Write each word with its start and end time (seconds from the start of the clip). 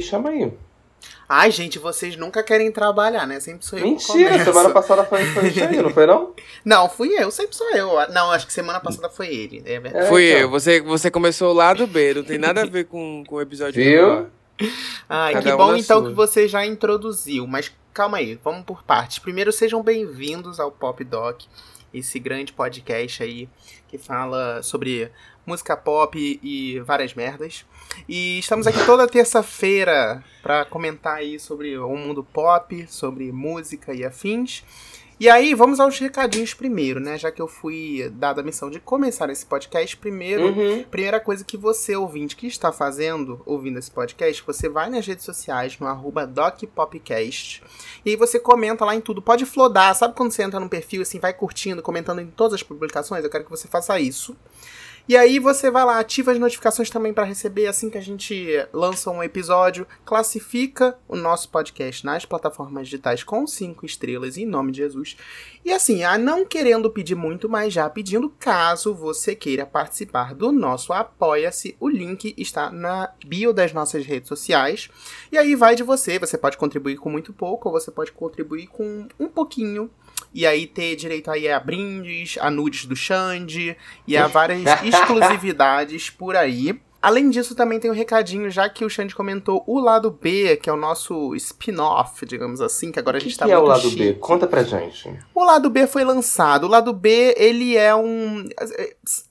e 0.00 0.02
chama 0.02 0.30
aí. 0.30 0.52
Ai, 1.28 1.50
gente, 1.50 1.78
vocês 1.78 2.16
nunca 2.16 2.42
querem 2.42 2.72
trabalhar, 2.72 3.24
né? 3.26 3.38
Sempre 3.38 3.64
sou 3.64 3.78
eu 3.78 3.86
Mentira, 3.86 4.36
que 4.36 4.44
semana 4.44 4.70
passada 4.70 5.04
foi, 5.04 5.24
foi 5.26 5.48
o 5.48 5.52
Xande, 5.52 5.80
não 5.80 5.90
foi 5.90 6.06
não? 6.06 6.34
Não, 6.64 6.88
fui 6.90 7.08
eu, 7.16 7.30
sempre 7.30 7.54
sou 7.54 7.70
eu. 7.70 7.88
Não, 8.10 8.32
acho 8.32 8.46
que 8.46 8.52
semana 8.52 8.80
passada 8.80 9.08
foi 9.08 9.28
ele, 9.28 9.62
é 9.64 9.78
verdade. 9.78 10.06
É, 10.06 10.08
Fui 10.08 10.28
então. 10.28 10.40
eu, 10.40 10.50
você, 10.50 10.80
você 10.80 11.10
começou 11.10 11.52
lá 11.52 11.72
do 11.72 11.86
B, 11.86 12.14
não 12.14 12.24
tem 12.24 12.36
nada 12.36 12.62
a 12.62 12.66
ver 12.66 12.84
com, 12.84 13.22
com 13.26 13.36
o 13.36 13.40
episódio 13.40 13.82
Viu? 13.82 14.26
Ai, 15.08 15.34
Cada 15.34 15.50
que 15.50 15.56
bom 15.56 15.74
então 15.76 16.00
sua. 16.00 16.08
que 16.10 16.14
você 16.14 16.48
já 16.48 16.66
introduziu, 16.66 17.46
mas 17.46 17.72
calma 17.94 18.18
aí, 18.18 18.38
vamos 18.42 18.64
por 18.64 18.82
partes. 18.82 19.20
Primeiro, 19.20 19.52
sejam 19.52 19.82
bem-vindos 19.82 20.60
ao 20.60 20.70
Pop 20.70 21.02
Doc, 21.04 21.42
esse 21.94 22.18
grande 22.18 22.52
podcast 22.52 23.22
aí 23.22 23.48
que 23.88 23.96
fala 23.96 24.62
sobre 24.62 25.10
música 25.46 25.76
pop 25.76 26.40
e 26.42 26.80
várias 26.80 27.14
merdas. 27.14 27.64
E 28.08 28.38
estamos 28.38 28.66
aqui 28.66 28.84
toda 28.84 29.06
terça-feira 29.06 30.22
para 30.42 30.64
comentar 30.64 31.16
aí 31.16 31.38
sobre 31.38 31.76
o 31.78 31.96
mundo 31.96 32.22
pop, 32.24 32.86
sobre 32.88 33.32
música 33.32 33.92
e 33.92 34.04
afins. 34.04 34.64
E 35.20 35.28
aí, 35.28 35.52
vamos 35.54 35.78
aos 35.78 35.98
recadinhos 35.98 36.54
primeiro, 36.54 36.98
né? 36.98 37.18
Já 37.18 37.30
que 37.30 37.42
eu 37.42 37.46
fui 37.46 38.10
dada 38.14 38.40
a 38.40 38.44
missão 38.44 38.70
de 38.70 38.80
começar 38.80 39.28
esse 39.28 39.44
podcast, 39.44 39.94
primeiro, 39.98 40.46
uhum. 40.46 40.82
primeira 40.84 41.20
coisa 41.20 41.44
que 41.44 41.58
você, 41.58 41.94
ouvinte, 41.94 42.34
que 42.34 42.46
está 42.46 42.72
fazendo, 42.72 43.42
ouvindo 43.44 43.78
esse 43.78 43.90
podcast, 43.90 44.42
você 44.46 44.66
vai 44.66 44.88
nas 44.88 45.06
redes 45.06 45.26
sociais, 45.26 45.78
no 45.78 45.86
arroba 45.86 46.26
DocPopcast, 46.26 47.62
e 48.02 48.10
aí 48.12 48.16
você 48.16 48.40
comenta 48.40 48.82
lá 48.82 48.94
em 48.94 49.00
tudo. 49.02 49.20
Pode 49.20 49.44
flodar, 49.44 49.94
sabe 49.94 50.14
quando 50.14 50.32
você 50.32 50.42
entra 50.42 50.58
num 50.58 50.68
perfil 50.68 51.02
assim, 51.02 51.18
vai 51.18 51.34
curtindo, 51.34 51.82
comentando 51.82 52.22
em 52.22 52.26
todas 52.28 52.54
as 52.54 52.62
publicações? 52.62 53.22
Eu 53.22 53.28
quero 53.28 53.44
que 53.44 53.50
você 53.50 53.68
faça 53.68 54.00
isso. 54.00 54.34
E 55.10 55.16
aí 55.16 55.40
você 55.40 55.72
vai 55.72 55.84
lá, 55.84 55.98
ativa 55.98 56.30
as 56.30 56.38
notificações 56.38 56.88
também 56.88 57.12
para 57.12 57.24
receber 57.24 57.66
assim 57.66 57.90
que 57.90 57.98
a 57.98 58.00
gente 58.00 58.46
lança 58.72 59.10
um 59.10 59.24
episódio, 59.24 59.84
classifica 60.04 60.96
o 61.08 61.16
nosso 61.16 61.48
podcast 61.48 62.06
nas 62.06 62.24
plataformas 62.24 62.86
digitais 62.86 63.24
com 63.24 63.44
cinco 63.44 63.84
estrelas 63.84 64.38
em 64.38 64.46
nome 64.46 64.70
de 64.70 64.78
Jesus. 64.78 65.16
E 65.64 65.72
assim, 65.72 66.04
a 66.04 66.16
não 66.16 66.46
querendo 66.46 66.88
pedir 66.88 67.16
muito, 67.16 67.48
mas 67.48 67.72
já 67.72 67.90
pedindo, 67.90 68.32
caso 68.38 68.94
você 68.94 69.34
queira 69.34 69.66
participar 69.66 70.32
do 70.32 70.52
nosso 70.52 70.92
Apoia-se, 70.92 71.76
o 71.80 71.88
link 71.88 72.32
está 72.38 72.70
na 72.70 73.12
bio 73.26 73.52
das 73.52 73.72
nossas 73.72 74.06
redes 74.06 74.28
sociais. 74.28 74.88
E 75.32 75.36
aí 75.36 75.56
vai 75.56 75.74
de 75.74 75.82
você, 75.82 76.20
você 76.20 76.38
pode 76.38 76.56
contribuir 76.56 76.98
com 76.98 77.10
muito 77.10 77.32
pouco 77.32 77.68
ou 77.68 77.72
você 77.72 77.90
pode 77.90 78.12
contribuir 78.12 78.68
com 78.68 79.08
um 79.18 79.26
pouquinho 79.26 79.90
e 80.32 80.46
aí 80.46 80.66
ter 80.66 80.96
direito 80.96 81.30
aí 81.30 81.48
a 81.48 81.58
brindes, 81.58 82.38
a 82.40 82.50
nudes 82.50 82.84
do 82.84 82.96
Xande 82.96 83.76
e 84.06 84.16
a 84.16 84.26
várias 84.28 84.62
exclusividades 84.84 86.10
por 86.10 86.36
aí. 86.36 86.80
Além 87.02 87.30
disso, 87.30 87.54
também 87.54 87.80
tem 87.80 87.90
um 87.90 87.94
recadinho, 87.94 88.50
já 88.50 88.68
que 88.68 88.84
o 88.84 88.90
Xande 88.90 89.14
comentou 89.14 89.64
o 89.66 89.80
lado 89.80 90.10
B, 90.10 90.56
que 90.56 90.68
é 90.68 90.72
o 90.72 90.76
nosso 90.76 91.34
spin-off, 91.34 92.26
digamos 92.26 92.60
assim, 92.60 92.92
que 92.92 92.98
agora 92.98 93.16
a 93.16 93.20
gente 93.20 93.32
que 93.32 93.38
tá 93.38 93.46
que 93.46 93.52
é 93.52 93.58
o 93.58 93.64
lado 93.64 93.88
chique. 93.88 93.96
B? 93.96 94.14
Conta 94.14 94.46
pra 94.46 94.62
gente. 94.62 95.10
O 95.34 95.42
lado 95.42 95.70
B 95.70 95.86
foi 95.86 96.04
lançado. 96.04 96.64
O 96.64 96.68
lado 96.68 96.92
B, 96.92 97.34
ele 97.38 97.74
é 97.74 97.94
um. 97.94 98.44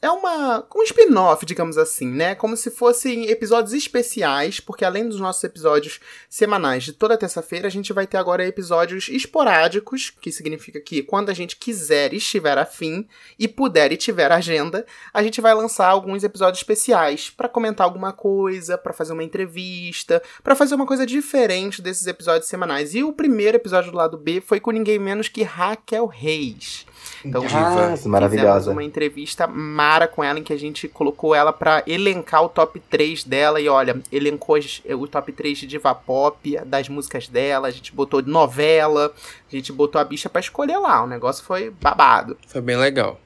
É 0.02 0.10
uma. 0.10 0.66
um 0.76 0.82
spin-off, 0.82 1.46
digamos 1.46 1.78
assim, 1.78 2.08
né? 2.08 2.34
Como 2.34 2.58
se 2.58 2.72
fossem 2.72 3.30
episódios 3.30 3.74
especiais, 3.74 4.60
porque 4.60 4.84
além 4.84 5.08
dos 5.08 5.20
nossos 5.20 5.44
episódios 5.44 6.00
semanais 6.28 6.84
de 6.84 6.94
toda 6.94 7.18
terça-feira, 7.18 7.68
a 7.68 7.72
gente 7.72 7.94
vai 7.94 8.08
ter 8.08 8.18
agora 8.18 8.48
episódios 8.48 9.10
esporádicos, 9.10 10.10
que 10.10 10.32
significa 10.32 10.80
que 10.80 11.04
quando 11.04 11.30
a 11.30 11.34
gente 11.36 11.56
quiser, 11.56 12.16
estiver 12.16 12.58
afim, 12.58 13.08
e 13.38 13.48
puder 13.48 13.92
e 13.92 13.98
tiver 13.98 14.32
agenda, 14.32 14.86
a 15.14 15.22
gente 15.22 15.40
vai 15.40 15.54
lançar 15.54 15.88
alguns 15.88 16.24
episódios 16.24 16.62
especiais 16.62 17.30
para 17.30 17.48
comentar 17.60 17.86
alguma 17.86 18.14
coisa, 18.14 18.78
para 18.78 18.94
fazer 18.94 19.12
uma 19.12 19.24
entrevista, 19.24 20.24
para 20.42 20.56
fazer 20.56 20.76
uma 20.76 20.86
coisa 20.86 21.06
diferente 21.06 21.82
desses 21.82 22.08
episódios 22.08 22.48
semanais. 22.48 22.96
E 22.96 23.04
o 23.04 23.12
primeiro 23.12 23.58
episódio 23.58 23.92
do 23.92 23.98
lado 23.98 24.18
B 24.18 24.40
foi 24.40 24.62
com 24.62 24.72
ninguém 24.72 24.98
menos 24.98 25.28
que 25.28 25.44
Raquel 25.44 26.06
Reis. 26.06 26.86
Então, 27.24 27.44
ah, 27.54 27.96
maravilhosa. 28.08 28.72
uma 28.72 28.84
entrevista 28.84 29.46
mara 29.46 30.08
com 30.08 30.24
ela 30.24 30.40
em 30.40 30.44
que 30.44 30.54
a 30.54 30.58
gente 30.58 30.88
colocou 30.88 31.36
ela 31.36 31.52
para 31.52 31.84
elencar 31.86 32.44
o 32.44 32.50
top 32.50 32.80
3 32.80 33.26
dela 33.26 33.60
e 33.60 33.68
olha, 33.68 34.02
elencou 34.10 34.58
o 34.58 35.08
top 35.08 35.32
3 35.34 35.58
de 35.58 35.68
diva 35.68 35.94
pop, 35.94 36.58
das 36.66 36.88
músicas 36.88 37.28
dela, 37.28 37.68
a 37.68 37.72
gente 37.72 37.94
botou 37.94 38.22
novela, 38.22 39.12
a 39.52 39.56
gente 39.56 39.74
botou 39.74 40.00
a 40.00 40.04
bicha 40.06 40.30
para 40.30 40.40
escolher 40.40 40.78
lá. 40.78 41.04
O 41.04 41.08
negócio 41.08 41.44
foi 41.44 41.70
babado. 41.70 42.38
Foi 42.48 42.62
bem 42.62 42.78
legal. 42.78 43.20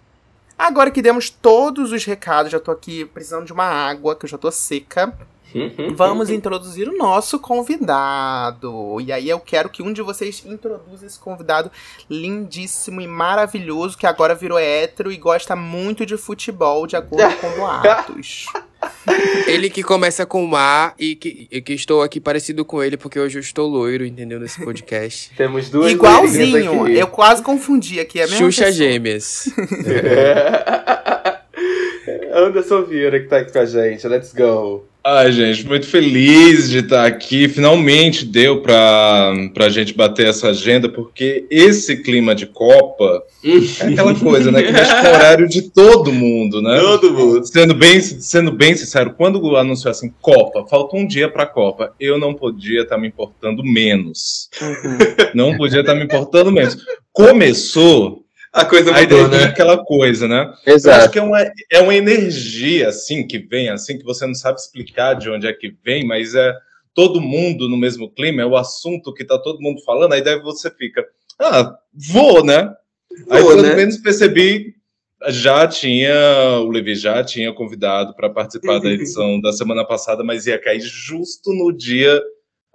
Agora 0.58 0.92
que 0.92 1.02
demos 1.02 1.30
todos 1.30 1.92
os 1.92 2.06
recados, 2.06 2.52
já 2.52 2.60
tô 2.60 2.72
aqui 2.72 3.06
precisando 3.06 3.46
de 3.46 3.54
uma 3.54 3.66
água, 3.66 4.16
que 4.16 4.26
eu 4.26 4.30
já 4.30 4.38
tô 4.38 4.52
seca. 4.52 5.14
Vamos 5.96 6.30
introduzir 6.30 6.88
o 6.88 6.98
nosso 6.98 7.40
convidado. 7.40 9.00
E 9.02 9.12
aí 9.12 9.30
eu 9.30 9.40
quero 9.40 9.70
que 9.70 9.84
um 9.84 9.94
de 9.94 10.02
vocês 10.02 10.44
introduza 10.46 11.06
esse 11.06 11.20
convidado 11.20 11.72
lindíssimo 12.10 13.02
e 13.02 13.08
maravilhoso 13.08 13.98
que 13.98 14.08
agora 14.08 14.36
virou 14.36 14.58
hétero 14.58 15.12
e 15.12 15.18
gosta 15.18 15.56
muito 15.56 16.06
de 16.06 16.18
futebol, 16.18 16.88
de 16.88 16.96
acordo 16.96 17.36
com 17.38 17.50
boatos. 17.58 18.48
Ele 19.48 19.70
que 19.70 19.84
começa 19.84 20.26
com 20.26 20.46
mar 20.46 20.96
e 20.98 21.16
que, 21.16 21.48
e 21.52 21.62
que 21.62 21.74
estou 21.74 22.02
aqui 22.02 22.20
parecido 22.20 22.66
com 22.66 22.82
ele 22.82 22.98
porque 22.98 23.20
hoje 23.20 23.38
eu 23.38 23.42
estou 23.42 23.68
loiro, 23.68 24.06
entendeu? 24.06 24.40
Nesse 24.40 24.64
podcast. 24.64 25.32
Temos 25.36 25.70
duas 25.70 25.92
Igualzinho. 25.92 26.88
Eu 26.88 27.08
quase 27.08 27.44
confundi 27.44 28.00
aqui. 28.00 28.20
É 28.20 28.24
a 28.24 28.28
mesma 28.28 28.40
Xuxa 28.40 28.66
pessoa. 28.66 28.90
Gêmeas. 28.90 29.50
Anderson 32.34 32.84
Vieira 32.84 33.20
que 33.20 33.28
tá 33.28 33.38
aqui 33.38 33.52
com 33.52 33.60
a 33.60 33.66
gente. 33.66 34.08
Let's 34.08 34.34
go. 34.34 34.86
Ai, 35.06 35.34
gente, 35.34 35.68
muito 35.68 35.86
feliz 35.86 36.70
de 36.70 36.78
estar 36.78 37.06
aqui. 37.06 37.50
Finalmente 37.50 38.26
deu 38.26 38.62
para 38.62 39.34
a 39.60 39.70
gente 39.70 39.94
bater 39.94 40.28
essa 40.28 40.48
agenda, 40.48 40.88
porque 40.88 41.46
esse 41.52 41.98
clima 41.98 42.34
de 42.34 42.46
Copa 42.46 43.22
é 43.44 43.88
aquela 43.92 44.16
coisa, 44.18 44.50
né? 44.50 44.64
Que 44.64 44.72
mexe 44.72 44.96
com 44.96 45.08
o 45.08 45.14
horário 45.14 45.50
de 45.50 45.64
todo 45.64 46.14
mundo, 46.14 46.62
né? 46.62 46.80
Todo 46.80 47.14
mundo. 47.14 47.46
Sendo 47.46 47.74
bem, 47.74 48.00
sendo 48.00 48.50
bem 48.54 48.78
sincero, 48.78 49.14
quando 49.18 49.58
anunciou 49.58 49.92
assim, 49.92 50.14
Copa, 50.22 50.66
falta 50.70 50.96
um 50.96 51.06
dia 51.06 51.28
para 51.28 51.44
a 51.44 51.48
Copa, 51.48 51.94
eu 52.00 52.18
não 52.18 52.34
podia 52.34 52.84
estar 52.84 52.98
me 52.98 53.10
importando 53.10 53.62
menos. 53.62 54.50
Não 55.36 55.58
podia 55.58 55.82
estar 55.82 55.96
me 55.96 56.06
importando 56.06 56.50
menos. 56.50 56.78
Começou 57.12 58.23
A 58.54 58.66
coisa 58.66 58.94
Aí 58.94 59.04
mudou, 59.04 59.28
né? 59.30 59.46
aquela 59.46 59.84
coisa, 59.84 60.28
né? 60.28 60.54
Eu 60.64 60.76
acho 60.76 60.88
Exato. 60.88 61.12
que 61.12 61.18
é 61.18 61.24
uma, 61.24 61.42
é 61.72 61.80
uma 61.80 61.96
energia, 61.96 62.90
assim, 62.90 63.26
que 63.26 63.40
vem, 63.40 63.70
assim, 63.70 63.98
que 63.98 64.04
você 64.04 64.28
não 64.28 64.36
sabe 64.36 64.60
explicar 64.60 65.16
de 65.16 65.28
onde 65.28 65.48
é 65.48 65.54
que 65.54 65.76
vem, 65.84 66.06
mas 66.06 66.36
é 66.36 66.54
todo 66.94 67.20
mundo 67.20 67.68
no 67.68 67.76
mesmo 67.76 68.12
clima, 68.12 68.44
é 68.44 68.46
o 68.46 68.56
assunto 68.56 69.12
que 69.12 69.26
tá 69.26 69.40
todo 69.40 69.60
mundo 69.60 69.82
falando, 69.84 70.14
aí 70.14 70.24
daí 70.24 70.40
você 70.40 70.70
fica, 70.70 71.04
ah, 71.40 71.76
vou, 72.12 72.46
né? 72.46 72.72
aí 73.32 73.42
Vou, 73.42 73.54
quando 73.54 73.64
né? 73.64 73.76
menos 73.76 73.98
percebi, 73.98 74.76
já 75.30 75.68
tinha, 75.68 76.14
o 76.60 76.70
Levi 76.70 76.94
já 76.94 77.24
tinha 77.24 77.52
convidado 77.54 78.14
para 78.16 78.30
participar 78.30 78.80
da 78.80 78.92
edição 78.92 79.42
da 79.42 79.52
semana 79.52 79.84
passada, 79.84 80.24
mas 80.24 80.46
ia 80.46 80.60
cair 80.60 80.82
justo 80.82 81.52
no 81.54 81.72
dia, 81.76 82.22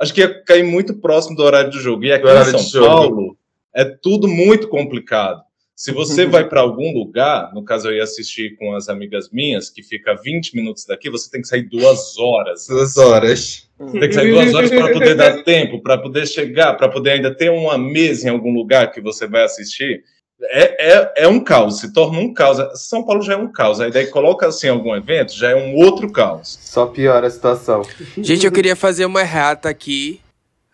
acho 0.01 0.13
que 0.13 0.23
ia 0.23 0.43
cair 0.43 0.65
muito 0.65 0.95
próximo 0.95 1.37
do 1.37 1.43
horário 1.45 1.71
do 1.71 1.79
jogo. 1.79 2.05
E 2.05 2.13
aqui 2.13 2.25
Do 2.25 2.57
em 2.57 2.59
São. 2.59 2.85
Paulo 2.85 3.39
é 3.75 3.85
tudo 3.85 4.27
muito 4.27 4.67
complicado. 4.67 5.43
Se 5.79 5.93
você 5.93 6.27
vai 6.27 6.49
para 6.49 6.61
algum 6.61 6.93
lugar, 6.93 7.55
no 7.55 7.63
caso 7.63 7.89
eu 7.89 7.95
ia 7.95 8.03
assistir 8.03 8.57
com 8.57 8.75
as 8.75 8.89
amigas 8.89 9.31
minhas, 9.31 9.71
que 9.71 9.81
fica 9.81 10.13
20 10.13 10.57
minutos 10.57 10.85
daqui, 10.85 11.09
você 11.09 11.31
tem 11.31 11.41
que 11.41 11.47
sair 11.47 11.63
duas 11.63 12.19
horas. 12.19 12.67
Duas 12.67 12.97
horas. 12.97 13.69
Tem 13.93 14.01
que 14.01 14.13
sair 14.13 14.33
duas 14.33 14.53
horas 14.53 14.71
para 14.71 14.93
poder 14.93 15.15
dar 15.15 15.45
tempo, 15.45 15.81
para 15.81 15.97
poder 15.97 16.27
chegar, 16.27 16.75
para 16.75 16.89
poder 16.89 17.13
ainda 17.13 17.33
ter 17.33 17.53
uma 17.53 17.79
mesa 17.79 18.27
em 18.27 18.31
algum 18.33 18.53
lugar 18.53 18.91
que 18.91 19.01
você 19.01 19.29
vai 19.29 19.45
assistir. 19.45 20.03
É, 20.51 20.95
é, 20.95 21.13
é 21.19 21.29
um 21.29 21.39
caos, 21.39 21.79
se 21.79 21.93
torna 21.93 22.19
um 22.19 22.35
caos. 22.35 22.59
São 22.75 23.05
Paulo 23.05 23.23
já 23.23 23.35
é 23.35 23.37
um 23.37 23.53
caos. 23.53 23.81
Aí 23.81 23.93
daí 23.93 24.09
coloca 24.09 24.49
assim 24.49 24.67
algum 24.67 24.97
evento, 24.97 25.33
já 25.33 25.51
é 25.51 25.55
um 25.55 25.77
outro 25.77 26.11
caos. 26.11 26.59
Só 26.61 26.87
piora 26.87 27.29
a 27.29 27.31
situação. 27.31 27.83
Gente, 28.17 28.45
eu 28.45 28.51
queria 28.51 28.75
fazer 28.75 29.07
uma 29.07 29.21
errata 29.21 29.69
aqui, 29.69 30.21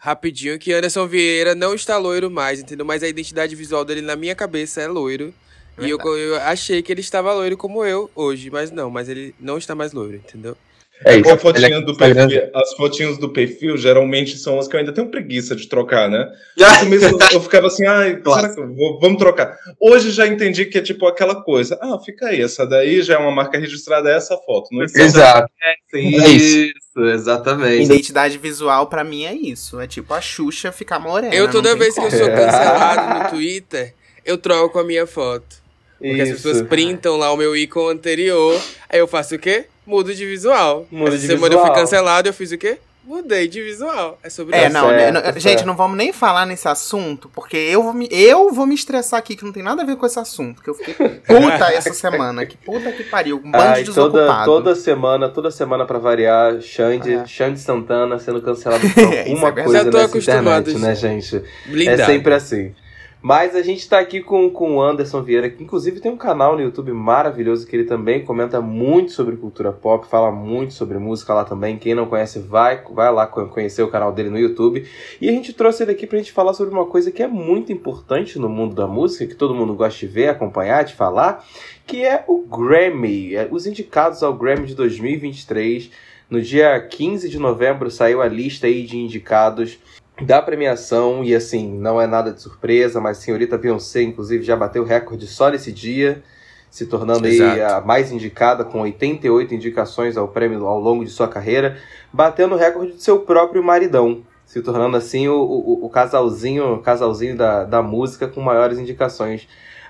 rapidinho, 0.04 0.58
que 0.58 0.70
Anderson 0.70 1.06
Vieira 1.06 1.54
não 1.54 1.72
está 1.72 1.96
loiro 1.96 2.30
mais, 2.30 2.60
entendeu? 2.60 2.84
Mas 2.84 3.02
a 3.02 3.08
identidade 3.08 3.56
visual 3.56 3.86
dele 3.86 4.02
na 4.02 4.14
minha 4.14 4.34
cabeça 4.34 4.82
é 4.82 4.86
loiro. 4.86 5.32
E 5.80 5.88
eu, 5.88 5.98
eu 5.98 6.36
achei 6.42 6.82
que 6.82 6.92
ele 6.92 7.00
estava 7.00 7.32
loiro 7.32 7.56
como 7.56 7.82
eu 7.82 8.10
hoje, 8.14 8.50
mas 8.50 8.70
não, 8.70 8.90
mas 8.90 9.08
ele 9.08 9.34
não 9.40 9.56
está 9.56 9.74
mais 9.74 9.94
loiro, 9.94 10.16
entendeu? 10.16 10.58
É 11.04 11.16
isso. 11.16 11.36
fotinha 11.38 11.76
é 11.76 11.80
do 11.80 11.92
Instagram. 11.92 12.28
perfil, 12.28 12.50
as 12.54 12.72
fotinhas 12.74 13.18
do 13.18 13.28
perfil 13.28 13.76
geralmente 13.76 14.36
são 14.38 14.58
as 14.58 14.66
que 14.68 14.74
eu 14.76 14.80
ainda 14.80 14.92
tenho 14.92 15.08
preguiça 15.08 15.54
de 15.54 15.68
trocar, 15.68 16.08
né? 16.10 16.26
Já- 16.56 16.68
No 16.84 16.90
começo 17.00 17.18
eu 17.34 17.40
ficava 17.40 17.66
assim, 17.66 17.86
ai, 17.86 18.16
Claro. 18.16 18.40
será 18.42 18.54
que 18.54 18.60
eu 18.60 18.74
vou- 18.74 18.98
vamos 19.00 19.18
trocar? 19.18 19.56
Hoje 19.80 20.10
já 20.10 20.26
entendi 20.26 20.64
que 20.66 20.78
é 20.78 20.82
tipo 20.82 21.06
aquela 21.06 21.42
coisa. 21.42 21.78
Ah, 21.82 21.98
fica 22.04 22.28
aí, 22.28 22.40
essa 22.40 22.66
daí 22.66 23.02
já 23.02 23.14
é 23.14 23.18
uma 23.18 23.30
marca 23.30 23.58
registrada, 23.58 24.10
é 24.10 24.16
essa 24.16 24.36
foto. 24.38 24.68
Não 24.72 24.82
existe. 24.82 25.02
Exato. 25.02 25.48
É 25.94 25.98
Isso, 25.98 27.00
exatamente. 27.12 27.84
Identidade 27.84 28.38
visual 28.38 28.86
pra 28.86 29.04
mim 29.04 29.24
é 29.24 29.32
isso. 29.34 29.80
É 29.80 29.86
tipo 29.86 30.12
a 30.14 30.20
Xuxa 30.20 30.72
ficar 30.72 30.98
morena. 30.98 31.34
eu, 31.34 31.50
toda 31.50 31.74
vez 31.76 31.94
que 31.94 32.00
eu 32.00 32.10
sou 32.10 32.28
cancelado 32.28 33.24
no 33.24 33.30
Twitter, 33.30 33.94
eu 34.24 34.38
troco 34.38 34.78
a 34.78 34.84
minha 34.84 35.06
foto. 35.06 35.62
Porque 35.98 36.20
as 36.20 36.30
pessoas 36.30 36.56
Isso. 36.56 36.66
printam 36.66 37.16
lá 37.16 37.32
o 37.32 37.36
meu 37.36 37.56
ícone 37.56 37.94
anterior. 37.94 38.60
Aí 38.90 38.98
eu 38.98 39.06
faço 39.06 39.36
o 39.36 39.38
quê? 39.38 39.66
Mudo 39.86 40.14
de 40.14 40.24
visual. 40.26 40.86
Muda 40.90 41.10
Essa 41.10 41.18
de 41.18 41.26
semana 41.26 41.46
eu 41.54 41.58
visual. 41.58 41.66
fui 41.66 41.74
cancelado, 41.74 42.28
eu 42.28 42.32
fiz 42.34 42.52
o 42.52 42.58
quê? 42.58 42.78
Mudei 43.06 43.46
de 43.46 43.60
visual. 43.62 44.18
É 44.22 44.30
sobre 44.30 44.56
É, 44.56 44.64
isso. 44.64 44.72
não, 44.72 44.88
certo, 44.88 45.12
né, 45.12 45.20
tá 45.20 45.32
gente, 45.32 45.42
certo. 45.42 45.66
não 45.66 45.76
vamos 45.76 45.94
nem 45.94 46.10
falar 46.10 46.46
nesse 46.46 46.66
assunto, 46.66 47.30
porque 47.34 47.54
eu 47.54 47.82
vou, 47.82 47.92
me, 47.92 48.08
eu 48.10 48.50
vou 48.50 48.66
me 48.66 48.74
estressar 48.74 49.18
aqui, 49.18 49.36
que 49.36 49.44
não 49.44 49.52
tem 49.52 49.62
nada 49.62 49.82
a 49.82 49.84
ver 49.84 49.96
com 49.96 50.06
esse 50.06 50.18
assunto, 50.18 50.62
que 50.62 50.70
eu 50.70 50.74
fiquei 50.74 50.94
puta 50.94 51.66
essa 51.70 51.92
semana, 51.92 52.46
que 52.46 52.56
puta 52.56 52.90
que 52.92 53.04
pariu, 53.04 53.36
um 53.44 53.50
bando 53.50 53.58
Ai, 53.62 53.82
de 53.84 53.92
toda, 53.92 54.10
desocupado. 54.20 54.44
toda 54.50 54.74
semana, 54.74 55.28
toda 55.28 55.50
semana 55.50 55.84
pra 55.84 55.98
variar, 55.98 56.58
Xande, 56.62 57.12
É. 57.12 57.26
Xande 57.26 57.60
Santana 57.60 58.18
sendo 58.18 58.40
cancelado 58.40 58.88
por 58.88 59.02
alguma 59.04 59.18
é 59.48 59.52
verdade. 59.52 59.64
coisa 59.64 59.78
Já 59.84 59.84
tô 59.84 59.96
nessa 59.98 60.04
acostumado, 60.06 60.70
internet, 60.70 60.80
né, 60.80 60.94
gente? 60.94 61.42
Blindado. 61.66 62.00
É 62.02 62.06
sempre 62.06 62.32
assim. 62.32 62.74
Mas 63.26 63.56
a 63.56 63.62
gente 63.62 63.88
tá 63.88 63.98
aqui 64.00 64.20
com, 64.20 64.50
com 64.50 64.76
o 64.76 64.82
Anderson 64.82 65.22
Vieira, 65.22 65.48
que 65.48 65.62
inclusive 65.64 65.98
tem 65.98 66.12
um 66.12 66.16
canal 66.16 66.56
no 66.56 66.60
YouTube 66.60 66.92
maravilhoso, 66.92 67.66
que 67.66 67.74
ele 67.74 67.84
também 67.86 68.22
comenta 68.22 68.60
muito 68.60 69.12
sobre 69.12 69.34
cultura 69.34 69.72
pop, 69.72 70.06
fala 70.06 70.30
muito 70.30 70.74
sobre 70.74 70.98
música 70.98 71.32
lá 71.32 71.42
também. 71.42 71.78
Quem 71.78 71.94
não 71.94 72.04
conhece, 72.04 72.38
vai, 72.38 72.84
vai 72.92 73.10
lá 73.10 73.26
co- 73.26 73.46
conhecer 73.46 73.82
o 73.82 73.88
canal 73.88 74.12
dele 74.12 74.28
no 74.28 74.38
YouTube. 74.38 74.86
E 75.22 75.26
a 75.26 75.32
gente 75.32 75.54
trouxe 75.54 75.82
ele 75.82 75.92
aqui 75.92 76.06
pra 76.06 76.18
gente 76.18 76.32
falar 76.32 76.52
sobre 76.52 76.74
uma 76.74 76.84
coisa 76.84 77.10
que 77.10 77.22
é 77.22 77.26
muito 77.26 77.72
importante 77.72 78.38
no 78.38 78.50
mundo 78.50 78.74
da 78.74 78.86
música, 78.86 79.26
que 79.26 79.34
todo 79.34 79.54
mundo 79.54 79.72
gosta 79.72 79.98
de 80.00 80.06
ver, 80.06 80.28
acompanhar, 80.28 80.84
de 80.84 80.92
falar, 80.92 81.42
que 81.86 82.04
é 82.04 82.24
o 82.28 82.42
Grammy. 82.42 83.36
É, 83.36 83.48
Os 83.50 83.66
indicados 83.66 84.22
ao 84.22 84.34
Grammy 84.34 84.66
de 84.66 84.74
2023. 84.74 85.90
No 86.28 86.42
dia 86.42 86.78
15 86.78 87.30
de 87.30 87.38
novembro 87.38 87.90
saiu 87.90 88.20
a 88.20 88.28
lista 88.28 88.66
aí 88.66 88.82
de 88.82 88.98
indicados 88.98 89.78
da 90.22 90.40
premiação 90.40 91.24
e 91.24 91.34
assim, 91.34 91.72
não 91.72 92.00
é 92.00 92.06
nada 92.06 92.32
de 92.32 92.40
surpresa, 92.40 93.00
mas 93.00 93.18
senhorita 93.18 93.58
Beyoncé 93.58 94.02
inclusive 94.02 94.44
já 94.44 94.56
bateu 94.56 94.84
recorde 94.84 95.26
só 95.26 95.50
nesse 95.50 95.72
dia, 95.72 96.22
se 96.70 96.86
tornando 96.86 97.26
aí 97.26 97.62
a 97.62 97.80
mais 97.80 98.12
indicada 98.12 98.64
com 98.64 98.80
88 98.80 99.54
indicações 99.54 100.16
ao 100.16 100.28
prêmio 100.28 100.66
ao 100.66 100.78
longo 100.80 101.04
de 101.04 101.10
sua 101.10 101.28
carreira, 101.28 101.78
batendo 102.12 102.54
o 102.54 102.58
recorde 102.58 102.92
do 102.92 103.00
seu 103.00 103.20
próprio 103.20 103.62
maridão, 103.62 104.22
se 104.44 104.60
tornando 104.60 104.96
assim 104.96 105.28
o, 105.28 105.36
o, 105.36 105.86
o 105.86 105.88
casalzinho, 105.88 106.74
o 106.74 106.78
casalzinho 106.82 107.36
da, 107.36 107.64
da 107.64 107.82
música 107.82 108.28
com 108.28 108.40
maiores 108.40 108.78
indicações 108.78 109.48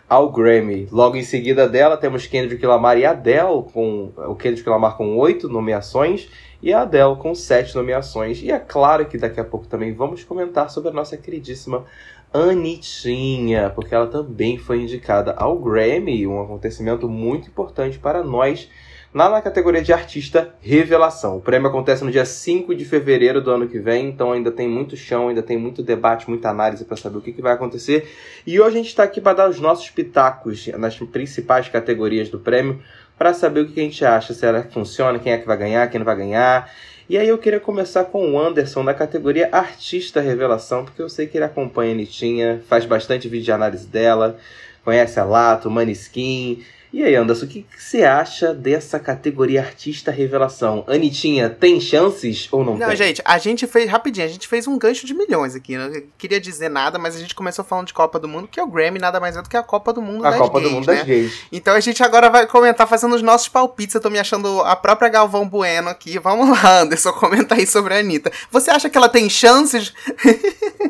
ao 0.09 0.31
Grammy. 0.31 0.89
Logo 0.91 1.17
em 1.17 1.23
seguida 1.23 1.69
dela 1.69 1.97
temos 1.97 2.27
Kendrick 2.27 2.65
Lamar 2.65 2.99
e 2.99 3.05
Adele 3.05 3.65
com 3.73 4.13
o 4.17 4.35
Kendrick 4.35 4.69
Lamar 4.69 4.97
com 4.97 5.17
oito 5.17 5.49
nomeações 5.49 6.29
e 6.63 6.73
a 6.73 6.83
Adele 6.83 7.17
com 7.17 7.35
sete 7.35 7.75
nomeações. 7.75 8.43
E 8.43 8.51
é 8.51 8.59
claro 8.59 9.07
que 9.07 9.19
daqui 9.19 9.41
a 9.41 9.45
pouco 9.45 9.67
também 9.67 9.93
vamos 9.93 10.25
comentar 10.25 10.71
sobre 10.71 10.91
a 10.91 10.93
nossa 10.93 11.17
queridíssima 11.17 11.85
Anitinha, 12.33 13.71
porque 13.71 13.95
ela 13.95 14.09
também 14.09 14.59
foi 14.59 14.83
indicada 14.83 15.33
ao 15.35 15.57
Grammy, 15.57 16.27
um 16.27 16.43
acontecimento 16.43 17.09
muito 17.09 17.47
importante 17.47 17.97
para 17.97 18.25
nós, 18.25 18.69
lá 19.15 19.31
na 19.31 19.41
categoria 19.41 19.81
de 19.81 19.93
artista 19.93 20.53
revelação. 20.61 21.37
O 21.37 21.41
prêmio 21.41 21.69
acontece 21.69 22.03
no 22.03 22.11
dia 22.11 22.25
5 22.25 22.75
de 22.75 22.85
fevereiro 22.85 23.41
do 23.41 23.53
ano 23.53 23.69
que 23.69 23.79
vem, 23.79 24.09
então 24.09 24.33
ainda 24.33 24.51
tem 24.51 24.69
muito 24.69 24.97
chão, 24.97 25.29
ainda 25.29 25.43
tem 25.43 25.57
muito 25.57 25.85
debate, 25.85 26.29
muita 26.29 26.51
análise 26.51 26.85
para 26.85 26.97
saber 26.97 27.19
o 27.19 27.21
que, 27.21 27.33
que 27.33 27.41
vai 27.41 27.53
acontecer. 27.53 28.11
E 28.45 28.61
hoje 28.61 28.75
a 28.75 28.79
gente 28.79 28.89
está 28.89 29.05
aqui 29.05 29.21
para 29.21 29.37
dar 29.37 29.49
os 29.49 29.61
nossos 29.61 29.89
pitacos 29.89 30.67
nas 30.77 30.99
principais 30.99 31.69
categorias 31.69 32.29
do 32.29 32.41
prêmio, 32.41 32.83
para 33.17 33.33
saber 33.33 33.61
o 33.61 33.69
que 33.69 33.79
a 33.79 33.85
gente 33.85 34.05
acha, 34.05 34.35
se 34.35 34.45
ela 34.45 34.65
funciona, 34.65 35.21
quem 35.21 35.33
é 35.33 35.39
que 35.39 35.47
vai 35.47 35.57
ganhar, 35.57 35.89
quem 35.89 36.01
não 36.01 36.05
vai 36.05 36.17
ganhar. 36.17 36.69
E 37.09 37.17
aí 37.17 37.29
eu 37.29 37.39
queria 37.39 37.61
começar 37.61 38.05
com 38.05 38.33
o 38.33 38.41
Anderson 38.41 38.83
na 38.83 38.93
categoria 38.93 39.49
Artista 39.53 40.21
Revelação, 40.21 40.85
porque 40.85 41.01
eu 41.01 41.09
sei 41.09 41.29
que 41.29 41.39
ele 41.39 41.45
acompanha 41.45 41.93
a 41.93 41.95
Anitinha, 41.95 42.65
faz 42.67 42.85
bastante 42.85 43.29
vídeo 43.29 43.45
de 43.45 43.53
análise 43.53 43.87
dela, 43.87 44.37
conhece 44.85 45.21
a 45.21 45.25
Lato, 45.25 45.71
Maniskin. 45.71 46.65
E 46.95 47.03
aí, 47.03 47.17
Anderson, 47.17 47.47
o 47.47 47.49
que 47.49 47.67
você 47.77 48.05
acha 48.05 48.55
dessa 48.55 49.01
categoria 49.01 49.61
Artista 49.61 50.13
Revelação? 50.13 50.85
Anitinha, 50.87 51.51
tem 51.51 51.81
chances 51.81 52.47
ou 52.53 52.65
não, 52.65 52.77
Não, 52.77 52.87
tem? 52.87 52.97
gente, 52.97 53.21
a 53.25 53.37
gente 53.37 53.67
fez, 53.67 53.91
rapidinho, 53.91 54.25
a 54.25 54.29
gente 54.29 54.47
fez 54.47 54.69
um 54.69 54.79
gancho 54.79 55.05
de 55.05 55.13
milhões 55.13 55.57
aqui. 55.57 55.77
Não 55.77 55.91
queria 56.17 56.41
dizer 56.41 56.69
nada, 56.69 56.97
mas 56.97 57.17
a 57.17 57.19
gente 57.19 57.35
começou 57.35 57.65
falando 57.65 57.89
de 57.89 57.93
Copa 57.93 58.21
do 58.21 58.29
Mundo, 58.29 58.47
que 58.47 58.61
é 58.61 58.63
o 58.63 58.69
Grammy 58.69 59.01
nada 59.01 59.19
mais 59.19 59.37
é 59.37 59.43
do 59.43 59.49
que 59.49 59.57
a 59.57 59.63
Copa 59.65 59.93
do 59.93 60.01
Mundo 60.01 60.25
a 60.25 60.31
das 60.31 60.39
Copa 60.39 60.61
gays, 60.61 60.71
do 60.71 60.75
Mundo 60.77 60.87
né? 60.87 60.95
das 60.95 61.05
Gays. 61.05 61.33
Então 61.51 61.75
a 61.75 61.81
gente 61.81 62.01
agora 62.01 62.31
vai 62.31 62.47
comentar 62.47 62.87
fazendo 62.87 63.17
os 63.17 63.23
nossos 63.23 63.49
palpites. 63.49 63.97
Eu 63.97 64.01
tô 64.01 64.09
me 64.09 64.21
achando 64.21 64.61
a 64.61 64.77
própria 64.77 65.09
Galvão 65.09 65.49
Bueno 65.49 65.89
aqui. 65.89 66.17
Vamos 66.21 66.49
lá, 66.49 66.83
Anderson, 66.83 67.11
comenta 67.19 67.57
aí 67.57 67.67
sobre 67.67 67.95
a 67.95 67.99
Anitta. 67.99 68.31
Você 68.53 68.71
acha 68.71 68.89
que 68.89 68.97
ela 68.97 69.09
tem 69.09 69.29
chances? 69.29 69.93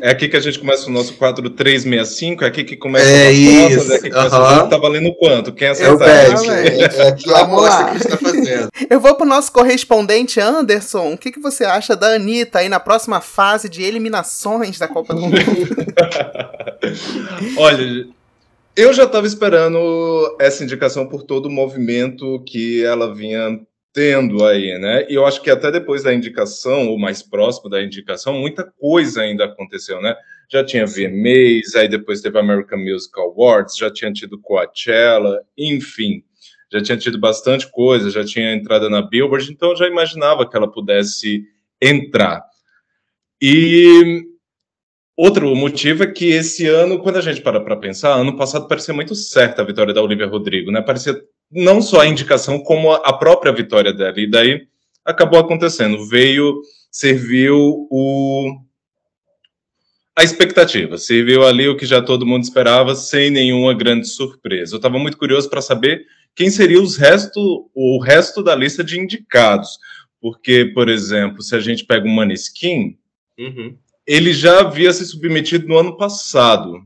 É 0.03 0.11
aqui 0.11 0.29
que 0.29 0.37
a 0.37 0.39
gente 0.39 0.59
começa 0.59 0.87
o 0.87 0.91
nosso 0.91 1.13
quadro 1.15 1.49
365, 1.49 2.43
é 2.43 2.47
aqui 2.47 2.63
que 2.63 2.77
começa 2.77 3.07
É 3.07 3.29
as 3.29 3.33
isso, 3.35 3.63
apostas, 3.65 3.89
é 3.89 3.95
aqui 3.95 4.03
que 4.03 4.15
começa 4.15 4.35
aham. 4.37 4.65
o 4.65 4.69
tá 4.69 4.77
valendo 4.77 5.11
quanto? 5.15 5.51
Quem 5.51 5.67
É 5.69 5.71
o 5.71 5.94
bet. 5.97 6.49
É 6.49 7.07
aqui 7.07 7.33
a 7.33 7.43
Vamos 7.43 7.65
aposta 7.65 7.69
lá. 7.69 7.85
que 7.85 7.89
a 7.89 7.93
gente 7.93 8.07
tá 8.07 8.17
fazendo. 8.17 8.69
Eu 8.89 8.99
vou 8.99 9.15
pro 9.15 9.25
nosso 9.25 9.51
correspondente 9.51 10.39
Anderson. 10.39 11.13
O 11.13 11.17
que, 11.17 11.31
que 11.31 11.39
você 11.39 11.65
acha 11.65 11.95
da 11.95 12.15
Anitta 12.15 12.59
aí 12.59 12.69
na 12.69 12.79
próxima 12.79 13.21
fase 13.21 13.69
de 13.69 13.83
eliminações 13.83 14.77
da 14.77 14.87
Copa 14.87 15.13
do 15.13 15.21
Mundo? 15.21 15.37
Olha, 17.57 18.07
eu 18.75 18.93
já 18.93 19.03
estava 19.03 19.25
esperando 19.25 20.35
essa 20.39 20.63
indicação 20.63 21.07
por 21.07 21.23
todo 21.23 21.47
o 21.47 21.51
movimento 21.51 22.43
que 22.45 22.83
ela 22.83 23.13
vinha 23.13 23.59
tendo 23.95 24.45
aí, 24.45 24.77
né? 24.77 25.07
E 25.09 25.15
eu 25.15 25.25
acho 25.25 25.41
que 25.41 25.49
até 25.49 25.71
depois 25.71 26.03
da 26.03 26.13
indicação, 26.13 26.89
ou 26.89 26.99
mais 26.99 27.23
próximo 27.23 27.69
da 27.69 27.81
indicação, 27.81 28.33
muita 28.33 28.69
coisa 28.77 29.21
ainda 29.21 29.45
aconteceu, 29.45 30.01
né? 30.01 30.13
Já 30.51 30.65
tinha 30.65 30.85
VMAs, 30.85 31.73
aí 31.75 31.87
depois 31.87 32.19
teve 32.19 32.37
American 32.37 32.77
Music 32.77 33.17
Awards, 33.17 33.77
já 33.77 33.89
tinha 33.89 34.11
tido 34.11 34.37
Coachella, 34.37 35.41
enfim, 35.57 36.21
já 36.69 36.81
tinha 36.83 36.97
tido 36.97 37.17
bastante 37.17 37.71
coisa, 37.71 38.11
já 38.11 38.25
tinha 38.25 38.53
entrada 38.53 38.89
na 38.89 39.01
Billboard, 39.01 39.49
então 39.49 39.69
eu 39.69 39.77
já 39.77 39.87
imaginava 39.87 40.47
que 40.47 40.57
ela 40.57 40.69
pudesse 40.69 41.45
entrar. 41.81 42.43
E 43.41 44.25
Outro 45.17 45.55
motivo 45.55 46.03
é 46.03 46.11
que 46.11 46.25
esse 46.25 46.67
ano, 46.67 46.99
quando 46.99 47.15
a 47.15 47.21
gente 47.21 47.41
para 47.41 47.61
para 47.61 47.77
pensar, 47.77 48.15
ano 48.15 48.35
passado 48.35 48.67
parecia 48.67 48.93
muito 48.93 49.15
certa 49.15 49.61
a 49.61 49.65
vitória 49.65 49.93
da 49.93 50.01
Olivia 50.01 50.27
Rodrigo, 50.27 50.71
né? 50.71 50.81
Parecia 50.81 51.17
não 51.51 51.81
só 51.81 52.01
a 52.01 52.07
indicação, 52.07 52.59
como 52.59 52.91
a 52.91 53.13
própria 53.13 53.51
vitória 53.53 53.93
dela. 53.93 54.19
E 54.19 54.29
daí 54.29 54.67
acabou 55.03 55.39
acontecendo. 55.39 56.05
Veio, 56.07 56.61
serviu 56.91 57.87
o 57.89 58.61
a 60.17 60.23
expectativa, 60.23 60.97
serviu 60.97 61.45
ali 61.45 61.67
o 61.67 61.75
que 61.75 61.85
já 61.85 62.01
todo 62.01 62.25
mundo 62.25 62.43
esperava, 62.43 62.95
sem 62.95 63.29
nenhuma 63.29 63.73
grande 63.73 64.07
surpresa. 64.07 64.73
Eu 64.73 64.77
estava 64.77 64.97
muito 64.97 65.17
curioso 65.17 65.49
para 65.49 65.61
saber 65.61 66.05
quem 66.33 66.49
seria 66.49 66.81
os 66.81 66.95
resto, 66.95 67.69
o 67.75 68.01
resto 68.01 68.41
da 68.41 68.55
lista 68.55 68.81
de 68.81 68.97
indicados. 68.97 69.77
Porque, 70.21 70.71
por 70.73 70.87
exemplo, 70.87 71.41
se 71.41 71.53
a 71.53 71.59
gente 71.59 71.83
pega 71.85 72.07
o 72.07 72.09
Maneskin, 72.09 72.97
Uhum. 73.37 73.77
ele 74.07 74.31
já 74.33 74.61
havia 74.61 74.93
se 74.93 75.05
submetido 75.05 75.67
no 75.67 75.77
ano 75.77 75.97
passado. 75.97 76.81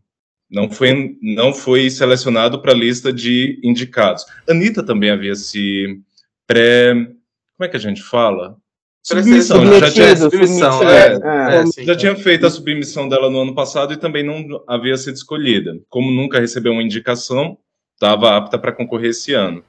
Não 0.49 0.69
foi, 0.69 1.17
não 1.21 1.53
foi 1.53 1.89
selecionado 1.89 2.61
para 2.61 2.71
a 2.71 2.75
lista 2.75 3.13
de 3.13 3.59
indicados. 3.63 4.25
Anitta 4.49 4.83
também 4.83 5.11
havia 5.11 5.35
se 5.35 5.99
pré. 6.47 6.93
Como 6.93 7.65
é 7.65 7.67
que 7.67 7.77
a 7.77 7.79
gente 7.79 8.01
fala? 8.01 8.57
Submissão. 9.03 9.65
Já 9.79 9.91
tinha, 9.91 10.15
submissão, 10.17 10.71
submetido. 10.73 11.27
é, 11.27 11.55
É, 11.61 11.65
sim. 11.67 11.85
já 11.85 11.95
tinha 11.95 12.15
feito 12.15 12.45
a 12.45 12.49
submissão 12.49 13.07
dela 13.07 13.29
no 13.29 13.41
ano 13.41 13.55
passado 13.55 13.93
e 13.93 13.97
também 13.97 14.23
não 14.23 14.63
havia 14.67 14.97
sido 14.97 15.15
escolhida. 15.15 15.79
Como 15.87 16.11
nunca 16.11 16.39
recebeu 16.39 16.73
uma 16.73 16.83
indicação, 16.83 17.57
estava 17.93 18.35
apta 18.35 18.57
para 18.57 18.71
concorrer 18.71 19.11
esse 19.11 19.33
ano. 19.33 19.63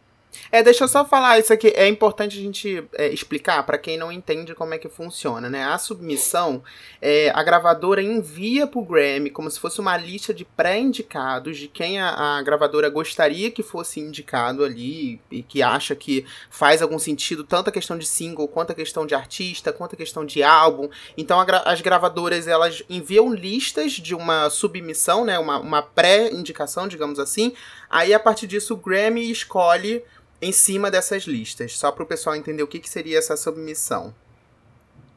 É, 0.52 0.62
deixa 0.62 0.84
eu 0.84 0.88
só 0.88 1.04
falar 1.04 1.38
isso 1.38 1.52
aqui. 1.52 1.68
É 1.68 1.88
importante 1.88 2.38
a 2.38 2.42
gente 2.42 2.84
é, 2.94 3.08
explicar 3.08 3.64
para 3.64 3.78
quem 3.78 3.96
não 3.96 4.10
entende 4.10 4.54
como 4.54 4.74
é 4.74 4.78
que 4.78 4.88
funciona, 4.88 5.48
né? 5.48 5.64
A 5.64 5.78
submissão, 5.78 6.62
é, 7.00 7.30
a 7.34 7.42
gravadora 7.42 8.02
envia 8.02 8.66
pro 8.66 8.82
Grammy 8.82 9.30
como 9.30 9.50
se 9.50 9.58
fosse 9.58 9.80
uma 9.80 9.96
lista 9.96 10.32
de 10.32 10.44
pré-indicados 10.44 11.58
de 11.58 11.68
quem 11.68 12.00
a, 12.00 12.38
a 12.38 12.42
gravadora 12.42 12.88
gostaria 12.88 13.50
que 13.50 13.62
fosse 13.62 14.00
indicado 14.00 14.64
ali 14.64 15.20
e 15.30 15.42
que 15.42 15.62
acha 15.62 15.94
que 15.94 16.24
faz 16.48 16.82
algum 16.82 16.98
sentido, 16.98 17.44
tanto 17.44 17.68
a 17.68 17.72
questão 17.72 17.96
de 17.96 18.06
single, 18.06 18.48
quanto 18.48 18.72
a 18.72 18.74
questão 18.74 19.06
de 19.06 19.14
artista, 19.14 19.72
quanto 19.72 19.94
a 19.94 19.98
questão 19.98 20.24
de 20.24 20.42
álbum. 20.42 20.88
Então 21.16 21.38
as 21.64 21.80
gravadoras 21.80 22.46
elas 22.46 22.82
enviam 22.88 23.32
listas 23.32 23.92
de 23.92 24.14
uma 24.14 24.50
submissão, 24.50 25.24
né? 25.24 25.38
Uma, 25.38 25.58
uma 25.58 25.82
pré-indicação, 25.82 26.88
digamos 26.88 27.18
assim. 27.18 27.52
Aí 27.88 28.14
a 28.14 28.20
partir 28.20 28.46
disso 28.46 28.74
o 28.74 28.76
Grammy 28.76 29.30
escolhe 29.30 30.02
em 30.42 30.52
cima 30.52 30.90
dessas 30.90 31.24
listas, 31.24 31.76
só 31.76 31.92
para 31.92 32.02
o 32.02 32.06
pessoal 32.06 32.34
entender 32.36 32.62
o 32.62 32.66
que, 32.66 32.78
que 32.78 32.88
seria 32.88 33.18
essa 33.18 33.36
submissão. 33.36 34.14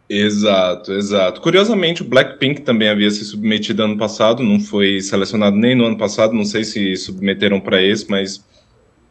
Exato, 0.10 0.92
exato. 0.94 1.42
Curiosamente, 1.42 2.02
o 2.02 2.06
Blackpink 2.06 2.62
também 2.62 2.90
havia 2.90 3.10
se 3.10 3.24
submetido 3.24 3.84
ano 3.84 3.98
passado, 3.98 4.44
não 4.44 4.60
foi 4.60 5.00
selecionado 5.02 5.56
nem 5.56 5.76
no 5.76 5.86
ano 5.86 5.98
passado, 5.98 6.34
não 6.34 6.44
sei 6.46 6.64
se 6.64 6.96
submeteram 6.98 7.60
para 7.60 7.82
esse, 7.82 8.10
mas 8.10 8.44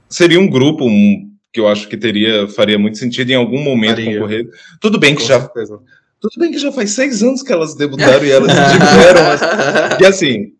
seria 0.09 0.39
um 0.39 0.49
grupo 0.49 0.85
um, 0.87 1.31
que 1.53 1.59
eu 1.59 1.67
acho 1.67 1.89
que 1.89 1.97
teria 1.97 2.47
faria 2.47 2.79
muito 2.79 2.99
sentido 2.99 3.31
em 3.31 3.35
algum 3.35 3.59
momento 3.63 3.97
Faria. 3.97 4.15
concorrer. 4.15 4.47
Tudo 4.81 4.99
bem 4.99 5.15
que 5.15 5.23
Com 5.23 5.29
já 5.29 5.41
certeza. 5.41 5.79
tudo 6.21 6.33
bem 6.39 6.53
que 6.53 6.59
já 6.59 6.71
faz 6.71 6.91
seis 6.91 7.23
anos 7.23 7.43
que 7.43 7.53
elas 7.53 7.75
debutaram 7.75 8.25
e 8.25 8.31
elas 8.31 8.53
tiveram. 8.53 9.23
mas- 9.25 9.41
E 10.01 10.07
assim, 10.07 10.53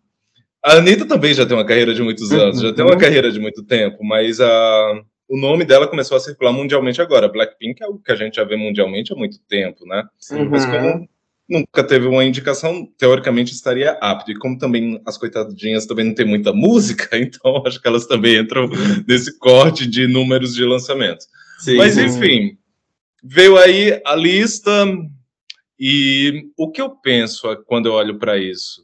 a 0.65 0.73
Anitta 0.73 1.05
também 1.05 1.33
já 1.33 1.45
tem 1.45 1.55
uma 1.55 1.65
carreira 1.65 1.93
de 1.93 2.01
muitos 2.01 2.31
anos, 2.31 2.59
já 2.59 2.73
tem 2.73 2.83
uma 2.83 2.97
carreira 2.97 3.31
de 3.31 3.39
muito 3.39 3.63
tempo, 3.63 4.03
mas 4.03 4.41
a 4.41 5.01
o 5.27 5.37
nome 5.37 5.65
dela 5.65 5.87
começou 5.87 6.17
a 6.17 6.19
circular 6.19 6.51
mundialmente 6.51 7.01
agora. 7.01 7.29
Blackpink 7.29 7.81
é 7.81 7.85
algo 7.85 8.01
que 8.03 8.11
a 8.11 8.15
gente 8.15 8.35
já 8.35 8.43
vê 8.43 8.55
mundialmente 8.55 9.13
há 9.13 9.15
muito 9.15 9.39
tempo, 9.47 9.85
né? 9.85 10.03
Uhum. 10.31 10.49
Mas 10.49 10.65
como 10.65 11.07
nunca 11.47 11.83
teve 11.83 12.07
uma 12.07 12.23
indicação, 12.23 12.87
teoricamente 12.97 13.53
estaria 13.53 13.91
apto. 14.01 14.31
E 14.31 14.35
como 14.35 14.57
também 14.57 15.01
as 15.05 15.17
coitadinhas 15.17 15.85
também 15.85 16.05
não 16.05 16.13
tem 16.13 16.25
muita 16.25 16.53
música, 16.53 17.09
então 17.17 17.63
acho 17.65 17.81
que 17.81 17.87
elas 17.87 18.05
também 18.05 18.37
entram 18.37 18.69
nesse 19.07 19.37
corte 19.37 19.85
de 19.85 20.07
números 20.07 20.55
de 20.55 20.63
lançamento. 20.63 21.25
Sim, 21.59 21.77
Mas 21.77 21.97
enfim, 21.97 22.57
veio 23.23 23.57
aí 23.57 24.01
a 24.05 24.15
lista 24.15 24.85
e 25.79 26.49
o 26.57 26.69
que 26.69 26.81
eu 26.81 26.89
penso 26.89 27.55
quando 27.65 27.87
eu 27.87 27.93
olho 27.93 28.17
para 28.17 28.37
isso? 28.37 28.83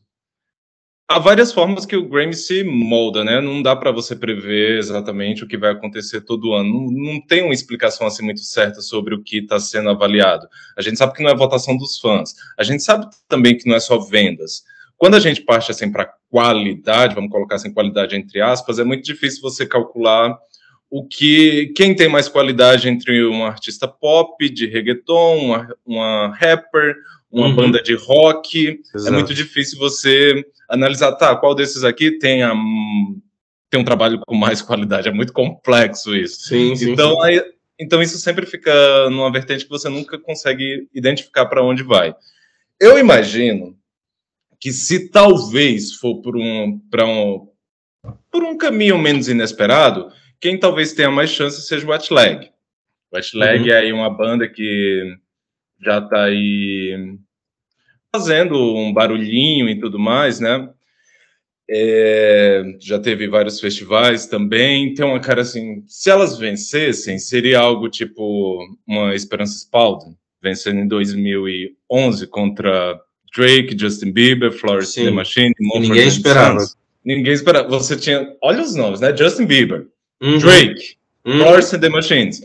Há 1.11 1.17
várias 1.17 1.51
formas 1.51 1.87
que 1.87 1.95
o 1.95 2.07
Grammy 2.07 2.35
se 2.35 2.63
molda, 2.63 3.23
né? 3.23 3.41
Não 3.41 3.63
dá 3.63 3.75
para 3.75 3.91
você 3.91 4.15
prever 4.15 4.77
exatamente 4.77 5.43
o 5.43 5.47
que 5.47 5.57
vai 5.57 5.71
acontecer 5.71 6.21
todo 6.21 6.53
ano. 6.53 6.71
Não, 6.71 7.13
não 7.13 7.19
tem 7.19 7.41
uma 7.41 7.53
explicação 7.53 8.05
assim 8.05 8.23
muito 8.23 8.41
certa 8.41 8.79
sobre 8.79 9.15
o 9.15 9.23
que 9.23 9.39
está 9.39 9.59
sendo 9.59 9.89
avaliado. 9.89 10.47
A 10.77 10.83
gente 10.83 10.99
sabe 10.99 11.13
que 11.13 11.23
não 11.23 11.31
é 11.31 11.35
votação 11.35 11.75
dos 11.75 11.99
fãs. 11.99 12.35
A 12.55 12.61
gente 12.61 12.83
sabe 12.83 13.07
também 13.27 13.57
que 13.57 13.67
não 13.67 13.75
é 13.75 13.79
só 13.79 13.97
vendas. 13.97 14.63
Quando 14.97 15.15
a 15.15 15.19
gente 15.19 15.41
parte 15.41 15.71
assim 15.71 15.91
para 15.91 16.13
qualidade, 16.29 17.15
vamos 17.15 17.31
colocar 17.31 17.55
assim 17.55 17.73
qualidade 17.73 18.15
entre 18.15 18.39
aspas, 18.39 18.77
é 18.77 18.83
muito 18.83 19.03
difícil 19.03 19.41
você 19.41 19.65
calcular 19.65 20.37
o 20.91 21.07
que 21.07 21.73
quem 21.75 21.95
tem 21.95 22.07
mais 22.07 22.27
qualidade 22.27 22.87
entre 22.87 23.25
um 23.25 23.43
artista 23.43 23.87
pop, 23.87 24.47
de 24.47 24.67
reggaeton, 24.67 25.37
uma, 25.37 25.75
uma 25.83 26.27
rapper, 26.35 26.95
uma 27.31 27.47
uhum. 27.47 27.55
banda 27.55 27.81
de 27.81 27.93
rock. 27.93 28.67
É 28.67 28.97
Exato. 28.97 29.13
É 29.13 29.17
muito 29.17 29.33
difícil 29.33 29.77
você 29.77 30.45
analisar, 30.67 31.13
tá, 31.13 31.35
qual 31.35 31.55
desses 31.55 31.83
aqui 31.83 32.11
tem, 32.19 32.43
a, 32.43 32.53
tem 33.69 33.79
um 33.79 33.83
trabalho 33.83 34.19
com 34.25 34.35
mais 34.35 34.61
qualidade. 34.61 35.07
É 35.07 35.11
muito 35.11 35.33
complexo 35.33 36.15
isso. 36.15 36.41
Sim, 36.41 36.75
sim, 36.75 36.91
então, 36.91 37.15
sim. 37.15 37.21
Aí, 37.23 37.43
então 37.79 38.01
isso 38.01 38.17
sempre 38.17 38.45
fica 38.45 39.09
numa 39.09 39.31
vertente 39.31 39.63
que 39.63 39.69
você 39.69 39.89
nunca 39.89 40.17
consegue 40.17 40.87
identificar 40.93 41.45
para 41.45 41.63
onde 41.63 41.83
vai. 41.83 42.15
Eu 42.79 42.97
imagino 42.97 43.77
que 44.59 44.71
se 44.71 45.09
talvez 45.09 45.93
for 45.93 46.21
por 46.21 46.35
um, 46.35 46.79
um, 46.93 47.47
por 48.31 48.43
um 48.43 48.57
caminho 48.57 48.97
menos 48.97 49.29
inesperado, 49.29 50.11
quem 50.39 50.59
talvez 50.59 50.93
tenha 50.93 51.09
mais 51.09 51.29
chance 51.29 51.61
seja 51.61 51.87
o. 51.87 52.51
O 53.11 53.15
Watchlag 53.15 53.63
uhum. 53.63 53.69
é 53.69 53.77
aí 53.77 53.93
uma 53.93 54.09
banda 54.09 54.47
que 54.47 55.15
já 55.81 55.99
está 55.99 56.23
aí 56.23 57.17
fazendo 58.11 58.55
um 58.75 58.93
barulhinho 58.93 59.69
e 59.69 59.79
tudo 59.79 59.99
mais, 59.99 60.39
né? 60.39 60.69
É, 61.71 62.63
já 62.79 62.97
teve 62.97 63.27
vários 63.27 63.59
festivais 63.59 64.25
também. 64.25 64.93
Tem 64.93 65.05
uma 65.05 65.19
cara 65.19 65.41
assim, 65.41 65.83
se 65.87 66.09
elas 66.09 66.37
vencessem, 66.37 67.19
seria 67.19 67.59
algo 67.59 67.89
tipo 67.89 68.59
uma 68.87 69.13
Esperança 69.13 69.59
Spalding, 69.59 70.15
vencendo 70.41 70.79
em 70.79 70.87
2011 70.87 72.25
contra 72.27 72.99
Drake, 73.35 73.77
Justin 73.77 74.11
Bieber, 74.11 74.51
Florence 74.51 75.01
The 75.01 75.11
Machine, 75.11 75.53
ninguém 75.59 76.07
esperava. 76.07 76.59
Sons. 76.59 76.77
Ninguém 77.05 77.33
esperava. 77.33 77.69
Você 77.69 77.95
tinha, 77.95 78.35
olha 78.41 78.63
os 78.63 78.75
nomes, 78.75 78.99
né? 78.99 79.15
Justin 79.15 79.45
Bieber, 79.45 79.87
uhum. 80.21 80.39
Drake, 80.39 80.95
uhum. 81.23 81.37
Florence 81.37 81.77
The 81.77 81.89
Machines, 81.89 82.41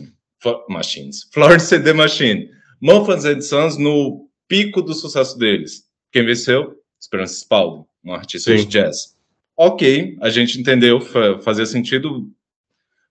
Machines, 0.69 1.27
Florence 1.33 1.79
The 1.79 1.93
Machine, 1.93 2.49
Mumford 2.81 3.43
Sons 3.43 3.77
no 3.77 4.27
pico 4.47 4.81
do 4.81 4.93
sucesso 4.93 5.37
deles. 5.37 5.83
Quem 6.11 6.25
venceu? 6.25 6.75
Esperança 6.99 7.35
Spalding, 7.35 7.85
um 8.03 8.13
artista 8.13 8.51
Sim. 8.51 8.63
de 8.63 8.65
jazz. 8.65 9.15
Ok, 9.57 10.17
a 10.21 10.29
gente 10.29 10.59
entendeu, 10.59 10.99
fazia 11.41 11.65
sentido, 11.65 12.29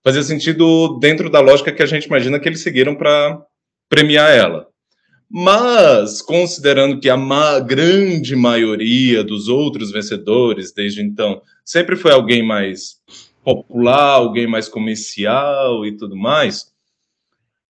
fazia 0.03 0.23
sentido 0.23 0.99
dentro 0.99 1.31
da 1.31 1.41
lógica 1.41 1.73
que 1.73 1.83
a 1.83 1.87
gente 1.87 2.05
imagina 2.05 2.39
que 2.39 2.49
eles 2.49 2.63
seguiram 2.63 2.95
para 2.95 3.43
premiar 3.89 4.31
ela. 4.31 4.69
Mas, 5.31 6.21
considerando 6.21 7.01
que 7.01 7.09
a 7.09 7.17
ma 7.17 7.59
grande 7.61 8.37
maioria 8.37 9.25
dos 9.25 9.49
outros 9.49 9.91
vencedores 9.91 10.73
desde 10.73 11.03
então 11.03 11.41
sempre 11.65 11.97
foi 11.97 12.13
alguém 12.13 12.43
mais 12.43 13.01
popular, 13.43 14.13
alguém 14.13 14.47
mais 14.47 14.69
comercial 14.69 15.85
e 15.85 15.97
tudo 15.97 16.17
mais, 16.17 16.73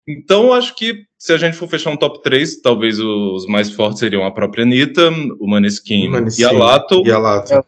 então 0.06 0.52
acho 0.52 0.74
que 0.74 1.04
se 1.18 1.32
a 1.32 1.36
gente 1.36 1.56
for 1.56 1.68
fechar 1.68 1.90
um 1.90 1.96
top 1.96 2.22
3, 2.22 2.62
talvez 2.62 2.98
os 2.98 3.46
mais 3.46 3.70
fortes 3.70 3.98
seriam 3.98 4.24
a 4.24 4.30
própria 4.30 4.64
Anitta, 4.64 5.10
o 5.38 5.46
Maneskin, 5.46 6.08
Maneskin 6.08 6.42
e 6.42 6.44
a 6.44 6.50
Lato. 6.52 7.02
E 7.06 7.12
a 7.12 7.18
Lato. 7.18 7.64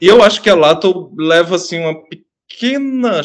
E 0.00 0.06
eu 0.06 0.22
acho 0.22 0.42
que 0.42 0.50
a 0.50 0.54
Lato 0.54 1.12
leva 1.16 1.56
assim 1.56 1.78
uma 1.80 2.02
pequena 2.02 3.22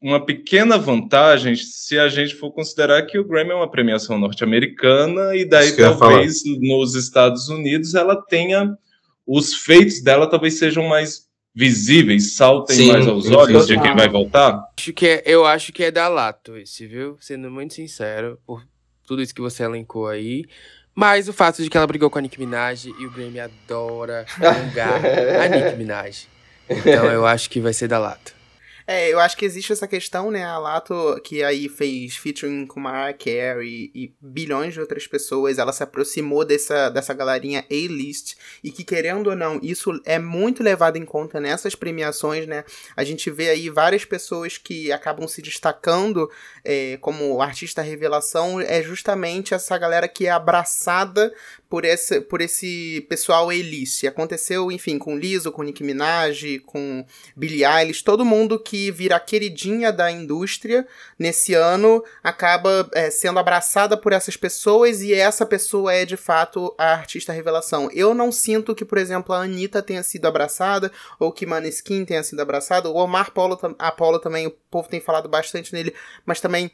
uma 0.00 0.24
pequena 0.24 0.78
vantagem 0.78 1.56
se 1.56 1.98
a 1.98 2.08
gente 2.08 2.34
for 2.34 2.52
considerar 2.52 3.02
que 3.02 3.18
o 3.18 3.24
Grammy 3.24 3.50
é 3.50 3.54
uma 3.54 3.70
premiação 3.70 4.18
norte-americana 4.18 5.34
e 5.34 5.44
daí 5.44 5.74
talvez 5.74 6.42
nos 6.60 6.94
Estados 6.94 7.48
Unidos 7.48 7.94
ela 7.94 8.14
tenha 8.14 8.76
os 9.26 9.54
feitos 9.54 10.02
dela 10.02 10.28
talvez 10.28 10.58
sejam 10.58 10.84
mais 10.86 11.25
visíveis, 11.56 12.34
saltem 12.34 12.76
Sim, 12.76 12.92
mais 12.92 13.08
aos 13.08 13.30
olhos 13.30 13.66
de 13.66 13.80
quem 13.80 13.96
vai 13.96 14.06
voltar? 14.06 14.62
Acho 14.76 14.92
que 14.92 15.06
é, 15.06 15.22
eu 15.24 15.46
acho 15.46 15.72
que 15.72 15.82
é 15.82 15.90
da 15.90 16.06
Lato 16.06 16.54
esse, 16.58 16.86
viu? 16.86 17.16
Sendo 17.18 17.50
muito 17.50 17.72
sincero, 17.72 18.38
por 18.46 18.62
tudo 19.06 19.22
isso 19.22 19.34
que 19.34 19.40
você 19.40 19.62
elencou 19.62 20.06
aí. 20.06 20.44
Mas 20.94 21.28
o 21.28 21.32
fato 21.32 21.62
de 21.62 21.70
que 21.70 21.76
ela 21.76 21.86
brigou 21.86 22.10
com 22.10 22.18
a 22.18 22.20
Nicki 22.20 22.38
Minaj 22.38 22.86
e 22.86 23.06
o 23.06 23.10
Grammy 23.10 23.40
adora 23.40 24.26
alongar 24.38 25.00
a 25.42 25.48
Nicki 25.48 25.76
Minaj. 25.76 26.26
Então 26.68 27.06
eu 27.06 27.26
acho 27.26 27.48
que 27.48 27.60
vai 27.60 27.72
ser 27.72 27.88
da 27.88 27.98
Lato. 27.98 28.35
É, 28.88 29.12
eu 29.12 29.18
acho 29.18 29.36
que 29.36 29.44
existe 29.44 29.72
essa 29.72 29.88
questão, 29.88 30.30
né? 30.30 30.44
A 30.44 30.58
Lato, 30.58 31.20
que 31.24 31.42
aí 31.42 31.68
fez 31.68 32.16
featuring 32.16 32.64
com 32.66 32.78
Mariah 32.78 33.12
Carey 33.12 33.90
e 33.92 34.14
bilhões 34.20 34.74
de 34.74 34.80
outras 34.80 35.08
pessoas, 35.08 35.58
ela 35.58 35.72
se 35.72 35.82
aproximou 35.82 36.44
dessa, 36.44 36.88
dessa 36.88 37.12
galerinha 37.12 37.64
A-list 37.68 38.36
e 38.62 38.70
que, 38.70 38.84
querendo 38.84 39.30
ou 39.30 39.34
não, 39.36 39.58
isso 39.60 40.00
é 40.04 40.20
muito 40.20 40.62
levado 40.62 40.96
em 40.96 41.04
conta 41.04 41.40
nessas 41.40 41.74
premiações, 41.74 42.46
né? 42.46 42.64
A 42.96 43.02
gente 43.02 43.28
vê 43.28 43.50
aí 43.50 43.68
várias 43.68 44.04
pessoas 44.04 44.56
que 44.56 44.92
acabam 44.92 45.26
se 45.26 45.42
destacando 45.42 46.30
é, 46.64 46.96
como 46.98 47.42
artista 47.42 47.82
revelação, 47.82 48.60
é 48.60 48.84
justamente 48.84 49.52
essa 49.52 49.76
galera 49.76 50.06
que 50.06 50.28
é 50.28 50.30
abraçada 50.30 51.34
por 51.68 51.84
esse, 51.84 52.20
por 52.20 52.40
esse 52.40 53.06
pessoal 53.08 53.52
Elise. 53.52 54.06
Aconteceu, 54.06 54.70
enfim, 54.72 54.98
com 54.98 55.16
Lizzo, 55.16 55.52
com 55.52 55.62
Nicki 55.62 55.84
Minaj, 55.84 56.60
com 56.66 57.04
Billie 57.36 57.64
Eilish, 57.64 58.02
todo 58.02 58.24
mundo 58.24 58.58
que 58.58 58.90
vira 58.90 59.18
queridinha 59.20 59.92
da 59.92 60.10
indústria 60.10 60.86
nesse 61.18 61.54
ano 61.54 62.02
acaba 62.22 62.88
é, 62.92 63.10
sendo 63.10 63.38
abraçada 63.38 63.96
por 63.96 64.12
essas 64.12 64.36
pessoas 64.36 65.02
e 65.02 65.12
essa 65.12 65.46
pessoa 65.46 65.92
é 65.92 66.04
de 66.04 66.16
fato 66.16 66.74
a 66.78 66.92
artista 66.92 67.32
revelação. 67.32 67.90
Eu 67.92 68.14
não 68.14 68.32
sinto 68.32 68.74
que, 68.74 68.84
por 68.84 68.98
exemplo, 68.98 69.34
a 69.34 69.42
Anitta 69.42 69.82
tenha 69.82 70.02
sido 70.02 70.26
abraçada 70.26 70.90
ou 71.18 71.32
que 71.32 71.46
Maneskin 71.46 72.04
tenha 72.04 72.22
sido 72.22 72.40
abraçado. 72.40 72.90
O 72.90 72.96
Omar 72.96 73.28
Apollo, 73.36 73.58
Apollo 73.78 74.18
também, 74.18 74.46
o 74.46 74.50
povo 74.50 74.88
tem 74.88 75.00
falado 75.00 75.28
bastante 75.28 75.72
nele, 75.72 75.94
mas 76.24 76.40
também 76.40 76.70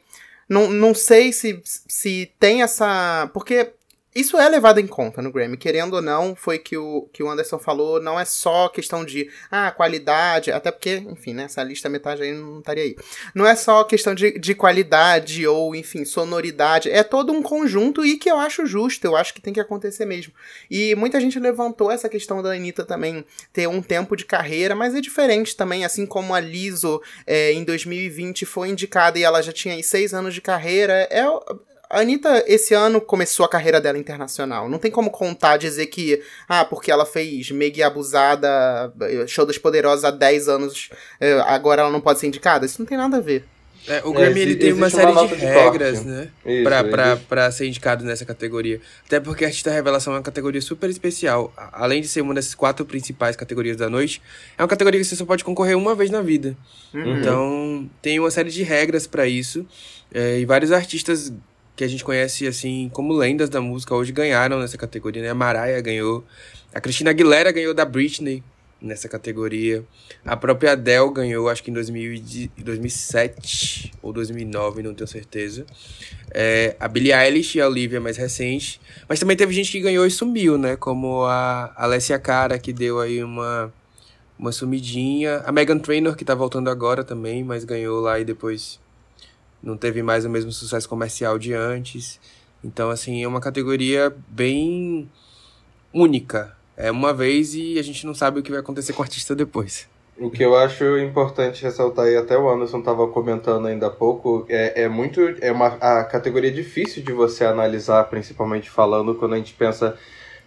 não, 0.47 0.69
não 0.69 0.93
sei 0.93 1.33
se, 1.33 1.61
se 1.63 2.31
tem 2.39 2.61
essa. 2.61 3.29
Porque 3.33 3.73
isso 4.15 4.37
é 4.37 4.47
levado 4.47 4.79
em 4.79 4.87
conta 4.87 5.21
no 5.21 5.31
Grammy, 5.31 5.57
querendo 5.57 5.95
ou 5.95 6.01
não, 6.01 6.35
foi 6.35 6.59
que 6.59 6.77
o 6.77 7.09
que 7.11 7.23
o 7.23 7.29
Anderson 7.29 7.57
falou, 7.57 8.01
não 8.01 8.19
é 8.19 8.25
só 8.25 8.69
questão 8.69 9.03
de 9.03 9.29
ah, 9.49 9.71
qualidade, 9.71 10.51
até 10.51 10.71
porque, 10.71 11.03
enfim, 11.09 11.33
né, 11.33 11.43
essa 11.43 11.63
lista 11.63 11.89
metade 11.89 12.21
aí 12.21 12.31
não 12.31 12.59
estaria 12.59 12.83
aí. 12.83 12.95
Não 13.33 13.47
é 13.47 13.55
só 13.55 13.83
questão 13.83 14.13
de, 14.13 14.37
de 14.37 14.53
qualidade 14.53 15.45
ou, 15.47 15.75
enfim, 15.75 16.05
sonoridade, 16.05 16.89
é 16.89 17.03
todo 17.03 17.33
um 17.33 17.41
conjunto 17.41 18.05
e 18.05 18.17
que 18.17 18.29
eu 18.29 18.37
acho 18.37 18.65
justo, 18.65 19.05
eu 19.05 19.15
acho 19.15 19.33
que 19.33 19.41
tem 19.41 19.53
que 19.53 19.59
acontecer 19.59 20.05
mesmo. 20.05 20.33
E 20.69 20.93
muita 20.95 21.19
gente 21.19 21.39
levantou 21.39 21.91
essa 21.91 22.07
questão 22.07 22.41
da 22.41 22.51
Anitta 22.51 22.85
também 22.85 23.25
ter 23.51 23.67
um 23.67 23.81
tempo 23.81 24.15
de 24.15 24.25
carreira, 24.25 24.75
mas 24.75 24.93
é 24.93 25.01
diferente 25.01 25.55
também, 25.55 25.85
assim 25.85 26.05
como 26.05 26.35
a 26.35 26.39
Lizzo 26.39 27.01
é, 27.25 27.51
em 27.53 27.63
2020 27.63 28.45
foi 28.45 28.69
indicada 28.69 29.17
e 29.17 29.23
ela 29.23 29.41
já 29.41 29.51
tinha 29.51 29.81
seis 29.83 30.13
anos 30.13 30.33
de 30.33 30.41
carreira, 30.41 31.07
é 31.09 31.23
a 31.93 32.01
Anitta, 32.01 32.43
esse 32.47 32.73
ano, 32.73 32.99
começou 32.99 33.45
a 33.45 33.49
carreira 33.49 33.79
dela 33.79 33.97
internacional. 33.97 34.67
Não 34.67 34.79
tem 34.79 34.89
como 34.89 35.11
contar, 35.11 35.57
dizer 35.57 35.85
que, 35.87 36.21
ah, 36.49 36.65
porque 36.65 36.91
ela 36.91 37.05
fez 37.05 37.51
Meg 37.51 37.81
Abusada, 37.83 38.91
Show 39.27 39.45
das 39.45 39.57
Poderosas 39.57 40.03
há 40.03 40.11
10 40.11 40.49
anos, 40.49 40.89
eh, 41.19 41.39
agora 41.45 41.81
ela 41.81 41.91
não 41.91 42.01
pode 42.01 42.19
ser 42.19 42.27
indicada. 42.27 42.65
Isso 42.65 42.81
não 42.81 42.85
tem 42.85 42.97
nada 42.97 43.17
a 43.17 43.21
ver. 43.21 43.45
É, 43.87 44.01
o 44.05 44.13
Grammy 44.13 44.39
é, 44.39 44.43
ele 44.43 44.55
tem 44.55 44.71
uma 44.71 44.89
série 44.89 45.11
uma 45.11 45.27
de 45.27 45.35
regras, 45.35 45.99
de 45.99 46.07
né? 46.07 46.29
Isso, 46.45 46.63
pra, 46.63 46.83
pra, 46.85 47.17
pra 47.17 47.51
ser 47.51 47.67
indicado 47.67 48.05
nessa 48.05 48.23
categoria. 48.23 48.79
Até 49.05 49.19
porque 49.19 49.43
a 49.43 49.47
Artista 49.47 49.71
Revelação 49.71 50.13
é 50.13 50.17
uma 50.17 50.23
categoria 50.23 50.61
super 50.61 50.89
especial. 50.89 51.53
Além 51.57 52.01
de 52.01 52.07
ser 52.07 52.21
uma 52.21 52.33
das 52.33 52.55
quatro 52.55 52.85
principais 52.85 53.35
categorias 53.35 53.75
da 53.75 53.89
noite, 53.89 54.21
é 54.57 54.61
uma 54.61 54.69
categoria 54.69 54.99
que 54.99 55.05
você 55.05 55.15
só 55.15 55.25
pode 55.25 55.43
concorrer 55.43 55.77
uma 55.77 55.93
vez 55.95 56.09
na 56.09 56.21
vida. 56.21 56.55
Uhum. 56.93 57.17
Então, 57.19 57.89
tem 58.01 58.19
uma 58.19 58.31
série 58.31 58.49
de 58.49 58.63
regras 58.63 59.05
para 59.05 59.27
isso. 59.27 59.65
É, 60.13 60.39
e 60.39 60.45
vários 60.45 60.71
artistas 60.71 61.33
que 61.75 61.83
a 61.83 61.87
gente 61.87 62.03
conhece 62.03 62.47
assim 62.47 62.89
como 62.93 63.13
lendas 63.13 63.49
da 63.49 63.59
música 63.59 63.95
hoje 63.95 64.11
ganharam 64.11 64.59
nessa 64.59 64.77
categoria, 64.77 65.21
né? 65.21 65.29
A 65.29 65.35
Mariah 65.35 65.81
ganhou, 65.81 66.23
a 66.73 66.79
Cristina 66.79 67.09
Aguilera 67.09 67.51
ganhou 67.51 67.73
da 67.73 67.85
Britney 67.85 68.43
nessa 68.83 69.07
categoria. 69.07 69.85
A 70.25 70.35
própria 70.35 70.73
Adele 70.73 71.09
ganhou, 71.11 71.47
acho 71.49 71.63
que 71.63 71.71
em 71.71 71.73
2007 71.73 73.93
ou 74.01 74.11
2009, 74.11 74.83
não 74.83 74.93
tenho 74.93 75.07
certeza. 75.07 75.65
É, 76.31 76.75
a 76.79 76.87
Billie 76.87 77.13
Eilish 77.13 77.57
e 77.57 77.61
a 77.61 77.67
Olivia 77.67 78.01
mais 78.01 78.17
recente. 78.17 78.81
Mas 79.07 79.19
também 79.19 79.37
teve 79.37 79.53
gente 79.53 79.71
que 79.71 79.79
ganhou 79.79 80.05
e 80.05 80.11
sumiu, 80.11 80.57
né? 80.57 80.75
Como 80.75 81.23
a 81.23 81.73
Alessia 81.77 82.19
Cara, 82.19 82.59
que 82.59 82.73
deu 82.73 82.99
aí 82.99 83.23
uma, 83.23 83.73
uma 84.37 84.51
sumidinha. 84.51 85.37
A 85.45 85.51
Megan 85.51 85.79
Trainor, 85.79 86.15
que 86.15 86.25
tá 86.25 86.35
voltando 86.35 86.69
agora 86.69 87.03
também, 87.03 87.43
mas 87.43 87.63
ganhou 87.63 88.01
lá 88.01 88.19
e 88.19 88.25
depois 88.25 88.79
não 89.63 89.77
teve 89.77 90.03
mais 90.03 90.25
o 90.25 90.29
mesmo 90.29 90.51
sucesso 90.51 90.87
comercial 90.89 91.39
de 91.39 91.53
antes. 91.53 92.19
Então, 92.63 92.89
assim, 92.89 93.23
é 93.23 93.27
uma 93.27 93.39
categoria 93.39 94.13
bem 94.27 95.09
única. 95.93 96.55
É 96.75 96.91
uma 96.91 97.13
vez 97.13 97.55
e 97.55 97.79
a 97.79 97.81
gente 97.81 98.05
não 98.05 98.13
sabe 98.13 98.39
o 98.39 98.43
que 98.43 98.51
vai 98.51 98.59
acontecer 98.59 98.93
com 98.93 99.01
o 99.01 99.03
artista 99.03 99.33
depois. 99.33 99.87
O 100.17 100.29
que 100.29 100.43
eu 100.43 100.55
acho 100.55 100.97
importante 100.99 101.63
ressaltar, 101.63 102.07
e 102.07 102.15
até 102.15 102.37
o 102.37 102.47
Anderson 102.47 102.79
estava 102.79 103.07
comentando 103.07 103.67
ainda 103.67 103.87
há 103.87 103.89
pouco, 103.89 104.45
é, 104.47 104.83
é 104.83 104.87
muito. 104.87 105.19
É 105.41 105.51
uma 105.51 105.67
a 105.81 106.03
categoria 106.03 106.51
difícil 106.51 107.01
de 107.03 107.11
você 107.11 107.43
analisar, 107.45 108.03
principalmente 108.05 108.69
falando 108.69 109.15
quando 109.15 109.33
a 109.33 109.37
gente 109.37 109.53
pensa 109.53 109.97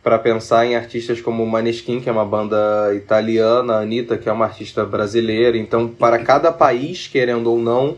para 0.04 0.20
pensar 0.20 0.64
em 0.64 0.76
artistas 0.76 1.20
como 1.20 1.44
Maneskin, 1.44 2.00
que 2.00 2.08
é 2.08 2.12
uma 2.12 2.24
banda 2.24 2.94
italiana, 2.94 3.74
a 3.74 3.80
Anitta, 3.80 4.16
que 4.16 4.28
é 4.28 4.32
uma 4.32 4.44
artista 4.44 4.84
brasileira. 4.84 5.58
Então, 5.58 5.88
para 5.88 6.20
cada 6.20 6.52
país, 6.52 7.08
querendo 7.08 7.50
ou 7.50 7.58
não, 7.58 7.96